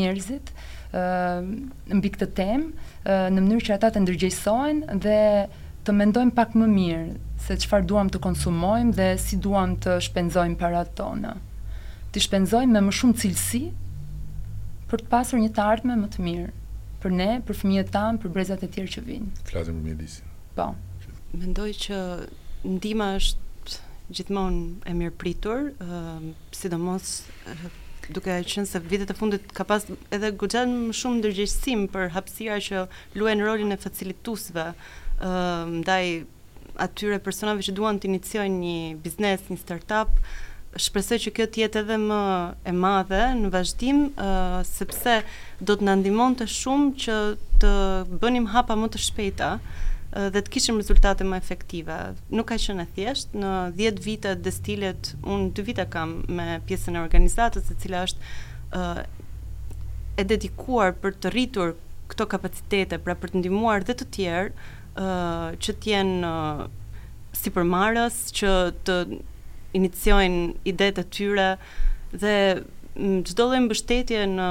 njerëzit 0.00 0.52
në 0.92 1.98
mbi 1.98 2.10
këtë 2.14 2.28
temë, 2.36 2.88
në 3.32 3.38
mënyrë 3.40 3.66
që 3.68 3.76
ata 3.76 3.92
të 3.92 4.00
ndërgjëjsojnë 4.06 4.96
dhe 5.04 5.18
të 5.84 5.94
mendojnë 5.98 6.34
pak 6.36 6.56
më 6.56 6.66
mirë 6.72 7.04
se 7.42 7.56
çfarë 7.64 7.86
duam 7.90 8.06
të 8.12 8.20
konsumojmë 8.22 8.94
dhe 8.98 9.08
si 9.20 9.38
duam 9.42 9.72
të 9.82 9.96
shpenzojmë 10.06 10.56
të 10.60 10.94
tona. 10.98 11.32
Të 12.12 12.22
shpenzojmë 12.26 12.74
me 12.76 12.80
më 12.88 12.94
shumë 12.98 13.18
cilësi 13.22 13.62
për 14.90 15.02
të 15.04 15.10
pasur 15.12 15.40
një 15.40 15.50
të 15.56 15.62
ardhme 15.64 15.96
më 16.02 16.08
të 16.14 16.22
mirë 16.28 16.50
për 17.02 17.10
ne, 17.18 17.28
për 17.46 17.56
fëmijët 17.58 17.88
tanë, 17.90 18.18
për 18.22 18.28
brezat 18.36 18.62
e 18.62 18.68
tjerë 18.70 18.90
që 18.94 19.00
vinë. 19.02 19.28
Flasim 19.48 19.78
për 19.80 19.88
mjedisin. 19.88 20.28
Po. 20.54 20.68
Mendoj 21.34 21.72
që 21.84 21.98
ndima 22.76 23.08
është 23.18 23.78
gjithmonë 24.14 24.84
e 24.86 24.94
mirë 25.00 25.14
pritur, 25.18 25.64
uh, 25.82 26.22
sidomos 26.54 27.14
uh, 27.50 27.64
duke 28.14 28.30
e 28.36 28.44
qënë 28.52 28.70
se 28.74 28.78
vitet 28.90 29.10
e 29.10 29.16
fundit 29.18 29.50
ka 29.56 29.66
pas 29.66 29.88
edhe 30.14 30.30
gëgjan 30.38 30.76
më 30.92 30.94
shumë 31.00 31.18
ndërgjësim 31.24 31.88
për 31.94 32.12
hapsira 32.14 32.60
që 32.68 32.84
luen 33.18 33.42
rolin 33.46 33.74
e 33.74 33.80
facilitusve 33.82 34.68
uh, 34.70 35.66
ndaj 35.80 36.06
atyre 36.80 37.18
personave 37.22 37.62
që 37.66 37.74
duan 37.76 37.98
të 38.00 38.08
iniciojnë 38.08 38.58
një 38.62 38.80
biznes, 39.02 39.44
një 39.50 39.60
startup, 39.60 40.16
shpresoj 40.80 41.18
që 41.26 41.32
kjo 41.36 41.46
të 41.52 41.60
jetë 41.62 41.80
edhe 41.82 41.98
më 42.00 42.20
e 42.68 42.72
madhe 42.72 43.22
në 43.36 43.50
vazhdim, 43.52 44.04
uh, 44.16 44.60
sepse 44.64 45.18
do 45.60 45.76
të 45.76 45.84
na 45.88 45.98
ndihmonte 46.00 46.46
shumë 46.48 46.92
që 47.02 47.18
të 47.62 47.72
bënim 48.22 48.48
hapa 48.54 48.76
më 48.80 48.92
të 48.94 49.02
shpejta 49.08 49.54
dhe 50.12 50.40
të 50.44 50.50
kishim 50.52 50.76
rezultate 50.76 51.24
më 51.24 51.38
efektive. 51.40 51.94
Nuk 52.36 52.50
ka 52.50 52.58
qenë 52.60 52.84
e 52.84 52.88
thjeshtë 52.96 53.38
në 53.40 53.52
10 53.78 54.00
vite 54.04 54.34
destilet 54.44 54.98
stilit, 54.98 55.14
unë 55.32 55.54
2 55.56 55.64
vite 55.68 55.86
kam 55.92 56.10
me 56.36 56.58
pjesën 56.68 56.98
e 56.98 57.00
organizatës, 57.00 57.70
e 57.72 57.76
cila 57.80 58.02
është 58.04 59.06
e 60.20 60.26
dedikuar 60.28 60.92
për 61.00 61.16
të 61.16 61.32
rritur 61.32 61.72
këto 62.12 62.26
kapacitete, 62.28 62.98
pra 63.00 63.16
për 63.16 63.32
të 63.32 63.40
ndihmuar 63.40 63.88
dhe 63.88 63.96
të 64.02 64.08
tjerë, 64.12 64.52
që 64.98 65.74
të 65.80 65.92
jenë 65.92 66.32
uh, 66.68 66.68
që 67.42 68.74
të 68.84 68.96
iniciojnë 69.78 70.54
ide 70.68 70.86
e 70.86 70.92
tyre 71.08 71.46
dhe 72.12 72.34
çdo 73.24 73.44
lloj 73.48 73.62
mbështetje 73.64 74.24
në 74.36 74.48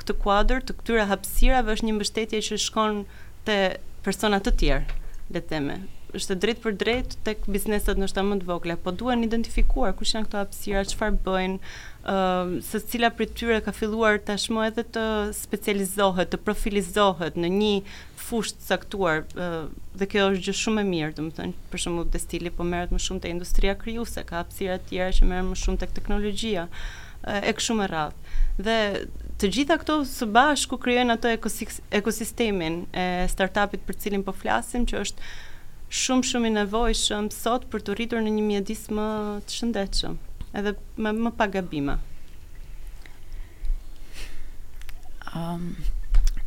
këtë 0.00 0.14
kuadër 0.24 0.62
të 0.66 0.74
këtyre 0.80 1.04
hapësirave 1.06 1.72
është 1.76 1.86
një 1.86 1.94
mbështetje 2.00 2.40
që 2.48 2.56
shkon 2.58 3.04
te 3.46 3.58
persona 4.02 4.40
të 4.42 4.50
tjerë, 4.58 4.96
le 5.30 5.40
të 5.44 5.48
themë 5.52 5.76
është 6.16 6.34
drejt 6.40 6.60
për 6.64 6.72
drejt 6.80 7.14
tek 7.26 7.44
bizneset 7.52 7.98
ndoshta 8.00 8.22
më 8.24 8.40
të 8.40 8.48
vogla, 8.48 8.74
po 8.80 8.90
duan 8.96 9.22
identifikuar 9.22 9.92
kush 9.94 10.16
janë 10.16 10.26
këto 10.26 10.40
hapësira, 10.40 10.82
çfarë 10.90 11.18
bëjnë, 11.26 11.58
se 12.62 12.78
cila 12.80 13.10
prej 13.10 13.28
tyre 13.34 13.60
ka 13.62 13.72
filluar 13.74 14.20
tashmë 14.22 14.68
edhe 14.70 14.84
të 14.94 15.02
specializohet, 15.36 16.30
të 16.30 16.38
profilizohet 16.46 17.36
në 17.38 17.48
një 17.50 17.72
fushë 18.28 18.54
të 18.58 18.68
caktuar 18.70 19.24
uh, 19.34 19.66
dhe 19.98 20.06
kjo 20.06 20.28
është 20.30 20.44
gjë 20.46 20.56
shumë 20.60 20.82
e 20.84 20.88
mirë, 20.88 21.12
domethënë 21.16 21.54
për 21.72 21.82
shembull 21.82 22.08
Destili 22.12 22.52
po 22.54 22.62
merret 22.66 22.92
më 22.94 23.00
shumë 23.02 23.24
te 23.24 23.32
industria 23.32 23.74
krijuese, 23.74 24.22
ka 24.28 24.42
hapësira 24.44 24.78
të 24.78 24.92
tjera 24.92 25.12
që 25.18 25.28
merren 25.28 25.50
më 25.52 25.58
shumë 25.64 25.80
tek 25.82 25.96
teknologjia 25.98 26.68
uh, 26.68 27.40
e 27.40 27.54
kështu 27.56 27.78
me 27.80 27.88
radhë. 27.88 28.44
Dhe 28.58 28.78
të 29.40 29.50
gjitha 29.56 29.78
këto 29.82 29.98
së 30.10 30.28
bashku 30.34 30.78
krijojnë 30.82 31.16
ato 31.18 31.32
ekosistemin 31.98 32.82
e 32.92 33.08
startupit 33.32 33.84
për 33.88 34.00
cilin 34.04 34.24
po 34.26 34.34
flasim, 34.36 34.84
që 34.90 35.02
është 35.02 35.36
shumë 35.98 36.30
shumë 36.30 36.50
i 36.52 36.56
nevojshëm 36.60 37.30
sot 37.32 37.68
për 37.72 37.86
të 37.86 37.98
rritur 38.00 38.22
në 38.26 38.34
një 38.38 38.48
mjedis 38.52 38.86
më 38.92 39.08
të 39.46 39.56
shëndetshëm 39.60 40.18
edhe 40.54 40.74
më, 40.96 41.10
më 41.26 41.30
pa 41.38 41.46
gabime. 41.52 41.96
Um, 45.36 45.70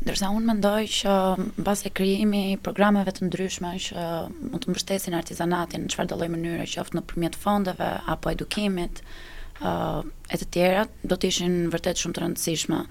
ndërsa 0.01 0.31
unë 0.33 0.47
mendoj 0.49 0.85
që 0.95 1.15
në 1.37 1.65
base 1.65 1.91
kriimi, 1.95 2.43
programeve 2.65 3.13
të 3.13 3.27
ndryshme 3.29 3.75
që 3.85 4.05
mund 4.47 4.63
të 4.63 4.71
mbështesin 4.73 5.13
artizanatin 5.17 5.85
në 5.85 5.91
qëfar 5.93 6.09
dëlloj 6.09 6.29
mënyre 6.33 6.65
që 6.71 6.81
ofë 6.81 6.97
në 6.97 7.03
përmjet 7.11 7.37
fondeve 7.37 7.89
apo 8.09 8.33
edukimit 8.33 9.03
uh, 9.61 10.01
e 10.33 10.39
të 10.41 10.47
tjera, 10.55 10.85
do 11.05 11.17
të 11.17 11.29
ishin 11.29 11.59
vërtet 11.73 12.01
shumë 12.01 12.17
të 12.17 12.23
rëndësishme. 12.25 12.81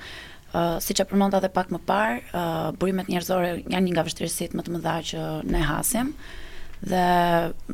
Uh, 0.51 0.77
si 0.83 0.95
që 0.99 1.07
përmonda 1.11 1.39
dhe 1.43 1.51
pak 1.55 1.69
më 1.75 1.79
parë, 1.87 2.23
uh, 2.31 2.71
burimet 2.79 3.11
njerëzore 3.11 3.51
janë 3.65 3.83
një 3.89 3.93
nga 3.97 4.07
vështërisit 4.07 4.55
më 4.59 4.65
të 4.67 4.73
mëdha 4.77 4.95
që 5.11 5.27
ne 5.55 5.63
hasim, 5.67 6.15
dhe 6.81 7.05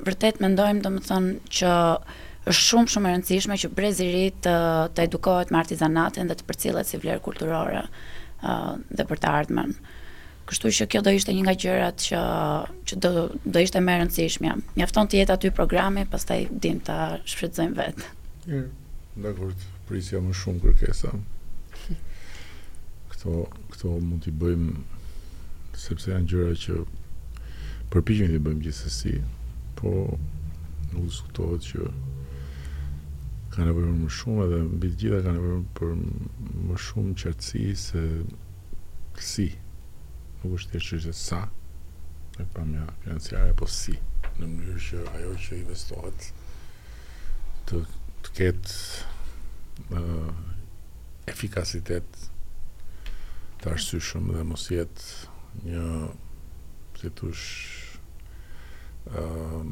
vërtet 0.05 0.41
mendojmë 0.45 0.82
do 0.84 0.93
më 0.97 1.05
thënë 1.09 1.39
që 1.61 1.72
është 2.47 2.67
shumë 2.69 2.91
shumë 2.93 3.09
e 3.11 3.15
rëndësishme 3.15 3.57
që 3.63 3.69
brezirit 3.75 4.37
të, 4.47 4.53
të 4.95 5.05
edukohet 5.09 5.49
me 5.51 5.59
artizanatin 5.59 6.29
dhe 6.31 6.37
të 6.39 6.47
përcillet 6.47 6.87
si 6.89 7.01
vlerë 7.03 7.23
kulturore 7.27 7.81
uh, 8.47 8.77
dhe 8.95 9.07
për 9.09 9.23
të 9.23 9.33
ardhmen. 9.33 9.73
Kështu 10.47 10.71
që 10.77 10.87
kjo 10.93 11.01
do 11.03 11.11
ishte 11.19 11.35
një 11.35 11.43
nga 11.43 11.55
gjërat 11.65 12.03
që 12.07 12.21
që 12.87 12.99
do 13.03 13.11
do 13.51 13.63
ishte 13.67 13.83
më 13.83 13.97
e 13.97 14.03
rëndësishme. 14.05 14.53
Mjafton 14.79 15.09
të 15.11 15.19
jetë 15.23 15.35
aty 15.35 15.51
programi, 15.59 16.05
pastaj 16.13 16.45
dim 16.63 16.79
ta 16.87 17.01
shfrytëzojmë 17.27 17.79
vet. 17.81 18.05
Mirë. 18.47 18.67
Dakor, 19.27 19.55
prisja 19.89 20.21
më 20.23 20.35
shumë 20.39 20.63
kërkesa. 20.69 21.11
Kto 23.11 23.41
kto 23.75 23.97
mund 23.99 24.23
t'i 24.23 24.31
bëjmë 24.31 24.77
sepse 25.83 26.15
janë 26.15 26.31
gjëra 26.31 26.55
që 26.63 26.79
përpiqemi 27.91 28.37
të 28.39 28.43
bëjmë 28.47 28.65
gjithsesi, 28.69 29.17
po 29.81 29.97
nuk 30.93 31.09
diskutohet 31.11 31.67
që 31.73 31.89
ka 33.57 33.65
nevojë 33.65 33.89
për 33.89 33.99
më 34.05 34.11
shumë 34.19 34.43
edhe 34.45 34.57
mbi 34.69 34.89
të 34.93 34.99
gjitha 35.01 35.21
ka 35.25 35.33
nevojë 35.33 35.61
për 35.79 35.95
më 36.69 36.81
shumë 36.87 37.15
qartësi 37.23 37.63
se 37.83 38.03
si 39.27 39.47
nuk 40.43 40.57
është 40.59 40.73
thjesht 40.75 40.91
çështja 40.91 41.15
sa 41.17 41.39
e 42.37 42.45
pamja 42.53 42.85
financiare 43.05 43.55
po 43.57 43.69
si 43.73 43.97
në 44.37 44.45
mënyrë 44.51 44.83
që 44.89 45.07
ajo 45.17 45.33
që 45.47 45.61
investohet 45.63 46.29
të 47.71 47.81
të 48.27 48.35
ketë 48.37 49.99
uh, 50.03 50.31
efikasitet 51.33 52.21
të 53.63 53.73
arsyeshëm 53.73 54.33
dhe 54.37 54.45
mos 54.53 54.69
jetë 54.69 55.05
një 55.71 55.87
si 57.01 57.11
thosh 57.17 57.51
ëm 59.25 59.71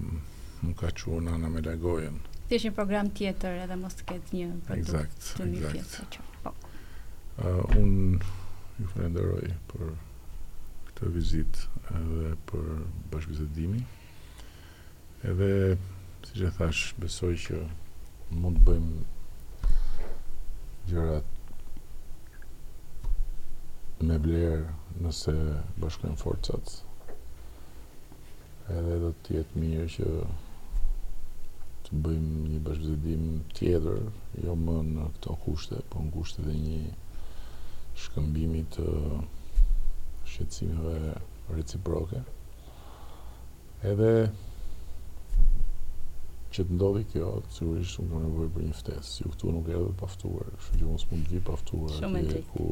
nuk 0.64 0.78
ka 0.80 0.89
çuar 0.97 1.20
nëna 1.28 1.51
me 1.53 1.61
lagojën 1.66 2.22
thjesht 2.55 2.68
një 2.70 2.74
program 2.76 3.09
tjetër 3.16 3.57
edhe 3.64 3.76
mos 3.80 3.96
të 3.98 4.05
ketë 4.12 4.36
një 4.36 4.44
produkt 4.68 4.92
exact, 4.92 5.26
të 5.40 5.46
një 5.50 5.59
exact. 5.74 6.14
pjesë 6.14 6.24
po. 6.44 6.52
Uh, 7.42 7.62
un 7.80 7.90
ju 8.78 8.86
falenderoj 8.92 9.46
për 9.72 9.86
këtë 10.90 11.07
vizitë 11.14 11.61
edhe 11.98 12.28
për 12.50 12.66
bashkëbisedimin. 13.12 13.82
Edhe 15.32 15.50
siç 16.28 16.40
e 16.44 16.46
thash, 16.61 16.82
besoj 17.02 17.32
që 17.46 17.57
mund 18.38 18.57
të 18.61 18.64
bëjmë 18.68 18.96
gjërat 20.92 21.28
me 24.07 24.16
blerë 24.20 24.64
nëse 25.02 25.34
bashkojmë 25.82 26.20
forcat. 26.22 26.66
Edhe 28.78 28.94
do 29.02 29.11
të 29.24 29.28
jetë 29.40 29.55
mirë 29.66 29.86
që 29.98 30.09
të 31.85 31.99
bëjmë 32.05 32.45
një 32.51 32.59
bashkëzidim 32.66 33.24
tjetër, 33.57 33.99
jo 34.45 34.55
më 34.61 34.76
në 34.91 35.09
këto 35.18 35.35
kushte, 35.45 35.80
po 35.93 36.05
në 36.05 36.12
kushte 36.14 36.45
dhe 36.47 36.55
një 36.61 36.85
shkëmbimi 38.05 38.62
të 38.76 38.87
shqetsimeve 40.30 41.18
reciproke. 41.57 42.22
Edhe 43.91 44.12
që 46.55 46.64
të 46.68 46.78
ndodhi 46.78 47.05
kjo, 47.12 47.28
sigurisht 47.57 47.99
unë 48.01 48.12
kam 48.14 48.24
nevojë 48.26 48.53
për 48.57 48.66
një 48.68 48.78
ftesë. 48.80 49.14
Ju 49.20 49.32
këtu 49.35 49.53
nuk 49.57 49.68
erdhët 49.74 49.99
paftuar, 50.05 50.51
kështu 50.61 50.80
që 50.80 50.89
mos 50.95 51.07
mund 51.11 51.24
të 51.28 51.32
vi 51.37 51.43
paftuar 51.51 52.18
aty 52.20 52.43
ku 52.55 52.68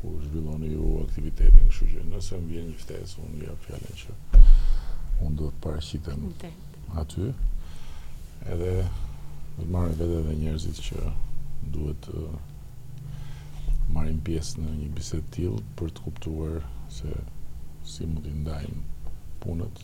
ku 0.00 0.10
zhvilloni 0.24 0.72
ju 0.74 0.86
aktivitetin, 1.06 1.68
kështu 1.70 1.90
që 1.94 2.06
nëse 2.10 2.38
më 2.42 2.48
vjen 2.50 2.70
një 2.72 2.80
ftesë, 2.82 3.20
unë 3.28 3.44
jap 3.46 3.68
fjalën 3.68 4.00
që 4.00 5.26
unë 5.26 5.36
do 5.40 5.52
të 5.60 6.50
aty 7.00 7.24
edhe 8.52 8.72
do 9.56 9.62
të 9.62 9.66
marrim 9.74 9.96
vetë 9.98 10.18
edhe 10.20 10.34
njerëzit 10.40 10.80
që 10.88 11.00
duhet 11.74 12.06
të 12.06 12.22
marrin 13.94 14.18
pjesë 14.26 14.62
në 14.62 14.72
një 14.76 14.88
bisedë 14.94 15.22
të 15.26 15.32
tillë 15.36 15.62
për 15.78 15.92
të 15.96 16.04
kuptuar 16.06 16.58
se 16.98 17.10
si 17.92 18.06
mund 18.10 18.24
të 18.28 18.34
ndajmë 18.42 19.12
punët 19.42 19.82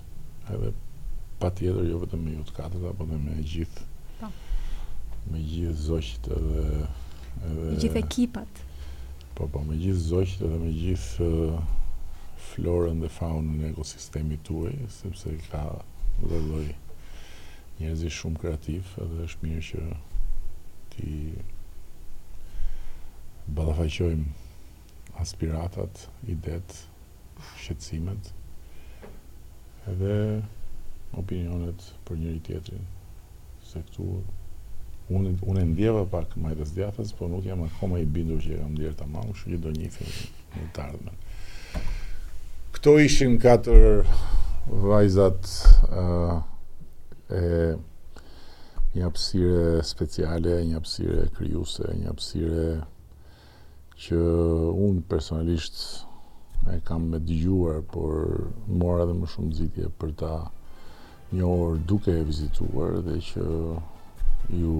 edhe 0.55 0.73
pa 1.41 1.51
tjetër 1.59 1.89
jo 1.91 1.99
vetëm 2.05 2.23
me 2.27 2.37
ju 2.37 2.45
të 2.51 2.57
katët 2.61 2.87
apo 2.93 3.07
dhe 3.11 3.19
me 3.25 3.39
gjithë 3.55 3.87
po. 4.21 4.31
me 5.33 5.43
gjithë 5.49 5.77
zoqët 5.89 6.31
edhe, 6.39 6.67
edhe 7.41 7.55
me 7.67 7.79
gjithë 7.87 8.03
ekipat 8.05 8.65
po 9.39 9.49
po 9.55 9.65
me 9.67 9.79
gjithë 9.83 10.07
zoqët 10.13 10.47
edhe 10.49 10.61
me 10.67 10.75
gjithë 10.85 11.31
uh, 11.31 11.81
florën 12.53 13.03
dhe 13.03 13.11
faunën 13.19 13.67
e 13.67 13.73
ekosistemi 13.75 14.39
tuaj 14.47 14.77
sepse 15.01 15.35
ka 15.51 15.67
dhe 16.27 16.41
lojë 16.51 16.77
njerëzi 17.83 18.11
shumë 18.15 18.39
kreativ 18.39 18.91
edhe 19.03 19.25
është 19.27 19.47
mirë 19.47 19.63
që 19.69 19.85
ti 20.93 21.13
balafaqojmë 23.53 25.17
aspiratat, 25.23 26.03
idet, 26.33 26.77
shqetsimet 27.61 28.31
edhe 29.91 30.15
opinionet 31.21 31.83
për 32.07 32.23
njëri 32.23 32.41
tjetrin 32.47 32.87
se 33.69 33.83
këtu 33.89 34.07
unë 35.13 35.35
unë 35.51 35.65
e 35.65 35.67
ndjeva 35.73 36.05
pak 36.15 36.37
më 36.39 36.55
të 36.61 36.69
zgjatës, 36.71 37.11
por 37.19 37.29
nuk 37.33 37.45
jam 37.45 37.65
akoma 37.67 37.99
i 38.03 38.07
bindur 38.07 38.39
që 38.47 38.61
kam 38.61 38.71
ndjer 38.79 38.95
tamam, 39.01 39.33
kështu 39.35 39.53
që 39.53 39.63
do 39.67 39.75
një 39.77 39.91
film 39.91 40.15
në 40.61 40.69
të 40.77 40.85
ardhme. 40.87 41.17
Kto 42.79 42.95
ishin 43.05 43.37
katër 43.43 44.07
vajzat 44.87 45.51
e 47.33 47.45
një 48.95 49.03
apsire 49.09 49.83
speciale, 49.87 50.59
një 50.69 50.77
apsire 50.79 51.29
kryuse, 51.37 51.89
një 51.97 52.11
apsire 52.13 52.65
që 54.03 54.21
unë 54.21 55.05
personalisht 55.09 56.07
e 56.73 56.77
kam 56.87 57.09
me 57.11 57.19
dëgjuar, 57.23 57.81
por 57.95 58.51
mora 58.83 59.07
dhe 59.09 59.15
më 59.19 59.27
shumë 59.33 59.55
dzitje 59.57 59.89
për 59.99 60.11
ta 60.21 60.35
një 61.33 61.45
orë 61.49 61.81
duke 61.91 62.13
e 62.21 62.27
vizituar 62.29 63.01
dhe 63.07 63.17
që 63.33 63.45
ju 64.61 64.77